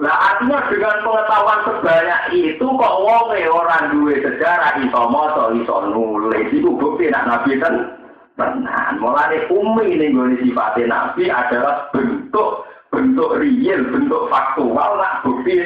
Nah 0.00 0.16
artinya 0.16 0.64
dengan 0.72 1.04
pengetahuan 1.04 1.60
sebanyak 1.68 2.22
itu 2.32 2.64
kok 2.64 2.96
wong 3.04 3.36
orang 3.36 3.92
duwe 3.92 4.16
sejarah 4.16 4.80
iso 4.80 5.00
maca 5.12 5.52
iso 5.52 5.76
nulis 5.92 6.48
itu 6.56 6.72
bukti 6.72 7.12
nak 7.12 7.28
nabi 7.28 7.60
kan 7.60 7.99
tenan. 8.38 8.98
Mulane 9.00 9.48
umi 9.50 9.96
ning 9.96 10.14
gone 10.14 10.36
sifate 10.38 10.86
nabi 10.86 11.30
adalah 11.30 11.88
bentuk 11.94 12.66
bentuk 12.90 13.38
real, 13.38 13.80
bentuk 13.90 14.26
faktual 14.28 14.98
nak 14.98 15.22
bukti 15.22 15.58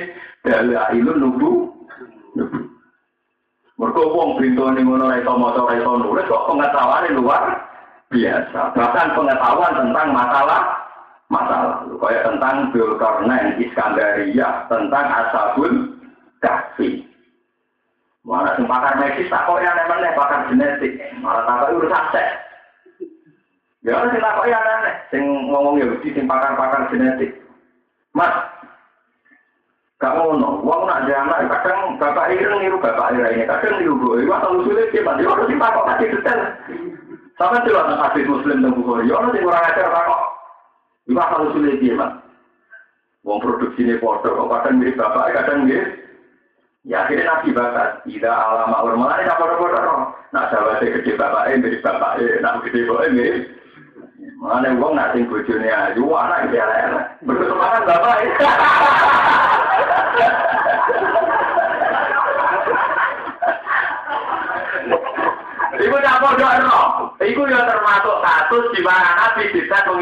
dalailun 0.44 1.18
nubu. 1.20 1.52
Mergo 3.74 4.02
wong 4.14 4.38
bintone 4.38 4.86
ngono 4.86 5.10
ora 5.10 5.18
iso 5.18 5.34
maca 5.34 5.60
ora 5.66 5.74
iso 5.74 5.90
nulis 5.98 6.30
kok 6.30 6.46
pengetahuane 6.46 7.08
luar 7.18 7.42
biasa. 8.06 8.70
Bahkan 8.70 9.08
pengetahuan 9.18 9.72
tentang 9.74 10.08
masalah 10.14 10.62
masalah. 11.26 11.82
Kayak 11.98 12.24
tentang 12.30 12.56
Zulkarnain, 12.70 13.58
Iskandaria, 13.58 14.70
tentang 14.70 15.06
Asabul 15.10 15.74
Kahfi. 16.38 17.02
Mana 18.24 18.56
sing 18.56 18.64
medis 18.64 19.28
tak 19.28 19.44
kok 19.44 19.60
yang 19.60 19.76
namanya 19.76 20.16
pakar 20.16 20.48
genetik. 20.48 20.96
Malah 21.20 21.44
tak 21.44 21.76
urusan 21.76 22.04
seks. 22.08 22.53
Ya 23.84 24.00
sing 24.08 24.16
tak 24.16 24.36
kok 24.40 24.48
yang 24.48 24.64
aneh. 24.64 24.94
Sing 25.12 25.22
ngomong 25.52 25.76
Yahudi 25.76 26.08
sing 26.16 26.24
pakar-pakar 26.24 26.88
genetik. 26.88 27.36
Mas, 28.16 28.32
gak 30.00 30.16
ngono. 30.16 30.64
Wong 30.64 30.88
nak 30.88 31.04
jamak 31.04 31.44
kadang 31.52 32.00
bapak 32.00 32.32
ireng 32.32 32.64
niru 32.64 32.80
bapak 32.80 33.12
ireng 33.12 33.36
ini, 33.36 33.44
kadang 33.44 33.76
niru 33.76 34.00
gue. 34.00 34.24
Wah, 34.24 34.40
kalau 34.40 34.64
sulit 34.64 34.88
sih, 34.88 35.04
mas. 35.04 35.20
Orang 35.20 35.46
sing 35.52 35.60
takok 35.60 35.86
kasih 35.92 36.08
detail. 36.16 36.40
Sama 37.34 37.60
sih 37.66 37.74
lah 37.74 38.08
hadis 38.08 38.30
muslim 38.30 38.62
dan 38.64 38.72
bukhari. 38.72 39.12
Orang 39.12 39.36
sing 39.36 39.44
kurang 39.44 39.68
ajar 39.68 39.88
takok. 39.92 40.22
Wah, 41.12 41.26
kalau 41.28 41.52
sulit 41.52 41.76
sih, 41.84 41.92
mas. 41.92 42.12
Wong 43.24 43.40
produksi 43.40 43.84
ini 43.84 44.00
foto, 44.00 44.48
kadang 44.52 44.80
mirip 44.80 45.00
bapak, 45.00 45.32
kadang 45.32 45.64
mirip 45.64 46.04
Ya 46.84 47.08
akhirnya 47.08 47.40
Nabi 47.40 47.56
bakat, 47.56 48.04
tidak 48.04 48.28
alama 48.28 48.84
mana 48.92 49.16
tidak 49.16 49.40
bodoh-bodoh. 49.40 50.12
Nah 50.36 50.52
sahabatnya 50.52 51.00
gede 51.00 51.16
bapaknya, 51.16 51.64
mirip 51.64 51.80
bapaknya, 51.80 52.44
nak 52.44 52.60
gede 52.60 52.84
bapaknya 52.84 53.16
mirip. 53.16 53.44
Mana 54.38 54.74
uang 54.74 54.98
nak 54.98 55.14
sing 55.14 55.30
bojone 55.30 55.70
ayu, 55.70 56.04
anak 56.10 56.50
iki 56.50 56.58
elek. 56.58 56.86
Berkesemangat 57.22 57.82
bapak. 57.86 58.16
Iku 65.74 65.96
tak 66.00 66.18
bodoh 66.22 66.52
no. 66.64 66.80
Iku 67.18 67.42
ya 67.50 67.60
termasuk 67.66 68.16
kasus 68.22 68.64
di 68.74 68.80
mana 68.82 69.10
Nabi 69.18 69.42
bisa 69.54 69.78
wong. 69.90 70.00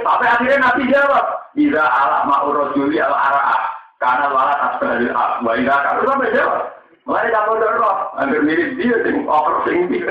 Sampai 0.00 0.26
akhirnya 0.26 0.58
Nabi 0.58 0.90
jawab, 0.90 1.24
"Ida 1.54 1.82
ala 1.82 2.26
ma'urajuli 2.26 2.98
al-ara'ah." 2.98 3.62
Karena 3.96 4.28
walat 4.28 4.58
asbahil 4.60 5.08
ak, 5.08 5.30
wa 5.40 5.52
ila 5.56 5.74
karu 5.80 6.02
sampai 6.04 6.34
jawab. 6.36 6.62
Mulai 7.06 7.30
kamu 7.30 7.52
dorong, 7.62 8.00
hampir 8.18 8.42
mirip 8.42 8.70
dia, 8.82 8.98
sing 9.06 9.30
over 9.30 9.62
sing 9.62 9.86
dia. 9.86 10.10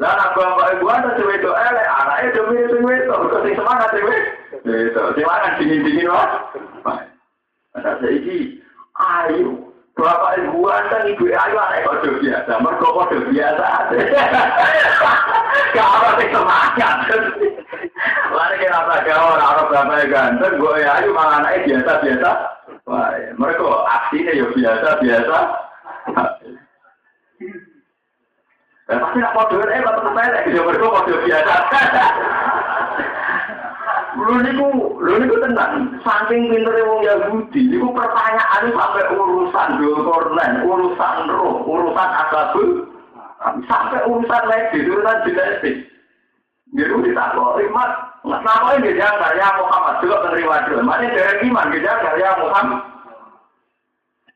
Lah 0.00 0.16
nak 0.16 0.32
bapak 0.32 0.80
ibu 0.80 0.88
anda 0.88 1.12
cewek 1.12 1.44
itu 1.44 1.52
elek, 1.52 1.88
anaknya 1.92 2.32
demi 2.32 2.56
itu 2.56 2.72
cewek 2.72 3.04
itu, 3.04 3.12
bukan 3.20 3.44
si 3.44 3.52
semangat 3.52 3.88
cewek. 3.92 4.20
Itu, 4.64 5.02
semangat 5.12 5.52
dingin 5.60 5.84
dingin 5.84 6.08
mas. 6.08 6.32
Ada 7.76 8.00
lagi, 8.00 8.64
ayo 8.96 9.60
bapak 9.92 10.40
ibu 10.40 10.64
anda 10.72 11.04
ibu 11.04 11.24
ayu 11.28 11.56
anak 11.60 11.84
kau 11.84 12.16
biasa, 12.16 12.52
mereka 12.64 12.88
kau 12.88 13.04
biasa. 13.28 13.66
Kau 15.76 15.84
apa 15.84 16.08
si 16.16 16.26
semangat? 16.32 16.96
Lari 18.40 18.56
ke 18.56 18.66
rasa 18.72 18.96
kau, 19.04 19.36
rasa 19.36 19.62
berapa 19.68 19.92
yang 20.00 20.08
ganteng, 20.08 20.56
gue 20.56 20.80
ayu 20.80 21.10
mana 21.12 21.44
anak 21.44 21.68
biasa 21.68 21.92
biasa. 22.00 22.30
Wah, 22.88 23.12
mereka 23.36 23.68
aksinya 23.84 24.32
yo 24.32 24.48
biasa 24.56 24.96
biasa. 25.04 25.38
Ya 28.90 28.98
pasti 28.98 29.22
nak 29.22 29.34
kode 29.38 29.62
eh 29.70 29.80
bapak 29.86 30.10
saya 30.18 30.34
lagi 30.34 30.50
mereka 30.50 30.90
kode 30.90 31.14
biasa. 31.22 31.54
Lu 34.18 34.34
niku, 34.42 34.68
lu 34.98 35.14
niku 35.22 35.36
tenang. 35.38 35.94
Saking 36.02 36.50
pintere 36.50 36.82
wong 36.82 37.06
Yahudi, 37.06 37.70
niku 37.70 37.94
pertanyaan 37.94 38.74
sampai 38.74 39.06
urusan 39.14 39.78
Dulkornen, 39.78 40.66
urusan 40.66 41.16
roh, 41.30 41.62
urusan 41.62 42.10
asabul, 42.26 42.90
sampai 43.70 44.02
urusan 44.10 44.42
medis, 44.50 44.90
urusan 44.90 45.22
genetik. 45.22 45.76
Jadi 46.74 46.94
ditakut, 47.02 47.58
imat, 47.66 48.10
Kenapa 48.20 48.76
ini 48.76 49.00
jangan 49.00 49.32
ya 49.32 49.48
Muhammad 49.56 49.94
juga 50.04 50.28
menerima 50.28 50.56
dulu. 50.68 50.80
Mana 50.84 51.08
dari 51.08 51.48
iman 51.48 51.72
jangan 51.72 52.20
ya 52.20 52.30
Muhammad. 52.36 52.80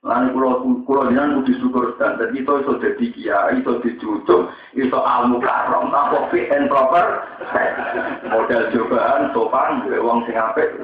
Lalu 0.04 0.36
kulo 0.36 0.50
kulo 0.84 1.02
jangan 1.16 1.40
kudu 1.40 1.96
dan 1.96 2.20
jadi 2.20 2.36
itu 2.44 2.52
itu 2.60 2.72
jadi 2.76 3.04
kia 3.16 3.38
itu 3.56 3.72
dicucuk 3.80 4.52
itu 4.76 4.98
almu 5.00 5.40
karom 5.40 5.88
apa 5.88 6.28
fit 6.28 6.52
and 6.52 6.68
proper. 6.68 7.24
Model 8.28 8.68
cobaan 8.68 9.32
sopan 9.32 9.88
uang 9.88 10.28
sing 10.28 10.36
apik. 10.36 10.76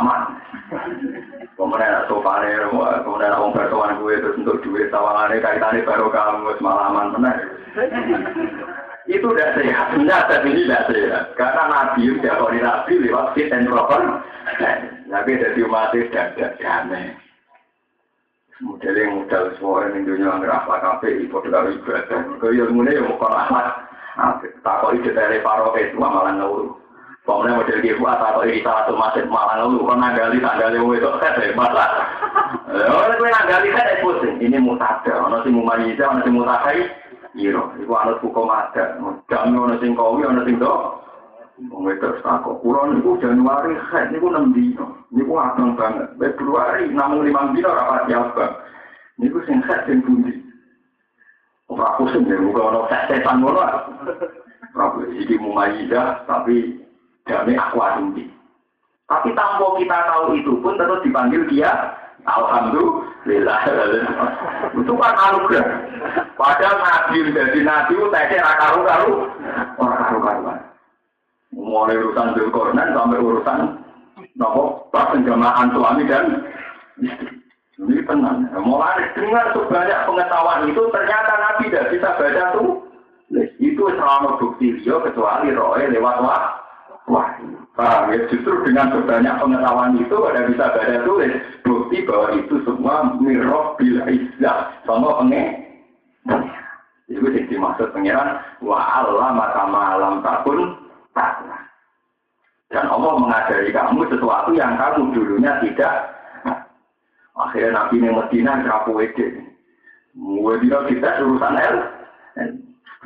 Aman. 0.00 0.40
Kemudian 1.52 2.08
sopan 2.08 2.48
kemudian 3.04 3.36
uang 3.44 3.52
bertuan 3.52 4.00
gue 4.00 4.16
terus 4.16 4.40
untuk 4.40 4.64
duit 4.64 4.88
tawangannya 4.88 5.44
kaitannya 5.44 5.84
baru 5.84 6.08
kamu 6.08 6.56
semalaman 6.56 7.12
benar 7.12 7.36
itu 9.06 9.26
tidak 9.32 9.54
sehat. 9.58 9.86
Tidak, 9.94 10.22
tapi 10.26 10.46
ini 10.50 10.62
tidak 10.66 10.86
sehat. 10.90 11.24
Karena 11.38 11.62
Nabi, 11.70 12.10
diakoni 12.18 12.58
Nabi 12.58 12.92
lewat 13.06 13.26
fit 13.34 13.54
and 13.54 13.70
proper. 13.70 14.02
Nabi 15.06 15.38
jadi 15.38 15.60
umat 15.66 15.94
tidak 15.94 16.58
damai. 16.58 17.14
Modelnya 18.56 19.12
modal 19.12 19.52
semua 19.60 19.84
orang 19.84 20.00
Indonesia 20.00 20.32
yang 20.32 20.40
ngerasa 20.40 20.74
kafe, 20.80 21.08
ibu 21.28 21.44
juga 21.44 21.68
ibadah. 21.68 22.40
Kau 22.40 22.56
yang 22.56 22.72
mulai 22.72 22.96
yang 22.96 23.04
bukan 23.12 23.28
rahmat. 23.28 23.66
Takut 24.64 24.96
itu 24.96 25.12
dari 25.12 25.44
paro 25.44 25.76
itu 25.76 26.00
amalan 26.00 26.40
nuru. 26.40 26.72
Pokoknya 27.28 27.58
model 27.58 27.84
gitu, 27.84 28.00
atau 28.06 28.46
ini 28.48 28.64
salah 28.64 28.88
satu 28.88 28.96
masjid 28.96 29.28
malah 29.28 29.60
nuru. 29.60 29.84
Kau 29.84 29.92
nagali, 29.92 30.40
nagali, 30.40 30.80
itu 30.80 31.08
kan 31.20 31.36
hebat 31.36 31.70
lah. 31.76 31.90
Orang 32.72 33.12
itu 33.12 33.24
nagali 33.28 33.68
kan 33.76 34.00
pusing. 34.00 34.34
Ini 34.40 34.56
mutada, 34.56 35.12
orang 35.20 35.44
si 35.44 35.52
mumayyidah, 35.52 36.06
orang 36.08 36.24
si 36.24 36.30
mutakai. 36.32 36.80
Iro, 37.36 37.76
iku 37.76 37.92
anut 37.92 38.20
hukum 38.24 38.48
adat. 38.48 38.96
Jami 39.28 39.56
ana 39.60 39.76
sing 39.76 39.92
kowi, 39.92 40.24
ana 40.24 40.40
sing 40.48 40.56
do. 40.56 40.72
Wong 41.68 41.88
wedok 41.88 42.20
sako 42.20 42.60
kula 42.60 42.92
niku 42.92 43.16
Januari 43.16 43.76
haid 43.76 44.12
niku 44.12 44.28
6 44.28 44.52
dino. 44.52 45.08
Niku 45.08 45.40
ageng 45.40 45.72
banget. 45.76 46.12
Februari 46.20 46.92
namung 46.92 47.24
5 47.24 47.56
dino 47.56 47.68
ora 47.72 47.96
pati 47.96 48.12
abang. 48.12 48.52
Niku 49.20 49.40
sing 49.48 49.64
haid 49.64 49.84
sing 49.88 50.04
pundi. 50.04 50.36
Ora 51.72 51.96
pusing 51.96 52.28
ya 52.28 52.36
muga 52.40 52.72
ana 52.72 53.04
setan 53.08 53.40
ngono. 53.40 53.60
Prabu 54.76 55.08
iki 55.16 55.40
mumayyidah 55.40 56.28
tapi 56.28 56.76
jane 57.24 57.56
aku 57.56 57.80
tinggi. 57.80 58.24
Tapi 59.08 59.32
tanpa 59.32 59.80
kita 59.80 59.98
tahu 60.12 60.36
itu 60.36 60.52
pun 60.60 60.76
tetap 60.76 61.00
dipanggil 61.00 61.46
dia 61.48 61.72
Alhamdulillah. 62.26 63.58
Itu 64.74 64.92
kan 64.98 65.14
anugerah. 65.14 65.68
Padahal 66.34 66.76
nabi 66.82 67.30
jadi 67.30 67.60
nabi 67.62 67.92
itu 67.94 68.06
tesnya 68.10 68.42
rakaru 68.42 68.80
karu 68.82 69.12
orang 69.78 70.00
karu 70.02 70.18
karuan. 70.20 70.58
Mulai 71.56 71.96
urusan 71.96 72.34
Zulkarnain 72.36 72.92
sampai 72.92 73.22
urusan 73.22 73.60
nopo 74.36 74.90
pas 74.90 75.08
penjamahan 75.14 75.70
suami 75.72 76.04
dan. 76.10 76.26
Ini 77.76 78.08
tenang. 78.08 78.48
Mulai 78.56 79.04
dengar 79.12 79.52
sebanyak 79.52 80.00
pengetahuan 80.08 80.64
itu 80.68 80.82
ternyata 80.90 81.32
nabi 81.36 81.70
tidak 81.70 81.88
bisa 81.94 82.08
baca 82.18 82.44
tuh. 82.56 82.82
Itu 83.60 83.84
selama 83.90 84.38
bukti 84.40 84.80
dia 84.82 84.96
kecuali 84.98 85.54
roe 85.54 85.82
lewat 85.84 86.16
wah. 86.24 86.42
Wah, 87.06 87.38
paham 87.76 88.10
ya? 88.10 88.24
Justru 88.32 88.64
dengan 88.64 88.90
sebanyak 88.96 89.36
pengetahuan 89.38 90.00
itu 90.00 90.16
ada 90.24 90.48
bisa 90.48 90.64
baca 90.72 90.96
tulis 91.04 91.32
bukti 91.62 92.02
bahwa 92.08 92.28
itu 92.40 92.54
semua 92.64 93.14
mirroh 93.20 93.76
bila 93.76 94.08
izzah 94.08 94.72
sama 94.88 95.20
penge. 95.22 95.44
Itu 97.06 97.22
yang 97.22 97.46
dimaksud 97.46 97.94
pengiran 97.94 98.42
wa 98.64 98.82
Allah 98.82 99.28
maka 99.30 99.62
malam 99.70 100.24
takun 100.26 100.74
taklah. 101.14 101.62
Dan 102.66 102.90
Allah 102.90 103.14
mengajari 103.14 103.70
kamu 103.70 104.10
sesuatu 104.10 104.50
yang 104.58 104.74
kamu 104.74 105.14
dulunya 105.14 105.54
tidak. 105.62 106.18
Akhirnya 107.36 107.78
Nabi 107.78 108.02
Medina 108.02 108.64
kerapu 108.64 108.98
ede. 108.98 109.44
Medina 110.16 110.82
kita 110.88 111.22
urusan 111.22 111.54
el. 111.60 111.76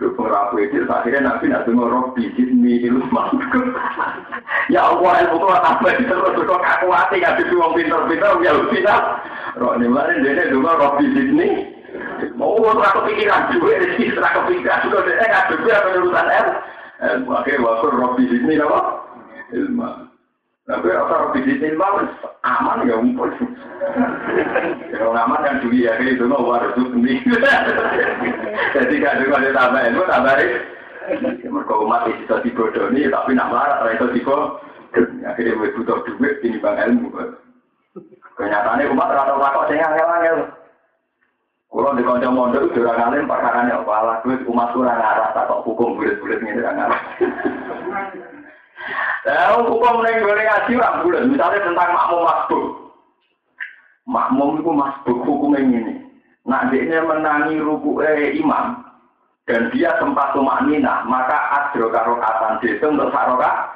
Berhubung 0.01 0.33
rabu 0.33 0.57
itu, 0.65 0.81
akhirnya 0.89 1.29
Nabi 1.29 1.53
nak 1.53 1.69
dengar 1.69 1.93
roh 1.93 2.09
bijit 2.17 2.49
ilmu 2.49 3.05
Ya 4.73 4.89
Allah, 4.89 5.29
ilmu 5.29 5.45
itu 5.45 5.61
tambah 5.61 5.93
terus 5.93 6.41
kok 6.41 6.65
aku 6.65 6.89
hati 6.89 7.21
nggak 7.21 7.37
bisa 7.37 7.53
uang 7.53 7.77
pinter-pinter, 7.77 8.33
ya 8.41 8.57
pinter. 8.73 9.01
Roh 9.61 9.77
ini 9.77 9.93
mana 9.93 10.17
dia 10.25 10.49
dengar 10.49 10.81
roh 10.81 10.97
bijit 10.97 11.29
ini. 11.29 11.49
Mau 12.33 12.57
orang 12.57 12.97
kepikiran 12.97 13.53
juga, 13.53 13.77
ini 13.77 14.09
setelah 14.09 14.33
kepikiran 14.41 14.81
juga, 14.89 14.99
dia 15.05 15.21
nggak 15.21 15.47
juga 15.53 15.75
urusan 15.93 16.29
el. 16.33 16.47
Akhirnya 17.29 17.61
waktu 17.61 17.87
roh 17.93 18.11
bijit 18.17 18.41
ini 18.41 18.57
apa? 18.57 18.81
Ilmu. 19.53 20.10
Tapi 20.69 20.87
rasa 20.93 21.33
di 21.33 21.41
sini 21.47 21.73
banget 21.75 22.09
aman 22.45 22.85
ya 22.85 23.01
umpul. 23.01 23.33
Kalau 24.93 25.17
aman 25.17 25.41
kan 25.41 25.61
juga 25.65 25.77
ya 25.89 25.93
kayak 25.97 26.21
itu 26.21 26.25
mau 26.29 26.53
harus 26.53 26.77
sendiri. 26.77 27.25
Jadi 28.77 28.95
gak 29.01 29.25
ada 29.25 29.51
tambah 29.57 29.83
ilmu 29.89 30.03
tambah 30.05 30.37
Mereka 31.11 31.75
umat 31.75 32.07
itu 32.07 32.23
bisa 32.23 32.37
dibodoni 32.45 33.09
tapi 33.09 33.35
nak 33.35 33.51
marah 33.51 33.89
itu 33.89 34.07
tiba. 34.15 34.61
Akhirnya 35.27 35.59
butuh 35.75 36.03
duit 36.07 36.39
ini 36.45 36.61
bang 36.61 36.77
ilmu. 36.87 37.09
Kenyataannya 38.39 38.93
umat 38.95 39.09
rata-rata 39.11 39.49
kok 39.53 39.67
saya 39.69 39.85
angel-angel. 39.91 40.39
Kalau 41.71 41.95
di 41.95 42.03
konco 42.03 42.29
mondok 42.35 42.67
itu 42.67 42.83
orang 42.83 43.15
alim 43.15 43.31
perkara 43.31 43.63
nih 43.63 43.79
apa 43.79 43.95
lah 44.03 44.17
gue 44.27 44.43
umat 44.51 44.75
kurang 44.75 44.99
arah 44.99 45.31
tak 45.31 45.47
hukum 45.63 45.95
bulat-bulat 45.95 46.43
ini 46.43 46.59
orang 46.59 46.91
arah. 46.91 47.01
Nah, 49.21 49.61
hukum 49.61 50.01
nih 50.01 50.21
gue 50.25 50.33
ngaji 50.33 50.73
orang 50.81 50.99
bulat. 51.05 51.23
Misalnya 51.29 51.67
tentang 51.67 51.91
makmum 51.93 52.23
masbuk. 52.25 52.65
Makmum 54.09 54.51
itu 54.59 54.71
masbuk 54.73 55.19
hukum 55.29 55.55
ini. 55.55 56.01
Nah, 56.49 56.67
dia 56.73 57.05
menangi 57.05 57.61
ruku 57.61 58.01
eh, 58.01 58.35
imam 58.41 58.91
dan 59.51 59.67
dia 59.75 59.91
sempat 59.99 60.31
tumak 60.31 60.63
nina, 60.63 61.03
maka 61.11 61.35
adro 61.51 61.91
karokatan 61.91 62.63
itu 62.63 62.87
untuk 62.87 63.11
saroka. 63.11 63.75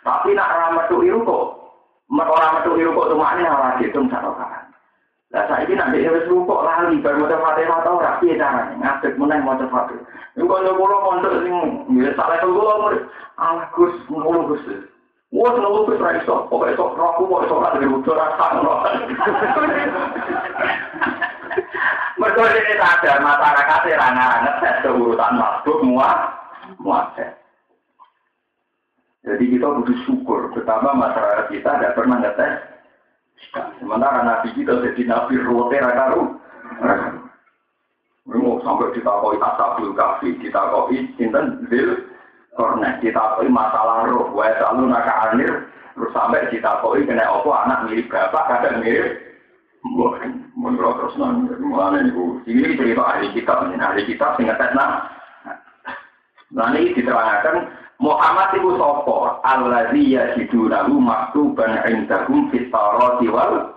Tapi 0.00 0.32
nak 0.32 0.48
ramatu 0.48 1.04
iruko, 1.04 1.60
orang 2.08 2.60
metu 2.60 2.72
iruko 2.80 3.12
tumak 3.12 3.36
nina 3.36 3.52
ora 3.52 3.70
itu 3.84 4.00
saroka. 4.08 4.64
Lah 5.34 5.50
saiki 5.50 5.74
nek 5.74 5.90
dhewe 5.90 6.14
wis 6.14 6.30
rukuk 6.30 6.62
lali 6.62 7.02
bar 7.02 7.18
maca 7.18 7.34
Fatihah 7.34 7.82
ta 7.82 7.90
ora 7.90 8.22
piye 8.22 8.38
carane 8.38 8.78
ngadeg 8.78 9.18
meneh 9.18 9.42
maca 9.42 9.66
Fatihah. 9.66 10.06
Iku 10.38 10.46
kanca 10.46 10.78
kula 10.78 10.96
mondok 11.02 11.42
sing 11.42 11.54
ya 11.98 12.14
sak 12.14 12.30
level 12.30 12.54
kula 12.54 12.74
murid. 12.78 13.02
Alah 13.42 13.66
Gus 13.74 13.98
ngono 14.06 14.46
Gus. 14.46 14.62
Wes 15.34 15.54
ngono 15.58 15.90
Gus 15.90 15.98
ra 15.98 16.14
iso, 16.14 16.46
pokoke 16.46 16.78
iso 16.78 16.94
roku 16.94 17.26
kok 17.26 17.50
iso 17.50 17.54
ora 17.58 17.74
dirujuk 17.74 18.14
ora 18.14 18.38
sakno. 18.38 18.74
Mergo 22.22 22.42
ini 22.46 22.78
sadar 22.78 23.18
masyarakat 23.18 23.90
ora 23.90 24.38
ngetes 24.38 24.86
urutan 24.86 25.34
mabuk 25.34 25.82
muat 25.82 26.30
muat. 26.78 27.10
Jadi 29.26 29.56
kita 29.56 29.66
butuh 29.66 29.98
syukur, 30.06 30.52
betapa 30.54 30.94
masyarakat 30.94 31.50
kita 31.50 31.74
tidak 31.74 31.98
pernah 31.98 32.22
ngetes 32.22 32.73
Sementara 33.78 34.26
Nabi 34.26 34.50
kita 34.58 34.82
jadi 34.82 35.02
Nabi 35.06 35.34
rote 35.38 35.76
rakaru. 35.78 36.22
Mau 38.24 38.56
sampai 38.64 38.96
ditakoi 38.96 39.36
asabul 39.36 39.92
kafi, 39.92 40.40
ditakoi 40.40 40.96
sinten 41.20 41.68
zil 41.68 42.08
kornet, 42.56 42.98
ditakoi 43.04 43.52
masalah 43.52 44.08
roh, 44.08 44.32
wae 44.32 44.48
selalu 44.56 44.88
naka 44.88 45.14
anir, 45.28 45.68
terus 45.92 46.14
sampai 46.16 46.48
ditakoi 46.48 47.04
kena 47.04 47.28
opo 47.28 47.52
anak 47.52 47.84
mirip 47.84 48.08
bapak, 48.08 48.48
kadang 48.48 48.80
mirip 48.80 49.24
Menurut 50.56 50.96
terus 50.96 51.20
nang, 51.20 51.44
mulane 51.60 52.08
niku. 52.08 52.40
Ini 52.48 52.72
cerita 52.72 53.04
ahli 53.04 53.36
kitab, 53.36 53.68
ahli 53.68 54.02
kitab 54.08 54.32
sing 54.40 54.48
ngetes 54.48 54.72
nah. 54.72 55.12
Nah 56.56 56.72
ini 56.72 56.96
diterangkan 56.96 57.68
Muhammad 58.02 58.58
itu 58.58 58.74
sopo? 58.74 59.38
Alladzi 59.46 60.18
yajidunahu 60.18 60.98
maktuban 60.98 61.78
indahum 61.86 62.50
fit 62.50 62.68
tawrati 62.70 63.30
wal 63.30 63.70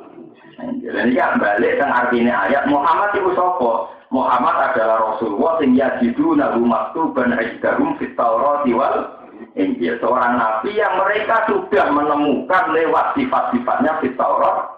Jadi 0.57 1.13
kan 1.13 1.37
balik 1.37 1.77
kan 1.77 1.93
artinya 1.93 2.49
ayat 2.49 2.65
Muhammad 2.65 3.13
itu 3.13 3.29
sopo? 3.37 3.93
Muhammad 4.09 4.71
adalah 4.73 5.13
Rasulullah 5.13 5.59
sing 5.61 5.77
yajidunahu 5.77 6.65
maktuban 6.65 7.37
indahum 7.37 7.93
fit 8.01 8.17
tawrati 8.17 8.73
wal 8.73 9.17
Injil. 9.57 9.97
Seorang 10.01 10.37
nabi 10.37 10.77
yang 10.77 10.97
mereka 11.01 11.45
sudah 11.49 11.89
menemukan 11.89 12.73
lewat 12.73 13.17
sifat-sifatnya 13.17 14.01
fit 14.01 14.13
Taurat 14.17 14.69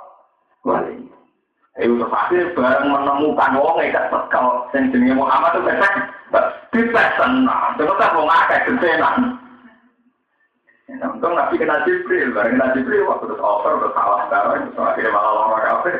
Itu 1.79 2.03
pasti 2.11 2.35
bareng 2.59 2.91
menemukan 2.91 3.55
wong 3.55 3.79
ikat 3.79 4.11
tekel 4.11 4.67
sing 4.75 4.91
jenenge 4.91 5.15
Muhammad 5.15 5.55
itu 5.55 5.63
pesek 5.63 5.93
dipes 6.75 7.15
tenang. 7.15 7.73
Terus 7.79 7.95
tak 7.95 8.13
wong 8.19 8.27
akeh 8.27 8.59
gentenan. 8.67 9.39
Nah, 10.89 11.05
untung 11.13 11.37
Nabi 11.37 11.55
kena 11.55 11.85
Jibril, 11.85 12.33
bareng 12.33 12.57
kena 12.57 12.73
Jibril, 12.73 13.05
waktu 13.05 13.29
terus 13.29 13.45
over, 13.45 13.77
terus 13.77 13.93
salah 13.93 14.25
sekarang, 14.25 14.73
terus 14.73 14.81
akhirnya 14.81 15.13
malah 15.13 15.33
lama 15.37 15.57
kafe. 15.61 15.91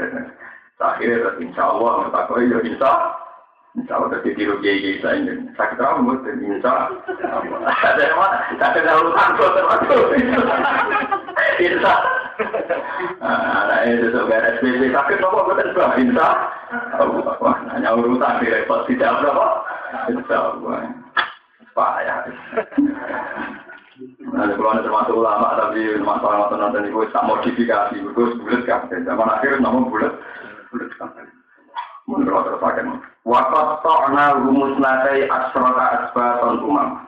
Akhirnya 0.81 1.17
terus 1.21 1.37
insya 1.45 1.63
Allah, 1.69 2.09
aku, 2.09 2.41
ya 2.41 2.57
insya 2.65 2.89
Insya 2.89 3.28
Ditiru 4.25 4.59
kiai 4.59 4.81
kiai 4.83 4.99
saya 4.99 5.15
ini. 5.21 5.47
Sakit 5.55 5.79
rambut, 5.79 6.25
insya 6.27 6.91
Allah. 7.29 7.71
Ada 7.71 8.01
yang 8.03 8.17
mana? 8.19 8.37
Ada 8.59 8.79
yang 8.83 8.99
urusan 9.03 9.27
tuh 9.37 9.49
termasuk. 9.55 10.03
Insya 11.59 11.93
Anak 13.19 13.79
itu 13.87 14.07
sebagai 14.15 14.59
SPP 14.59 14.81
sakit 14.95 15.19
apa 15.19 15.39
betul 15.47 15.75
bah 15.75 15.91
insya. 15.99 16.29
Hanya 17.75 17.89
urusan 17.95 18.39
direpot 18.43 18.87
tidak 18.87 19.19
berapa. 19.23 19.47
Insya 20.11 20.37
Allah. 20.39 20.79
Payah. 21.75 22.19
Nah, 24.31 24.47
kalau 24.55 24.71
ada 24.71 24.79
termasuk 24.79 25.11
ulama 25.11 25.59
tapi 25.59 25.99
masalah 25.99 26.47
nonton 26.47 26.59
nonton 26.63 26.87
itu 26.87 27.03
tak 27.11 27.27
modifikasi, 27.27 27.99
itu 27.99 28.23
bulat 28.39 28.63
kan. 28.63 28.87
Zaman 28.87 29.27
akhir 29.27 29.59
namun 29.59 29.91
bulat, 29.91 30.15
bulat 30.71 30.91
kan. 30.95 31.27
Wakat 33.29 33.85
to'na 33.85 34.41
rumus 34.41 34.73
nakai 34.81 35.29
asrota 35.29 35.85
asbaton 36.01 36.65
umam. 36.65 37.05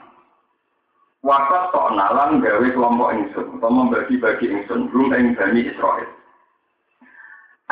Wakat 1.25 1.73
to'na 1.73 2.13
lan 2.13 2.45
gawe 2.45 2.67
kelompok 2.69 3.09
ingsun, 3.17 3.57
atau 3.57 3.73
membagi-bagi 3.73 4.45
ingsun, 4.53 4.93
belum 4.93 5.17
ing 5.17 5.33
Bani 5.33 5.65
Israel. 5.65 6.09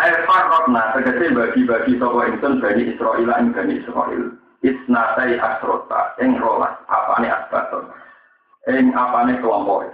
Air 0.01 0.25
farrotna, 0.25 0.97
tegesi 0.97 1.29
bagi-bagi 1.29 2.01
toko 2.01 2.25
ingsun 2.25 2.57
Bani 2.57 2.89
Israel 2.89 3.29
ing 3.37 3.53
Bani 3.53 3.73
Israel. 3.85 4.33
Isnatai 4.65 5.37
asrota, 5.37 6.17
ing 6.17 6.41
rolas, 6.41 6.73
apa 6.89 7.21
ini 7.21 7.29
asbaton 7.29 7.85
ing 8.67 8.91
apane 8.93 9.39
kelompok 9.41 9.87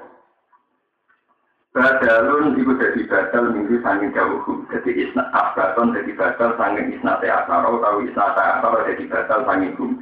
Badalun 1.75 2.55
iku 2.55 2.71
dadi 2.79 3.03
badal 3.03 3.51
minggu 3.51 3.83
sanging 3.83 4.15
jauhum. 4.15 4.63
Jadi 4.71 4.95
isna 4.95 5.27
abbaton 5.35 5.91
dadi 5.91 6.15
badal 6.15 6.55
sanging 6.55 6.95
isnate 6.95 7.27
asaro 7.27 7.83
atau 7.83 7.99
isnate 7.99 8.39
asaro 8.39 8.87
dadi 8.87 9.03
badal 9.11 9.43
sanging 9.43 9.75
hum. 9.75 9.99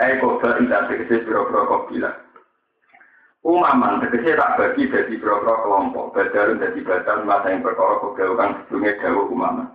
Eh 0.00 0.16
kobra 0.16 0.56
tidak 0.56 0.88
tegese 0.88 1.28
biro-biro. 1.28 2.08
Umaman 3.44 4.00
tegese 4.00 4.32
tak 4.32 4.56
bagi 4.56 4.88
dadi 4.88 5.20
biro-biro 5.20 5.60
kelompok. 5.60 6.16
Badalun 6.16 6.56
dadi 6.56 6.80
badal 6.80 7.28
masa 7.28 7.52
yang 7.52 7.60
perkara 7.60 8.00
kobra 8.00 8.24
kang 8.40 8.52
sedungnya 8.64 8.96
jauh 9.04 9.28
umaman. 9.28 9.68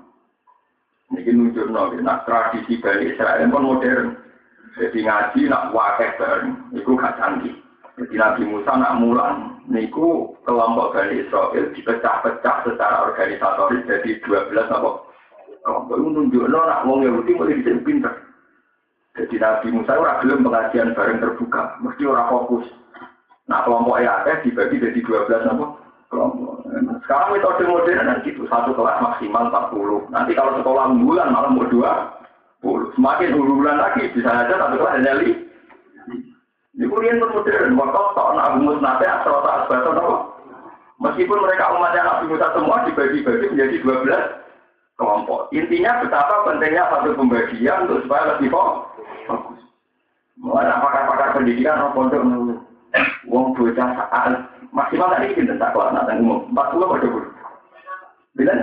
Ini 1.14 1.30
nunjuk 1.30 1.70
nabi. 1.70 2.02
Nah 2.02 2.26
tradisi 2.26 2.82
Bani 2.82 3.14
Israel 3.14 3.46
pun 3.54 3.70
modern. 3.70 4.18
Jadi 4.82 4.98
ngaji 5.06 5.42
nak 5.46 5.70
wakil 5.78 6.10
bareng. 6.18 6.74
Itu 6.74 6.98
gak 6.98 7.22
canggih. 7.22 7.65
Jadi 7.96 8.16
Nabi 8.20 8.44
Musa 8.44 8.76
nak 8.76 9.00
mulang, 9.00 9.64
niku 9.72 10.36
kelompok 10.44 10.92
Bani 10.92 11.24
Israel 11.24 11.72
dipecah-pecah 11.72 12.68
secara 12.68 13.08
organisatoris 13.08 13.88
jadi 13.88 14.20
12 14.20 14.52
apa? 14.68 15.00
Kelompok 15.64 15.96
itu 15.96 16.08
nunjukno 16.12 16.60
nak 16.60 16.84
wong 16.84 17.08
Yahudi 17.08 17.32
mulai 17.40 17.56
bisa 17.56 17.72
pinter. 17.88 18.12
Jadi 19.16 19.40
Nabi 19.40 19.68
Musa 19.72 19.96
ora 19.96 20.20
gelem 20.20 20.44
pengajian 20.44 20.92
bareng 20.92 21.24
terbuka, 21.24 21.80
mesti 21.80 22.04
ora 22.04 22.28
fokus. 22.28 22.68
Nah 23.48 23.64
kelompok 23.64 24.04
EAT 24.04 24.44
dibagi 24.44 24.76
jadi 24.76 25.00
12 25.00 25.56
apa? 25.56 25.66
Kelompok. 26.12 26.68
Sekarang 27.08 27.32
metode 27.32 27.64
modern 27.64 28.04
kan 28.04 28.20
gitu, 28.28 28.44
satu 28.52 28.76
kelas 28.76 29.00
maksimal 29.00 29.48
40. 29.72 30.12
Nanti 30.12 30.36
kalau 30.36 30.60
sekolah 30.60 30.92
bulan 31.00 31.32
malah 31.32 31.48
mau 31.48 31.64
20. 31.64 32.92
Semakin 33.00 33.40
bulan 33.40 33.80
lagi 33.80 34.12
bisa 34.12 34.28
aja 34.28 34.52
satu 34.52 34.84
kelas 34.84 35.00
hanya 35.00 35.16
5. 35.24 35.45
Ini 36.76 36.92
kuliah 36.92 37.16
modern, 37.16 37.80
waktu 37.80 38.02
tak 38.20 38.30
Nabi 38.36 38.58
Musa 38.68 38.84
nanti 38.84 39.08
asal 39.08 39.40
tak 39.48 39.64
asbatan 39.64 39.96
apa? 39.96 40.16
Meskipun 41.00 41.40
mereka 41.40 41.72
umatnya 41.72 42.04
Nabi 42.04 42.36
Musa 42.36 42.52
semua 42.52 42.84
dibagi-bagi 42.84 43.48
menjadi 43.56 43.76
12 43.80 45.00
kelompok. 45.00 45.48
Intinya 45.56 46.04
betapa 46.04 46.44
pentingnya 46.44 46.84
satu 46.92 47.16
pembagian 47.16 47.88
untuk 47.88 48.04
supaya 48.04 48.36
lebih 48.36 48.52
fokus. 48.52 49.60
Mulai 50.36 50.68
pakar-pakar 50.68 51.40
pendidikan 51.40 51.80
orang 51.80 51.96
pondok 51.96 52.22
nunggu. 52.28 52.56
Wong 53.32 53.56
bocah 53.56 53.90
saat 53.96 54.36
maksimal 54.76 55.16
tadi 55.16 55.36
kita 55.36 55.56
tak 55.56 55.72
kelas 55.72 55.96
nanti 55.96 56.20
umum 56.20 56.48
empat 56.52 56.76
puluh 56.76 56.92
atau 56.96 57.08
dua 57.08 57.24
Bila 58.36 58.54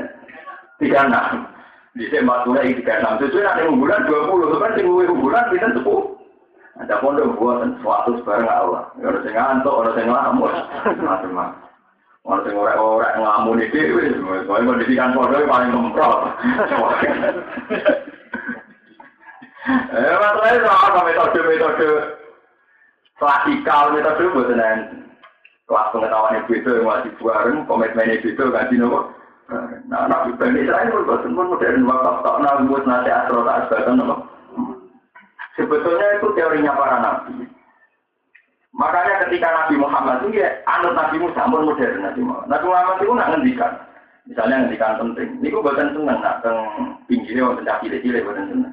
tiga 0.80 1.08
enam. 1.08 1.48
Di 1.96 2.08
sini 2.08 2.28
empat 2.28 2.44
puluh 2.44 2.60
tiga 2.60 3.00
enam. 3.00 3.16
Sesuai 3.20 3.44
nanti 3.44 3.62
unggulan 3.72 4.04
dua 4.04 4.20
puluh 4.28 4.52
tinggal 4.76 5.08
unggulan 5.16 5.48
kita 5.48 5.68
sepuluh. 5.72 6.11
Ada 6.80 7.04
pondok 7.04 7.36
buatan 7.36 7.76
suatu 7.84 8.16
sebarang 8.20 8.48
Allah. 8.48 8.88
Ya, 8.96 9.12
orang 9.12 9.22
sing 9.28 9.34
ngantuk, 9.36 9.76
orang 9.76 9.92
sing 9.92 10.06
ngelamun, 10.08 10.52
macam-macam. 11.04 11.60
Orang 12.24 12.42
sing 12.48 12.54
orang-orang 12.56 13.12
ngelamun 13.20 13.60
itu, 13.60 13.78
soalnya 14.48 14.68
pendidikan 14.72 15.12
pondok 15.12 15.44
paling 15.44 15.70
memprot. 15.70 16.20
Eh, 19.62 20.16
masalahnya 20.18 20.66
sama 20.66 21.06
metode-metode 21.06 22.18
klasikal, 23.14 23.94
metode 23.94 24.24
buatan 24.34 25.06
kelas 25.70 25.90
pengetahuan 25.94 26.42
itu 26.42 26.52
itu 26.58 26.70
yang 26.82 26.86
masih 26.90 27.12
bareng, 27.22 27.62
komitmen 27.70 28.10
itu 28.10 28.34
kan 28.34 28.66
nopo. 28.74 29.14
Nah, 29.86 30.10
nabi 30.10 30.34
Bani 30.34 30.66
Israel 30.66 30.90
pun 30.90 31.06
buatan 31.06 31.36
modern, 31.38 31.86
waktu 31.86 32.10
tak 32.26 32.36
nabut 32.42 32.82
nasi 32.90 33.10
asro 33.14 33.46
tak 33.46 33.58
asbatan 33.68 34.02
nopo. 34.02 34.31
Sebetulnya 35.56 36.06
itu 36.16 36.28
teorinya 36.32 36.72
para 36.72 36.96
nabi. 37.00 37.44
Makanya 38.72 39.28
ketika 39.28 39.52
Nabi 39.52 39.74
Muhammad 39.76 40.24
itu 40.24 40.40
ya 40.40 40.48
anut 40.64 40.96
Nabi 40.96 41.20
Musa 41.20 41.44
pun 41.44 41.68
modern 41.68 42.00
Nabi 42.00 42.20
Muhammad. 42.24 42.48
Nabi 42.48 42.66
Muhammad 42.72 42.96
itu 43.04 43.12
nak 43.12 43.30
ngendikan. 43.36 43.72
Misalnya 44.24 44.56
ngendikan 44.64 44.96
penting. 44.96 45.28
Ini 45.44 45.52
gue 45.52 45.60
buatan 45.60 45.92
seneng 45.92 46.18
nak 46.24 46.40
teng 46.40 46.58
pinggirnya 47.04 47.52
buatan 47.52 47.68
cak 47.68 47.80
cilik 47.84 48.00
cilik 48.00 48.24
buatan 48.24 48.48
seneng. 48.48 48.72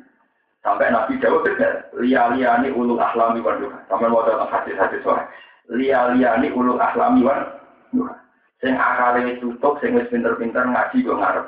Sampai 0.64 0.92
Nabi 0.92 1.20
Dawud 1.20 1.44
benar, 1.44 1.88
lia-liani 2.00 2.70
ulul 2.76 3.00
ahlami 3.00 3.40
wan 3.40 3.64
duha. 3.64 3.80
Sampai 3.88 4.12
mau 4.12 4.28
dalam 4.28 4.48
hadis-hadis 4.48 5.04
soal. 5.04 5.24
Lia-liani 5.72 6.52
ulul 6.52 6.80
ahlami 6.80 7.24
wan 7.24 7.48
duha. 7.92 8.16
Sing 8.60 8.76
akale 8.76 9.40
tutup, 9.40 9.80
wis 9.80 10.08
pinter-pinter 10.12 10.68
ngaji 10.68 11.00
go 11.08 11.16
ngarep. 11.16 11.48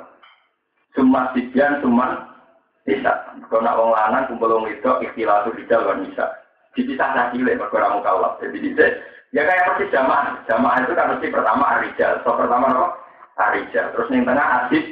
Summa 0.96 1.28
sibian, 1.36 1.80
summa 1.84 2.31
bisa. 2.82 3.12
Kalau 3.46 3.62
nak 3.62 3.78
wong 3.78 3.90
lanang 3.94 4.26
kumpul 4.26 4.50
wong 4.50 4.66
itu 4.70 4.90
ikhtilatu 5.06 5.54
rijal 5.54 5.86
wan 5.86 6.02
bisa. 6.06 6.26
Dipisah 6.72 7.10
lagi 7.14 7.38
mukallaf. 7.38 8.40
Jadi 8.40 8.58
bisa 8.58 8.84
ya 9.30 9.42
kayak 9.46 9.66
persis 9.74 9.92
jamaah. 9.92 10.40
Jamaah 10.48 10.76
itu 10.82 10.92
kan 10.96 11.10
mesti 11.14 11.26
pertama 11.30 11.64
arijal. 11.78 12.12
So 12.24 12.34
pertama 12.34 12.66
apa? 12.72 12.88
Arijal. 13.38 13.86
Terus 13.94 14.10
yang 14.12 14.26
tengah 14.26 14.46
asib, 14.66 14.84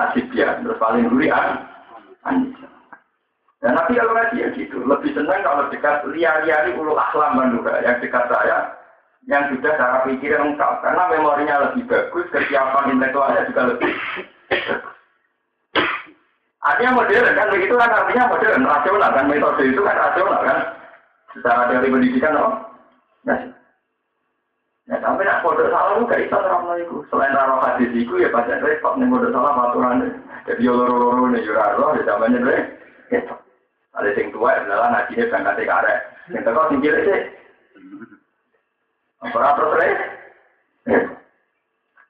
asibia. 0.00 0.58
Terus 0.62 0.80
paling 0.80 1.10
duri 1.10 1.28
an, 1.28 1.68
anisa. 2.24 2.68
Dan 3.64 3.80
kalau 3.80 4.12
ngaji 4.12 4.44
ya 4.44 4.48
gitu, 4.52 4.84
lebih 4.84 5.16
senang 5.16 5.40
kalau 5.40 5.72
dekat 5.72 6.04
liar-liari 6.12 6.76
ulu 6.76 7.00
akhlam 7.00 7.32
manduga, 7.32 7.80
yang 7.80 7.96
dekat 7.96 8.28
saya, 8.28 8.76
yang 9.24 9.48
sudah 9.48 9.72
cara 9.80 10.04
pikir 10.04 10.36
lengkap, 10.36 10.84
karena 10.84 11.08
memorinya 11.08 11.56
lebih 11.64 11.88
bagus, 11.88 12.28
kesiapan 12.28 12.92
intelektualnya 12.92 13.48
juga 13.48 13.72
lebih 13.72 13.92
Artinya 16.64 16.96
modern 16.96 17.36
kan 17.36 17.52
begitu 17.52 17.74
kan 17.76 17.92
artinya 17.92 18.24
modern, 18.32 18.64
rasional 18.64 19.10
kan 19.12 19.28
metode 19.28 19.62
itu 19.68 19.80
kan 19.84 19.96
rasional 20.00 20.40
kan, 20.40 20.58
secara 21.36 21.68
teori 21.68 21.92
pendidikan 21.92 22.40
oh, 22.40 22.52
nah, 23.28 23.36
Ya 24.84 25.00
sampai 25.00 25.24
nak 25.24 25.40
kode 25.40 25.64
salah 25.72 25.96
lu 25.96 26.04
gak 26.04 26.28
itu. 26.28 26.96
Selain 27.08 27.32
raro 27.32 27.56
hadis 27.64 27.88
itu 27.96 28.20
ya 28.20 28.28
baca 28.28 28.60
repot 28.60 29.00
nih 29.00 29.08
kode 29.08 29.32
salah 29.32 29.72
aturan 29.72 30.20
Jadi 30.44 30.68
loro-loro 30.68 31.24
nih 31.32 31.40
juraro 31.40 31.96
ya 31.96 32.04
zamannya 32.04 32.44
repot. 33.08 33.40
Ada 33.96 34.12
yang 34.12 34.28
tua 34.28 34.52
adalah 34.52 34.92
najinya 34.92 35.24
berangkat 35.32 35.64
karek. 35.64 35.98
Yang 36.36 36.42
teko 36.44 36.62
sing 36.68 36.80
cilik 36.84 37.02
sih. 37.08 37.20
Apa 39.24 39.56
terus 39.56 39.76
re? 39.80 39.88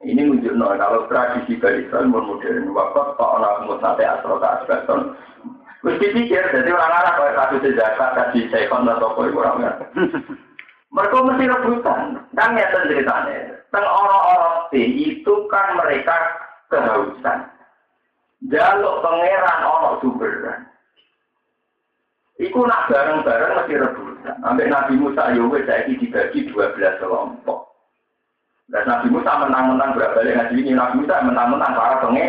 Ini 0.05 0.21
menunjukkan 0.21 0.77
kalau 0.77 1.09
tradisi 1.09 1.57
Bali 1.57 1.89
Israel 1.89 2.13
modern, 2.13 2.77
waktu 2.77 3.01
kok 3.17 3.33
orang 3.41 3.65
musnate 3.65 4.05
asal 4.05 4.37
tak 4.37 4.69
asbeton. 4.69 5.17
Terus 5.81 6.01
dipikir, 6.01 6.45
jadi 6.49 6.71
orang-orang 6.73 7.17
kalau 7.17 7.33
kasus 7.37 7.77
zakat 7.77 8.11
tadi 8.17 8.49
sekon 8.49 8.89
atau 8.89 9.13
apa 9.13 9.21
orang 9.29 9.85
Mereka 10.95 11.17
mesti 11.29 11.45
rebutan. 11.45 12.25
Kan 12.33 12.57
nyata 12.57 12.89
ceritanya. 12.89 13.61
Teng 13.69 13.85
orang-orang 13.85 14.73
itu 14.73 15.35
kan 15.53 15.77
mereka 15.77 16.17
kehausan. 16.73 17.39
Jaluk 18.49 19.01
pangeran 19.05 19.61
orang 19.67 19.99
sumberan. 20.01 20.61
Iku 22.41 22.65
nak 22.65 22.89
bareng-bareng 22.89 23.53
mesti 23.61 23.75
rebutan. 23.77 24.37
Sampai 24.41 24.73
Nabi 24.73 24.95
Musa 24.97 25.37
Yowe 25.37 25.59
ya 25.61 25.85
saya 25.85 25.91
dibagi 25.91 26.49
12 26.49 27.01
kelompok. 27.03 27.74
Dan 28.73 28.85
Nabi 28.89 29.13
Musa 29.13 29.33
menang-menang 29.45 29.93
kali 29.97 30.33
ngaji 30.33 30.55
ini. 30.57 30.73
Nabi 30.73 31.05
Musa 31.05 31.21
menang-menang 31.21 31.73
para 31.77 32.01
penge. 32.01 32.27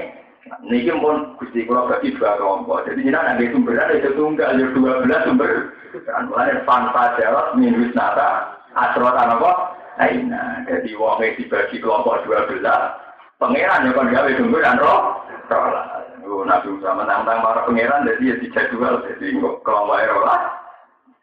Niki 0.62 0.94
pun 1.02 1.34
Gusti 1.42 1.66
kula 1.66 1.90
bagi 1.90 2.14
dua 2.14 2.38
kelompok. 2.38 2.86
Jadi 2.86 3.02
ini 3.02 3.18
ada 3.18 3.34
sumberan 3.50 3.98
itu 3.98 4.14
tunggal 4.14 4.54
ya 4.54 4.70
12 4.78 5.26
sumber. 5.26 5.74
Kan 6.06 6.30
mulai 6.30 6.62
fanfa 6.70 7.18
jawab 7.18 7.58
minus 7.58 7.90
nata 7.98 8.54
asrot 8.78 9.16
apa? 9.16 9.52
Aina. 9.98 10.62
Jadi 10.70 10.94
wong 10.94 11.18
dibagi 11.18 11.82
kelompok 11.82 12.28
12. 12.30 12.62
Pangeran 13.42 13.90
ya 13.90 13.96
kon 13.98 14.14
gawe 14.14 14.32
sumberan 14.38 14.78
roh. 14.78 15.26
Roh 15.50 16.06
Oh, 16.26 16.42
Nabi 16.42 16.74
Musa 16.74 16.90
menang-menang 16.90 17.46
para 17.46 17.70
pangeran, 17.70 18.02
jadi 18.10 18.34
ya 18.34 18.36
dijadwal, 18.42 18.98
jadi 19.06 19.38
kelompok 19.62 20.02
Erolah. 20.02 20.58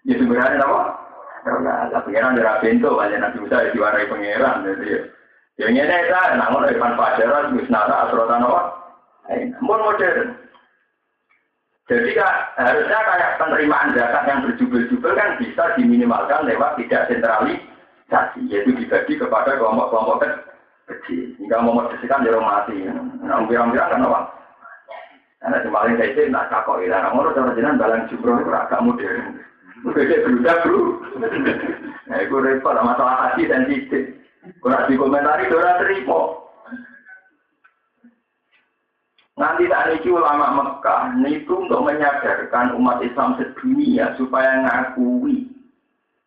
Ya 0.07 0.15
sebenarnya 0.15 0.63
apa? 0.63 1.01
Erolah, 1.43 1.90
lah 1.90 2.01
pangeran 2.07 2.38
dari 2.38 2.55
pintu, 2.62 2.95
banyak 2.95 3.18
Nabi 3.18 3.43
Musa 3.43 3.66
ya 3.66 3.74
diwarai 3.74 4.07
pangeran, 4.07 4.62
jadi 4.62 4.86
ya. 4.86 5.01
Ya 5.61 5.64
ini 5.68 5.84
saya, 5.84 6.38
namun 6.38 6.64
Ivan 6.64 6.97
Fajaran, 6.97 7.53
Wisnara, 7.59 8.09
Asrotan 8.09 8.47
apa? 8.47 8.62
Namun 9.28 9.84
modern. 9.84 10.32
Jadi 11.90 12.14
kak, 12.16 12.57
harusnya 12.57 12.99
kayak 13.05 13.36
penerimaan 13.36 13.93
zakat 13.93 14.24
yang 14.24 14.40
berjubel-jubel 14.49 15.12
kan 15.12 15.36
bisa 15.36 15.76
diminimalkan 15.76 16.49
lewat 16.49 16.78
tidak 16.80 17.11
sentralisasi, 17.11 18.40
yaitu 18.49 18.72
dibagi 18.72 19.20
kepada 19.20 19.59
kelompok-kelompok 19.61 20.24
kecil. 20.88 21.36
Hingga 21.36 21.59
memodifikasikan 21.61 22.24
jero 22.24 22.40
mati. 22.40 22.88
Nah, 22.88 23.45
umpira-umpira 23.45 23.93
kan 23.93 24.09
apa? 24.09 24.20
Karena 25.43 25.59
kemarin 25.59 25.99
saya 25.99 26.11
itu 26.14 26.22
nak 26.30 26.49
kakok 26.49 26.80
ilah, 26.86 27.11
ngono 27.11 27.34
cara 27.34 27.51
jenengan 27.59 27.82
balang 27.82 28.07
jumroh 28.09 28.38
itu 28.38 28.51
agak 28.55 28.78
modern. 28.78 29.43
Beda 29.83 30.16
berudah 30.22 30.57
bro. 30.62 30.83
Nah 32.07 32.18
itu 32.22 32.37
repot, 32.39 32.78
masalah 32.78 33.35
hati 33.35 33.51
sensitif. 33.51 34.14
Kurang 34.62 34.87
dikomentari, 34.87 35.51
orang 35.51 35.78
terima. 35.83 36.43
Nanti 39.33 39.64
tak 39.66 39.97
ini 39.97 40.12
ulama 40.12 40.47
Mekah 40.55 41.18
itu 41.24 41.55
untuk 41.57 41.83
menyadarkan 41.83 42.76
umat 42.78 43.01
Islam 43.01 43.41
sedunia 43.41 44.12
supaya 44.20 44.61
ngakui, 44.61 45.49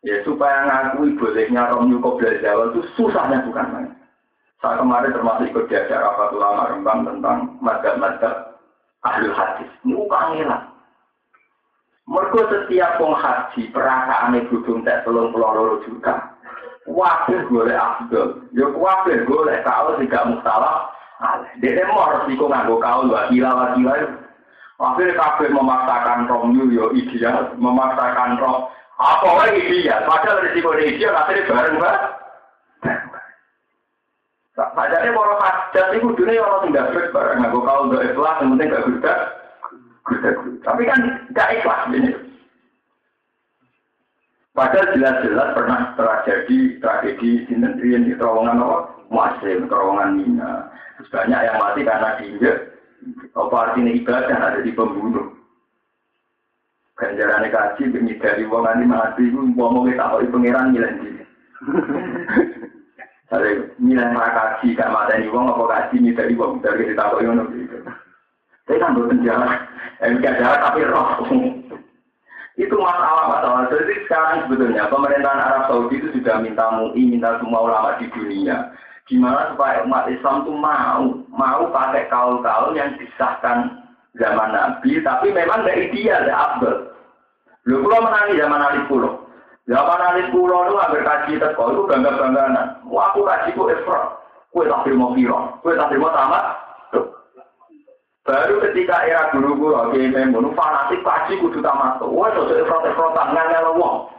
ya 0.02 0.20
supaya 0.26 0.66
ngakui 0.66 1.14
bolehnya 1.14 1.70
Romyu 1.70 2.02
Qobla 2.02 2.34
Jawa 2.42 2.74
itu 2.74 2.82
susahnya 2.98 3.46
bukan 3.46 3.66
main. 3.72 3.90
Saya 4.58 4.82
kemarin 4.82 5.14
termasuk 5.14 5.48
ikut 5.48 5.68
diajar 5.70 6.02
apa 6.02 6.34
ulama 6.34 6.66
Rembang 6.72 7.06
tentang 7.06 7.38
madhab-madhab 7.62 8.58
ahli 9.06 9.28
hadis. 9.30 9.70
Ini 9.86 9.94
kangelan. 10.10 10.75
Mereka 12.06 12.38
setiap 12.46 13.02
wong 13.02 13.18
haji 13.18 13.66
perasaan 13.74 14.38
budung 14.46 14.86
tak 14.86 15.02
telung 15.02 15.34
loro 15.34 15.82
juta. 15.82 16.38
Wakil 16.86 17.50
boleh 17.50 17.74
abdul. 17.74 18.46
Ya 18.54 18.70
wakil 18.70 19.26
boleh 19.26 19.58
kau 19.66 19.98
tidak 19.98 20.22
mustalah. 20.30 20.86
Dia 21.58 21.82
mau 21.90 22.06
resiko 22.14 22.46
nganggo 22.46 22.78
kau 22.78 23.10
wakila 23.10 23.50
wakila. 23.58 23.94
Wakil 24.78 25.08
kabeh 25.18 25.48
memaksakan 25.50 26.30
romyu 26.30 26.70
yo 26.70 26.94
ideal, 26.94 27.50
memaksakan 27.58 28.38
rom. 28.38 28.70
Apa 29.02 29.26
lagi 29.42 29.66
ideal? 29.66 30.06
Padahal 30.06 30.46
risiko 30.46 30.78
ideal 30.78 31.16
akhirnya 31.18 31.50
bareng 31.50 31.76
bareng. 31.82 32.06
Sajane 34.56 35.10
para 35.12 35.34
hajat 35.42 35.86
iku 36.00 36.16
dunia 36.16 36.40
orang 36.40 36.70
tidak 36.70 36.88
baik 36.94 37.12
barang 37.12 37.36
nganggo 37.42 37.60
kau 37.66 37.84
untuk 37.90 38.00
ikhlas 38.00 38.38
yang 38.40 38.48
penting 38.54 38.72
gak 38.72 38.84
gudeg. 38.86 39.18
Tapi 40.62 40.82
kan 40.86 41.00
tidak 41.30 41.52
ikhlas 41.60 41.82
ini. 41.92 42.12
Padahal 44.56 44.88
jelas-jelas 44.96 45.52
pernah 45.52 45.80
terjadi 46.00 46.80
tragedi 46.80 47.44
di 47.44 47.54
negeri 47.60 48.08
di 48.08 48.12
terowongan 48.16 48.64
apa? 48.64 48.78
Masih 49.12 49.68
terowongan 49.68 50.16
Mina. 50.16 50.72
Terus 50.96 51.12
banyak 51.12 51.40
yang 51.44 51.60
mati 51.60 51.80
karena 51.84 52.16
diinjek. 52.16 52.56
Apa 53.36 53.56
artinya 53.68 53.92
ibadah 53.92 54.38
ada 54.40 54.60
di 54.64 54.72
pembunuh. 54.72 55.28
Ganjaran 56.96 57.44
kaji 57.52 57.92
dari 58.16 58.48
wong 58.48 58.64
nanti 58.64 58.88
mati, 58.88 59.28
wong 59.28 59.52
mau 59.52 59.84
kita 59.84 60.16
pangeran 60.32 60.72
ngilang 60.72 60.96
Ada 63.26 63.76
nilai 63.76 64.16
kaji 64.16 64.72
gak 64.72 64.88
mata 64.88 65.20
ini 65.20 65.28
wong 65.28 65.52
apa 65.52 65.64
kaji 65.68 66.00
nih 66.00 66.16
dari 66.16 66.32
wong 66.32 66.64
dari 66.64 66.88
kita 66.88 67.12
ngono 67.12 67.44
gitu. 67.52 67.76
Saya 68.66 68.82
kan 68.82 68.98
bukan 68.98 69.22
jalan, 69.22 69.50
eh 70.02 70.10
gak 70.18 70.36
jalan 70.42 70.60
tapi 70.60 70.80
roh. 70.82 71.08
itu 72.56 72.72
masalah 72.72 73.24
masalah. 73.30 73.68
Jadi 73.68 73.94
sekarang 74.08 74.48
sebetulnya 74.48 74.88
pemerintahan 74.88 75.38
Arab 75.38 75.62
Saudi 75.68 76.00
itu 76.00 76.08
sudah 76.18 76.40
minta 76.40 76.72
MUI, 76.72 77.14
minta 77.14 77.36
semua 77.38 77.68
ulama 77.68 78.00
di 78.00 78.08
dunia. 78.10 78.74
Gimana 79.06 79.54
supaya 79.54 79.86
umat 79.86 80.10
Islam 80.10 80.42
itu 80.42 80.52
mau 80.56 81.04
mau 81.30 81.62
pakai 81.70 82.10
kaul-kaul 82.10 82.74
yang 82.74 82.96
disahkan 82.98 83.86
zaman 84.18 84.50
Nabi, 84.56 84.98
tapi 85.04 85.30
memang 85.30 85.62
gak 85.62 85.78
ideal, 85.78 86.26
gak 86.26 86.42
abdul. 86.42 86.76
Lu 87.70 87.82
pulau 87.82 88.02
menangi 88.02 88.40
zaman 88.40 88.62
Ali 88.62 88.82
Pulau. 88.88 89.26
Zaman 89.66 89.98
alit 89.98 90.30
pulau 90.30 90.62
itu 90.70 90.78
hampir 90.78 91.02
kaji 91.02 91.42
teko, 91.42 91.74
itu 91.74 91.82
bangga-bangganan. 91.90 92.86
Wah, 92.86 93.10
aku 93.10 93.26
kaji 93.26 93.50
ku 93.58 93.66
ifrat. 93.66 94.14
Kue 94.54 94.62
tak 94.70 94.86
terima 94.86 95.10
kira, 95.18 95.58
kue 95.58 95.74
tak 95.74 95.90
terima 95.90 96.14
tamat. 96.14 96.44
Baru 98.26 98.58
ketika 98.58 99.06
era 99.06 99.30
guru-guru, 99.30 99.78
oke, 99.78 100.02
memang 100.02 100.50
fanatik 100.58 101.06
kaji 101.06 101.38
kudu 101.38 101.62
tamat. 101.62 102.02
Wah, 102.02 102.26
itu 102.34 102.58
ifrat-ifratan, 102.58 103.30
ngangel 103.30 103.78
wong. 103.78 104.10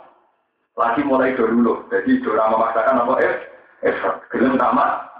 Lagi 0.79 1.03
mulai 1.03 1.35
dulu, 1.35 1.83
jadi 1.91 2.21
dora 2.23 2.47
memaksakan 2.47 3.03
apa 3.03 3.13
if, 3.19 3.35
ifrat, 3.83 4.15
gelem 4.31 4.55
tamat. 4.55 5.11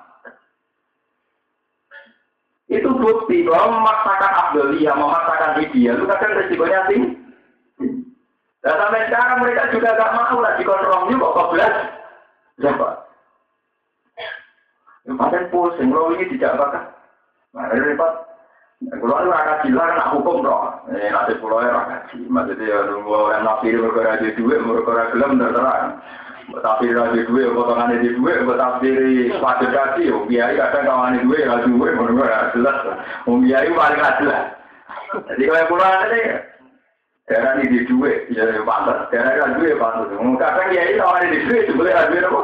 Itu 2.72 2.96
bukti 2.96 3.44
bahwa 3.44 3.76
memaksakan 3.76 4.34
abduliyah, 4.48 4.96
memaksakan 4.96 5.60
ideal, 5.68 6.00
itu 6.00 6.06
kadang 6.08 6.38
resikonya 6.40 6.88
tinggi. 6.88 7.12
Dan 8.64 8.76
sampai 8.76 9.08
sekarang 9.08 9.40
mereka 9.44 9.72
juga 9.72 9.96
gak 9.96 10.14
mau 10.16 10.40
lagi 10.40 10.64
kontrol 10.64 11.08
juga 11.12 11.28
kok 11.36 11.52
belas. 11.56 11.76
Siapa? 12.60 12.90
Yang 15.08 15.16
paling 15.16 15.46
pusing, 15.52 15.90
lo 15.92 16.12
ini 16.16 16.28
tidak 16.36 16.56
bakal. 16.60 16.84
Nah, 17.56 17.72
repot. 17.72 18.27
Kalau 18.78 19.26
lu 19.26 19.34
akan 19.34 19.66
bilang 19.66 19.90
nak 19.98 20.14
hukum 20.14 20.46
Ini 20.94 21.10
nanti 21.10 21.34
pulau 21.42 21.66
ya 21.66 21.74
ngaji. 21.74 22.30
Maksudnya 22.30 22.70
ya 22.70 22.78
nunggu 22.86 23.10
orang 23.10 23.42
nafsir 23.42 23.74
bergerak 23.74 24.22
di 24.22 24.38
duit, 24.38 24.62
bergerak 24.62 25.18
gelem 25.18 25.42
terserah. 25.42 25.98
Tapi 26.48 26.96
raja 26.96 27.22
duit, 27.28 27.52
potongan 27.52 28.00
di 28.00 28.14
duit, 28.16 28.40
tapi 28.48 28.90
sepatu 29.36 29.68
kaki, 29.68 30.08
biaya 30.32 30.72
kadang 30.72 30.88
kawan 30.88 31.20
di 31.20 31.26
duit, 31.28 31.44
raja 31.44 31.68
duit, 31.68 31.92
menurut 31.98 32.54
jelas. 32.56 32.78
Biaya 33.28 33.68
paling 33.68 34.02
jelas. 34.24 34.44
Jadi 35.28 35.44
kalau 35.44 35.68
pulau 35.68 35.92
ini, 36.08 36.22
daerah 37.28 37.52
ini 37.60 37.66
di 37.68 37.80
duit, 37.90 38.32
ya 38.32 38.48
pantas. 38.64 39.12
Daerah 39.12 39.34
ini 39.36 39.58
duit 39.60 39.76
pantas. 39.76 40.08
Kadang 40.16 40.70
kiai 40.72 40.96
kawan 40.96 41.28
di 41.28 41.40
duit, 41.50 41.66
boleh 41.76 41.92
raja 41.92 42.20
apa? 42.30 42.42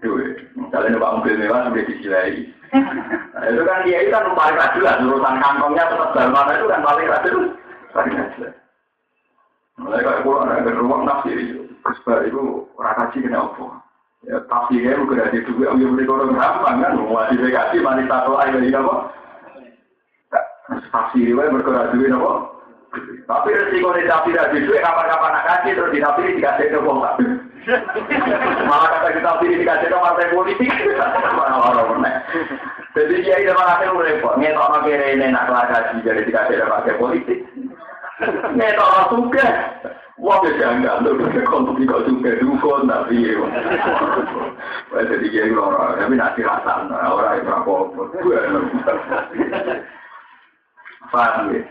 Duit. 0.00 0.32
Misalnya 0.56 0.96
numpak 0.96 1.14
mobil 1.20 1.34
mewah 1.38 1.68
sudah 1.68 1.84
disilai. 1.86 2.36
Nah, 2.70 3.44
itu 3.50 3.62
kan 3.66 3.82
kiai 3.82 4.06
kan 4.10 4.30
paling 4.34 4.58
jelas. 4.78 5.02
Urusan 5.02 5.36
kantongnya 5.42 5.84
tetap 5.90 6.10
dalam 6.14 6.48
itu 6.54 6.66
kan 6.70 6.80
paling 6.82 7.06
jelas. 7.06 7.22
Paling 7.90 8.14
jelas. 8.38 8.54
Mulai 9.80 10.04
kalau 10.04 10.22
pulau 10.22 10.44
ada 10.44 10.70
ruang 10.76 11.08
nafsir 11.08 11.36
itu. 11.40 11.64
Kusbar 11.80 12.28
itu 12.28 12.68
rakaji 12.76 13.24
kena 13.24 13.48
apa? 13.48 13.80
Ya 14.28 14.36
tafsirnya 14.52 15.00
bukan 15.00 15.24
ada 15.24 15.40
dua, 15.48 15.72
yang 15.72 15.96
beli 15.96 16.04
orang 16.04 16.36
gampang 16.36 16.84
kan, 16.84 16.92
wajib 17.08 17.40
dikasih 17.40 17.80
mandi 17.80 18.04
satu 18.04 18.36
air 18.36 18.52
lagi 18.52 18.76
apa? 18.76 18.94
Tafsirnya 20.92 21.48
bergerak 21.48 21.96
duit 21.96 22.12
apa? 22.12 22.59
Tapi 23.30 23.48
resiko 23.54 23.94
di 23.94 24.02
tafsir 24.10 24.34
ada 24.34 24.50
duit, 24.50 24.82
kapan-kapan 24.82 25.38
kasih 25.46 25.78
terus 25.78 25.94
di 25.94 26.02
tafsir 26.02 26.26
dikasih 26.34 26.66
ke 26.74 26.78
bawah. 26.82 27.14
Malah 28.66 28.88
kata 28.98 29.08
kita 29.14 29.22
tafsir 29.22 29.54
dikasih 29.54 29.86
ke 29.86 29.94
partai 29.94 30.32
politik, 30.34 30.70
Jadi 32.90 33.22
dia 33.22 33.38
itu 33.38 33.54
malah 33.54 33.78
itu 33.78 33.94
repot, 33.94 34.34
ngetok 34.34 34.66
nak 34.66 34.82
kira 34.82 35.06
ini 35.14 35.30
nak 35.30 35.46
kelakasi 35.46 36.02
jadi 36.02 36.26
dikasih 36.26 36.54
ke 36.58 36.66
partai 36.66 36.98
politik. 36.98 37.38
Ngetok 38.58 39.14
suka. 39.14 39.48
Wah, 40.20 40.36
biasa 40.44 40.76
enggak, 40.76 41.00
lu 41.00 41.16
bisa 41.16 41.40
kontuk 41.48 41.80
juga 41.80 42.04
juga 42.04 42.36
dukun, 42.44 42.92
tapi 42.92 43.24
jadi 44.92 45.26
dia 45.32 45.48
orang, 45.56 45.96
tapi 45.96 46.12
nanti 46.12 46.44
rasa, 46.44 46.84
orang 46.92 47.40
yang 47.40 47.64
apa-apa. 47.64 48.02
Paham 51.08 51.56
ya? 51.56 51.64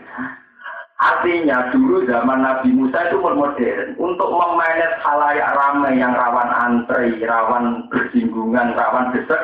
Artinya 1.00 1.72
dulu 1.72 2.04
zaman 2.04 2.44
Nabi 2.44 2.76
Musa 2.76 3.08
itu 3.08 3.24
modern 3.24 3.96
untuk 3.96 4.28
memanage 4.36 5.00
halayak 5.00 5.56
ramai 5.56 5.96
yang 5.96 6.12
rawan 6.12 6.52
antri, 6.52 7.16
rawan 7.24 7.88
bersinggungan, 7.88 8.76
rawan 8.76 9.08
desak, 9.16 9.40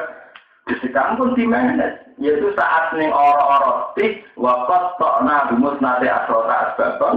desekan 0.68 1.16
pun 1.16 1.32
dimanage. 1.32 1.96
Yaitu 2.20 2.52
saat 2.60 2.92
ning 3.00 3.08
orang-orang 3.08 3.88
tik, 3.96 4.20
wakat 4.36 5.00
tokna 5.00 5.48
bumus 5.48 5.80
nate 5.80 6.04
asrota 6.12 6.76
asbaton, 6.76 7.16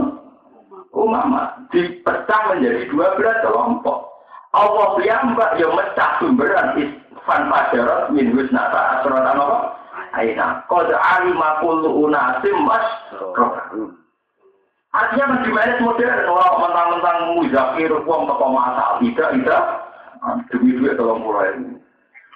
umama 0.95 1.59
dipecah 1.75 2.41
menjadi 2.47 2.87
dua 2.95 3.19
belas 3.19 3.43
kelompok. 3.43 4.07
Allah 4.55 4.87
piyambak 4.95 5.59
yang 5.59 5.75
mecah 5.75 6.15
sumberan 6.23 6.79
isfan 6.79 7.51
pajarot 7.51 8.15
min 8.15 8.31
husnata 8.31 9.03
asrot 9.03 9.19
apa? 9.19 9.75
Aina. 10.15 10.63
Kode 10.71 10.95
alima 10.95 11.59
kullu 11.59 12.07
unasim 12.07 12.55
mas. 12.63 12.87
Artinya 14.89 15.25
kan 15.29 15.45
gimana 15.45 15.73
modern 15.85 16.19
orang 16.25 16.55
mentang-mentang 16.65 17.19
muzakir 17.37 17.91
uang 17.93 18.21
toko 18.25 18.45
masal 18.49 18.97
tidak 19.05 19.29
tidak 19.37 19.63
demi 20.49 20.73
duit 20.73 20.97
tolong 20.97 21.21
mulai 21.21 21.53
ini. 21.61 21.77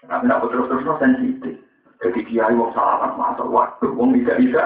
Tapi 0.06 0.30
nak 0.30 0.45
terus-terus 0.45 0.86
sensitif. 1.01 1.56
Jadi 2.04 2.20
kiai 2.30 2.54
wong 2.54 2.70
salaman 2.78 3.18
masuk 3.18 3.49
waktu 3.49 3.89
wong 3.97 4.14
tidak 4.22 4.38
bisa. 4.38 4.64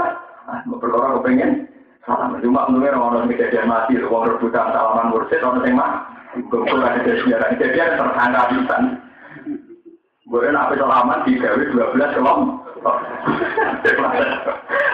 Nah, 0.47 0.63
perkara 0.67 1.15
kepengen 1.19 1.67
Salam 2.07 2.39
cuma 2.39 2.63
mungkin 2.71 2.95
orang 2.95 3.27
kejadian 3.27 3.67
mati, 3.67 3.99
orang 3.99 4.31
rebutan 4.31 4.71
salaman 4.71 5.11
mursid, 5.11 5.43
orang 5.43 5.67
yang 5.67 5.75
mah, 5.75 6.07
kumpul 6.47 6.79
ada 6.79 7.03
kejadian, 7.03 7.51
kejadian 7.59 7.99
tersangka 7.99 8.47
pisan. 8.47 8.83
Boleh 10.23 10.55
nabi 10.55 10.79
salaman 10.79 11.27
di 11.27 11.35
dua 11.35 11.91
belas 11.91 12.15
kelompok. 12.15 12.63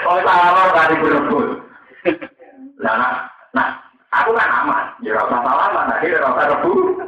Oh 0.04 0.20
salaman 0.20 0.76
tadi 0.76 0.96
berebut. 1.00 1.63
Nah, 2.84 3.00
nah, 3.00 3.12
nah, 3.56 3.68
aku 4.12 4.36
kan 4.36 4.50
aman, 4.52 4.92
ya 5.00 5.16
rasa 5.16 5.40
salaman, 5.40 5.88
akhirnya 5.88 6.20
rasa 6.20 6.42
rebutan. 6.52 7.00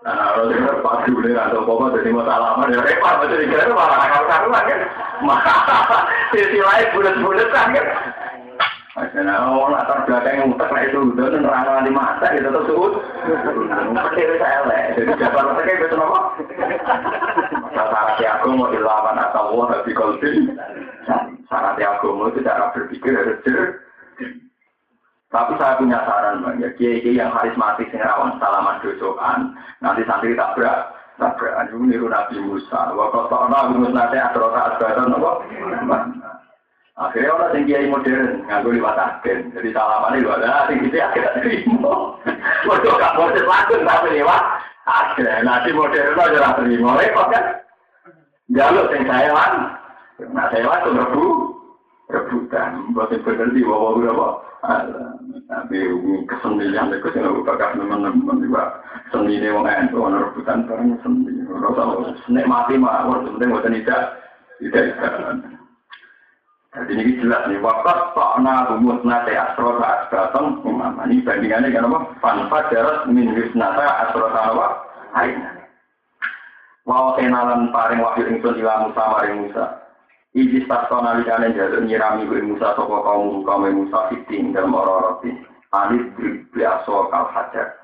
Nah, 0.00 0.14
kalau 0.16 0.48
dengar 0.48 0.78
pas 0.80 1.02
dulu 1.04 1.28
atau 1.34 1.60
apa 1.66 1.84
jadi 1.98 2.10
salaman 2.14 2.72
ya 2.72 2.80
repot, 2.86 3.26
jadi 3.26 3.44
kira 3.50 3.74
malah 3.74 3.98
akal 3.98 4.24
karuan 4.30 4.62
kan. 4.64 4.80
Sisi 6.32 6.58
lain 6.62 6.86
bulat-bulat 6.94 7.48
kan. 7.50 7.74
Karena 8.90 9.46
orang 9.46 9.78
latar 9.78 10.02
belakang 10.02 10.34
yang 10.34 10.50
utak 10.50 10.74
itu 10.82 11.14
udah 11.14 11.30
nerang 11.38 11.86
di 11.86 11.94
mata 11.94 12.26
gitu 12.34 12.50
terus 12.50 12.66
sebut. 12.66 12.92
Kecil 13.94 14.30
saya 14.42 14.60
leh. 14.66 14.82
Jadi 14.98 15.10
jawaban 15.14 15.54
mereka 15.54 15.86
itu 15.86 15.94
apa? 15.94 16.20
Syarat 17.70 18.18
aku 18.18 18.46
mau 18.50 18.66
dilawan 18.74 19.14
atau 19.14 19.54
wah 19.54 19.70
tapi 19.70 19.94
kolbin. 19.94 20.58
Syarat 21.46 21.78
aku 21.78 22.18
mau 22.18 22.34
itu 22.34 22.42
cara 22.42 22.74
berpikir 22.74 23.14
harus 23.14 23.38
Tapi 25.30 25.54
saya 25.62 25.78
punya 25.78 26.02
saran 26.02 26.42
bang 26.42 26.58
ya, 26.58 26.68
kiai 26.74 27.14
yang 27.14 27.30
karismatik 27.30 27.86
sing 27.94 28.02
rawan 28.02 28.34
salaman 28.42 28.82
dosokan, 28.82 29.54
nanti 29.78 30.02
santri 30.02 30.34
tabrak, 30.34 30.90
tabrak, 31.22 31.70
itu 31.70 31.78
niru 31.78 32.10
Nabi 32.10 32.42
Musa. 32.42 32.90
Waktu 32.90 33.30
tak 33.30 33.46
nabi 33.46 33.78
Musa 33.78 33.94
nanti 33.94 34.18
asrota 34.18 34.74
asbatan 34.74 35.14
apa? 35.14 35.32
Akhirnya 37.00 37.32
orang 37.32 37.56
yang 37.56 37.64
kiai 37.64 37.88
modern, 37.88 38.44
nganggo 38.44 38.76
liwat 38.76 39.00
agen. 39.00 39.48
Jadi 39.56 39.72
salaman 39.72 40.20
itu 40.20 40.28
ada, 40.28 40.68
yang 40.68 40.84
gitu 40.84 40.96
akhirnya 41.00 41.32
terima. 41.40 41.94
Waduh, 42.68 42.92
gak 43.00 43.16
modern 43.16 43.48
langsung, 43.48 43.82
tapi 43.88 44.08
lewat 44.20 44.42
agen. 44.84 45.48
Nanti 45.48 45.72
modern 45.72 46.12
itu 46.12 46.20
aja 46.20 46.60
terima, 46.60 47.00
repot 47.00 47.26
kan? 47.32 47.44
Jaluk 48.52 48.92
yang 48.92 49.08
saya 49.08 49.32
lan. 49.32 49.52
Nah, 50.28 50.46
saya 50.52 50.68
langsung 50.68 51.00
rebu, 51.00 51.24
rebutan. 52.12 52.92
Buat 52.92 53.16
yang 53.16 53.24
bener 53.24 53.48
di 53.56 53.64
bawah 53.64 53.96
berapa? 53.96 54.28
Tapi 55.48 55.78
kesenian 56.28 56.92
itu 56.92 57.08
sih 57.16 57.20
nggak 57.24 57.48
bakal 57.48 57.80
teman-teman 57.80 58.44
juga 58.44 58.76
seni 59.08 59.40
ini 59.40 59.48
mau 59.48 59.64
itu 59.64 59.96
orang 59.96 60.20
rebutan 60.20 60.68
barang 60.68 61.00
seni. 61.00 61.48
Rasa 61.48 61.82
nikmati 62.28 62.76
mah, 62.76 63.08
orang 63.08 63.40
penting 63.40 63.48
buat 63.56 63.64
tidak 63.64 64.02
tidak. 64.60 65.59
Jadi 66.70 66.92
ini 66.94 67.18
jelas 67.18 67.50
nih, 67.50 67.58
wakas 67.58 68.14
takna 68.14 68.70
rumus 68.70 69.02
nate 69.02 69.34
asrota 69.34 70.06
asratam 70.06 70.62
umama. 70.62 71.02
Ini 71.10 71.26
bandingannya 71.26 71.74
kan 71.74 71.90
apa? 71.90 71.98
Fanfa 72.22 72.58
jarat 72.70 73.10
min 73.10 73.34
wisnata 73.34 74.06
asrota 74.06 74.54
apa? 74.54 74.66
Aina. 75.18 75.50
Wawa 76.86 77.18
kenalan 77.18 77.74
paring 77.74 77.98
wahyu 77.98 78.30
ingsun 78.30 78.62
ila 78.62 78.86
Musa 78.86 79.02
maring 79.02 79.50
Musa. 79.50 79.64
Iji 80.30 80.62
stasto 80.62 80.94
nalikane 81.02 81.58
jalur 81.58 81.82
nyirami 81.82 82.30
gue 82.30 82.38
Musa 82.38 82.78
soko 82.78 83.02
kaum 83.02 83.42
kaum 83.42 83.66
Musa 83.66 84.06
fitin 84.14 84.54
dalam 84.54 84.78
orang-orang 84.78 85.42
Alif 85.70 86.02
drip 86.18 86.50
biaso 86.50 87.10
kal 87.14 87.30
hajar. 87.30 87.78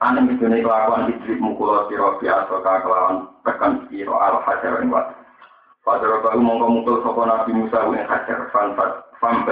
Aneh 0.00 0.32
itu 0.32 0.48
nih 0.48 0.64
kelakuan 0.64 1.12
idrip 1.12 1.36
mukul 1.42 1.74
siro 1.90 2.16
kelawan 2.22 3.28
tekan 3.44 3.84
siro 3.90 4.16
al 4.16 4.40
hajar 4.46 4.80
yang 4.80 4.94
Padahal 5.88 6.20
baru 6.20 6.40
mongko 6.44 6.66
mukul 6.68 6.96
sopo 7.00 7.24
Nabi 7.24 7.56
Musa 7.56 7.80
yang 7.88 8.04
hajar 8.04 8.44
fan 8.52 8.76
fam 9.16 9.48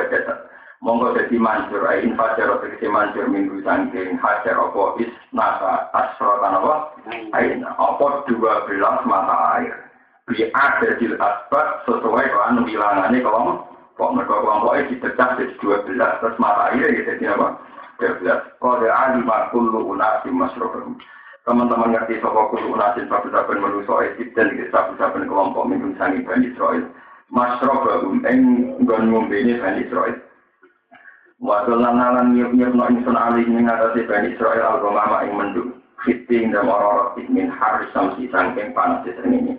Mongko 0.84 1.16
jadi 1.16 1.40
mancur, 1.40 1.88
ain 1.88 2.12
fajar 2.12 2.52
atau 2.52 2.60
kesi 2.60 2.84
mancur 2.92 3.24
minggu 3.32 3.64
sangking 3.64 4.20
hajar 4.20 4.60
opo 4.60 5.00
is 5.00 5.08
nasa 5.32 5.88
asrotan 5.96 6.60
apa? 6.60 6.92
Ain 7.32 7.64
opo 7.80 8.20
dua 8.28 8.68
belas 8.68 9.00
mata 9.08 9.56
air. 9.56 9.72
Bi 10.28 10.44
ada 10.52 11.00
jil 11.00 11.16
asbat 11.16 11.88
sesuai 11.88 12.28
dengan 12.28 12.68
bilangannya 12.68 13.24
kalau 13.24 13.64
kok 13.96 14.12
mereka 14.12 14.36
kelompoknya 14.36 14.88
dipecah 14.92 15.28
jadi 15.40 15.54
dua 15.64 15.76
belas 15.88 16.12
terus 16.20 16.36
mata 16.36 16.76
air 16.76 16.92
ya 16.92 17.16
jadi 17.16 17.24
apa? 17.32 17.56
Dua 17.96 18.12
belas. 18.20 18.40
Kode 18.60 18.88
alimah 18.92 19.48
kullu 19.56 19.96
unasi 19.96 20.28
masrohum 20.28 21.00
teman-teman 21.46 21.94
ngerti 21.94 22.18
sopo 22.18 22.50
kudu 22.50 22.74
unasin 22.74 23.06
sabu-saben 23.06 23.62
menuso 23.62 24.02
dan 24.34 24.50
sabu-saben 24.74 25.30
kelompok 25.30 25.70
minum 25.70 25.94
sangi 25.94 26.26
Bani 26.26 26.50
Israel. 26.50 26.90
Masro 27.30 27.86
bagum 27.86 28.18
eng 28.26 28.74
nggon 28.82 29.14
ngombe 29.14 29.38
ini 29.38 29.54
Bani 29.62 29.86
Israel. 29.86 30.18
Wadul 31.38 31.78
nanalan 31.78 32.34
nyup-nyup 32.34 32.74
no 32.74 32.90
insun 32.90 33.14
alih 33.14 33.46
mengatasi 33.46 34.02
Bani 34.10 34.34
Israel 34.34 34.74
al-gomama 34.74 35.22
ing 35.22 35.38
mendung. 35.38 35.70
Fiting 36.02 36.54
dan 36.54 36.70
orang-orang 36.70 37.30
min 37.30 37.48
haris 37.50 37.90
samsi 37.94 38.30
sangking 38.30 38.74
panas 38.74 39.06
di 39.06 39.14
ini. 39.26 39.54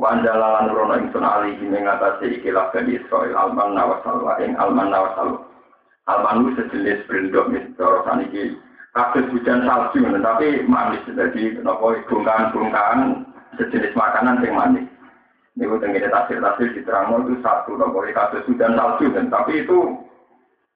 Wandalalan 0.00 0.72
rono 0.72 0.96
insun 1.04 1.24
alih 1.24 1.52
mengatasi 1.60 2.40
ikilah 2.40 2.72
Bani 2.72 2.96
Israel 2.96 3.36
alman 3.36 3.76
nawasalwa 3.76 4.40
ing 4.40 4.56
alman 4.56 4.88
nawasalwa. 4.88 5.44
Alman 6.08 6.48
itu 6.48 6.64
sejenis 6.64 7.04
berindok 7.04 7.52
misalnya 7.52 8.24
kasus 8.96 9.26
hujan 9.30 9.66
salju, 9.66 10.02
tapi 10.02 10.66
manis. 10.66 11.02
Jadi, 11.06 11.62
nopo 11.62 11.94
bungkaan-bungkaan 12.10 13.26
sejenis 13.58 13.94
makanan 13.94 14.42
yang 14.42 14.56
manis. 14.56 14.86
Ini 15.58 15.66
tenggine 15.82 16.08
tafsir-tafsir 16.08 16.72
di 16.72 16.82
terang 16.86 17.10
itu 17.26 17.38
satu, 17.42 17.74
nopo 17.78 18.02
kasus 18.10 18.46
hujan 18.50 18.74
salju, 18.74 19.10
dan 19.14 19.30
tapi 19.30 19.62
itu 19.62 20.00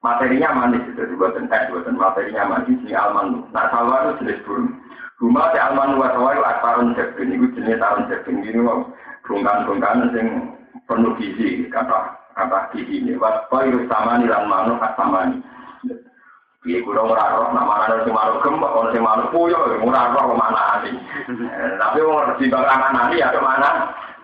Materinya 0.05 0.53
manis 0.53 0.85
itu 0.85 1.01
dibuatan 1.01 1.49
es, 1.49 1.65
buatan 1.73 1.97
materinya 1.97 2.45
manis 2.45 2.77
ini 2.85 2.93
almanu. 2.93 3.41
Nah 3.49 3.65
sawa 3.73 4.13
itu 4.13 4.21
jenis 4.21 4.43
burung. 4.45 4.69
Rumah 5.17 5.49
si 5.49 5.57
almanu 5.57 5.97
wa 5.97 6.13
sawa 6.13 6.37
itu 6.37 6.43
aktarun 6.45 6.93
jabin, 6.93 7.33
itu 7.33 7.49
jenis 7.57 7.81
tarun 7.81 8.05
jabin 8.05 8.45
ini 8.45 8.61
mau 8.61 8.85
bungkan-bungkan 9.25 10.13
yang 10.13 10.53
penuh 10.85 11.17
gizi 11.17 11.65
kata 11.73 12.13
kata 12.37 12.69
gizi 12.77 13.01
ini. 13.01 13.17
Waspa 13.17 13.65
itu 13.65 13.81
sama 13.89 14.21
nih 14.21 14.29
lan 14.29 14.45
manu 14.45 14.77
sama 14.93 15.25
nih. 15.25 15.41
Iya, 16.65 16.81
gue 16.81 16.97
ora 16.97 17.37
roh, 17.37 17.53
nama 17.53 17.85
ana 17.85 18.01
sing 18.01 18.09
manuk 18.09 18.41
gembok, 18.41 18.73
ana 18.73 18.89
sing 18.89 19.05
manuk 19.05 19.29
puyo, 19.29 19.53
ora 19.85 20.09
roh 20.17 20.33
mana 20.33 20.81
nih. 20.81 20.97
Tapi 21.77 22.01
orang 22.01 22.41
di 22.41 22.49
bang 22.49 22.65
mana 22.65 23.01
nih, 23.13 23.21
ada 23.21 23.37
mana? 23.37 23.69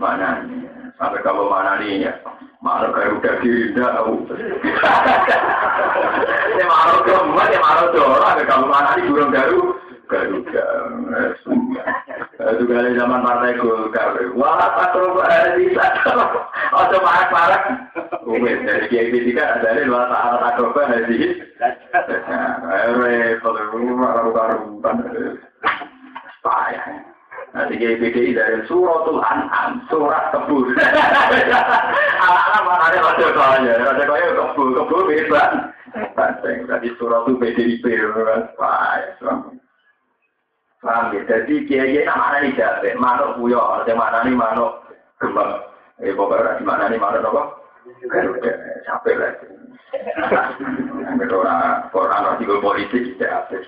Mana 0.02 0.42
nih? 0.42 0.66
Sampai 0.98 1.22
kalau 1.22 1.54
mana 1.54 1.78
nih 1.78 2.10
ya? 2.10 2.14
Mana 2.66 2.90
kayak 2.98 3.14
udah 3.22 3.34
tidak 3.46 3.94
tahu. 3.94 4.26
Ini 6.50 6.64
malu 6.66 6.98
gembok, 7.06 7.46
ya 7.54 7.60
malu 7.62 7.86
dorong, 7.94 8.26
ada 8.26 8.44
kalau 8.50 8.66
mana 8.66 8.98
nih 8.98 9.06
burung 9.06 9.30
garu. 9.30 9.78
Garuda, 10.12 10.68
itu 12.52 12.68
kali 12.68 13.00
zaman 13.00 13.24
partai 13.24 13.56
Golkar. 13.56 14.12
Wah, 14.36 14.60
patro 14.76 15.24
bisa. 15.56 15.88
Oh, 16.76 16.84
parak-parak. 16.92 17.64
Umit 18.28 18.68
dari 18.68 18.92
Kiai 18.92 19.08
Tiga 19.08 19.56
ada 19.56 19.72
di 19.72 19.88
luar 19.88 20.12
saat 20.12 20.52
agoba 20.52 20.84
haji. 20.84 21.48
Repot, 22.92 23.56
karu-karuan. 23.56 24.96
Payah. 26.44 26.86
Nanti 27.56 27.80
Kiai 27.80 28.36
dari 28.36 28.68
suratul 28.68 29.24
an'am, 29.24 29.80
surat 29.88 30.36
kebun. 30.36 30.76
Anak-anak 30.76 32.80
ada 32.84 33.00
raja 33.00 33.28
kaya, 33.32 33.80
raja 33.80 34.04
kaya 34.04 34.28
kebun, 34.36 34.76
kebun 34.76 35.08
bebas. 35.08 35.72
Jadi 36.44 37.00
suratul 37.00 37.40
PDIP, 37.40 37.88
payah. 38.60 39.56
Paham 40.82 41.14
ya? 41.14 41.22
Jadi 41.30 41.70
kiai 41.70 42.02
nama 42.02 42.42
ini 42.42 42.58
jabe, 42.58 42.98
manuk 42.98 43.38
puyo, 43.38 43.62
yang 43.86 44.02
mana 44.02 44.26
nih 44.26 44.34
manuk 44.34 44.82
kembang. 45.22 45.62
Eh 46.02 46.10
pokoknya 46.18 46.58
di 46.58 46.66
mana 46.66 46.90
nih 46.90 46.98
manuk 46.98 47.22
apa? 47.22 47.44
Garuda, 48.10 48.52
capek 48.90 49.16
lah. 49.22 49.34
Orang 51.94 52.26
orang 52.26 52.38
tiga 52.42 52.58
politik 52.58 53.14
tidak 53.14 53.46
habis. 53.46 53.66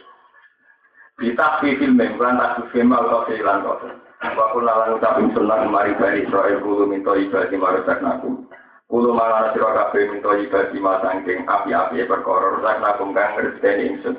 Kita 1.22 1.62
film 1.62 2.02
bukan 2.02 2.42
tak 2.42 2.58
film 2.74 2.90
atau 2.90 3.22
film 3.30 3.58
kau. 3.62 3.78
Waktu 4.24 4.60
nalar 4.64 4.96
ucapin 4.98 5.36
sunnah 5.36 5.68
kemari 5.68 5.94
bani 6.00 6.24
Israel 6.26 6.64
bulu 6.64 6.88
minta 6.88 7.14
ibadah 7.14 7.54
marusak 7.60 8.00
naku. 8.00 8.48
Kulo 8.88 9.12
malah 9.12 9.52
sira 9.52 9.70
kabeh 9.76 10.10
minta 10.10 10.32
ibadah 10.32 10.74
masangking 10.80 11.44
api-api 11.44 12.08
perkara 12.08 12.58
rusak 12.58 12.80
nakum 12.80 13.12
kang 13.12 13.36
ngerteni 13.36 13.84
ingsun. 13.94 14.16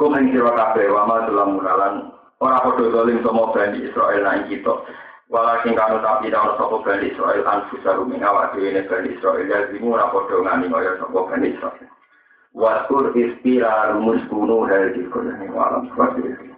Kumen 0.00 0.32
sira 0.32 0.56
kabeh 0.56 0.88
wa 0.88 1.04
ma 1.04 1.28
dalam 1.28 1.60
munalan 1.60 2.08
ora 2.40 2.64
padha 2.64 2.88
zalim 2.88 3.20
sama 3.20 3.52
Bani 3.52 3.84
Israel 3.84 4.24
nang 4.24 4.48
kita. 4.48 4.72
Walakin 5.28 5.76
kanu 5.76 6.00
tapi 6.00 6.32
ora 6.32 6.56
sapa 6.56 6.76
Bani 6.80 7.12
Israel 7.12 7.44
anfusa 7.44 8.00
ruming 8.00 8.24
awak 8.24 8.56
dhewe 8.56 8.72
ne 8.72 8.88
Bani 8.88 9.12
Israel 9.12 9.44
ya 9.44 9.68
zimu 9.68 9.92
ora 9.92 10.08
padha 10.08 10.40
ngani 10.40 10.72
kaya 10.72 10.96
sapa 11.04 11.20
Bani 11.28 11.52
Israel. 11.52 11.88
Waskur 12.56 13.12
ispira 13.12 13.92
rumus 13.92 14.24
kuno 14.32 14.64
dari 14.64 14.96
dikono 14.96 15.36
alam 15.36 15.92
seperti 15.92 16.48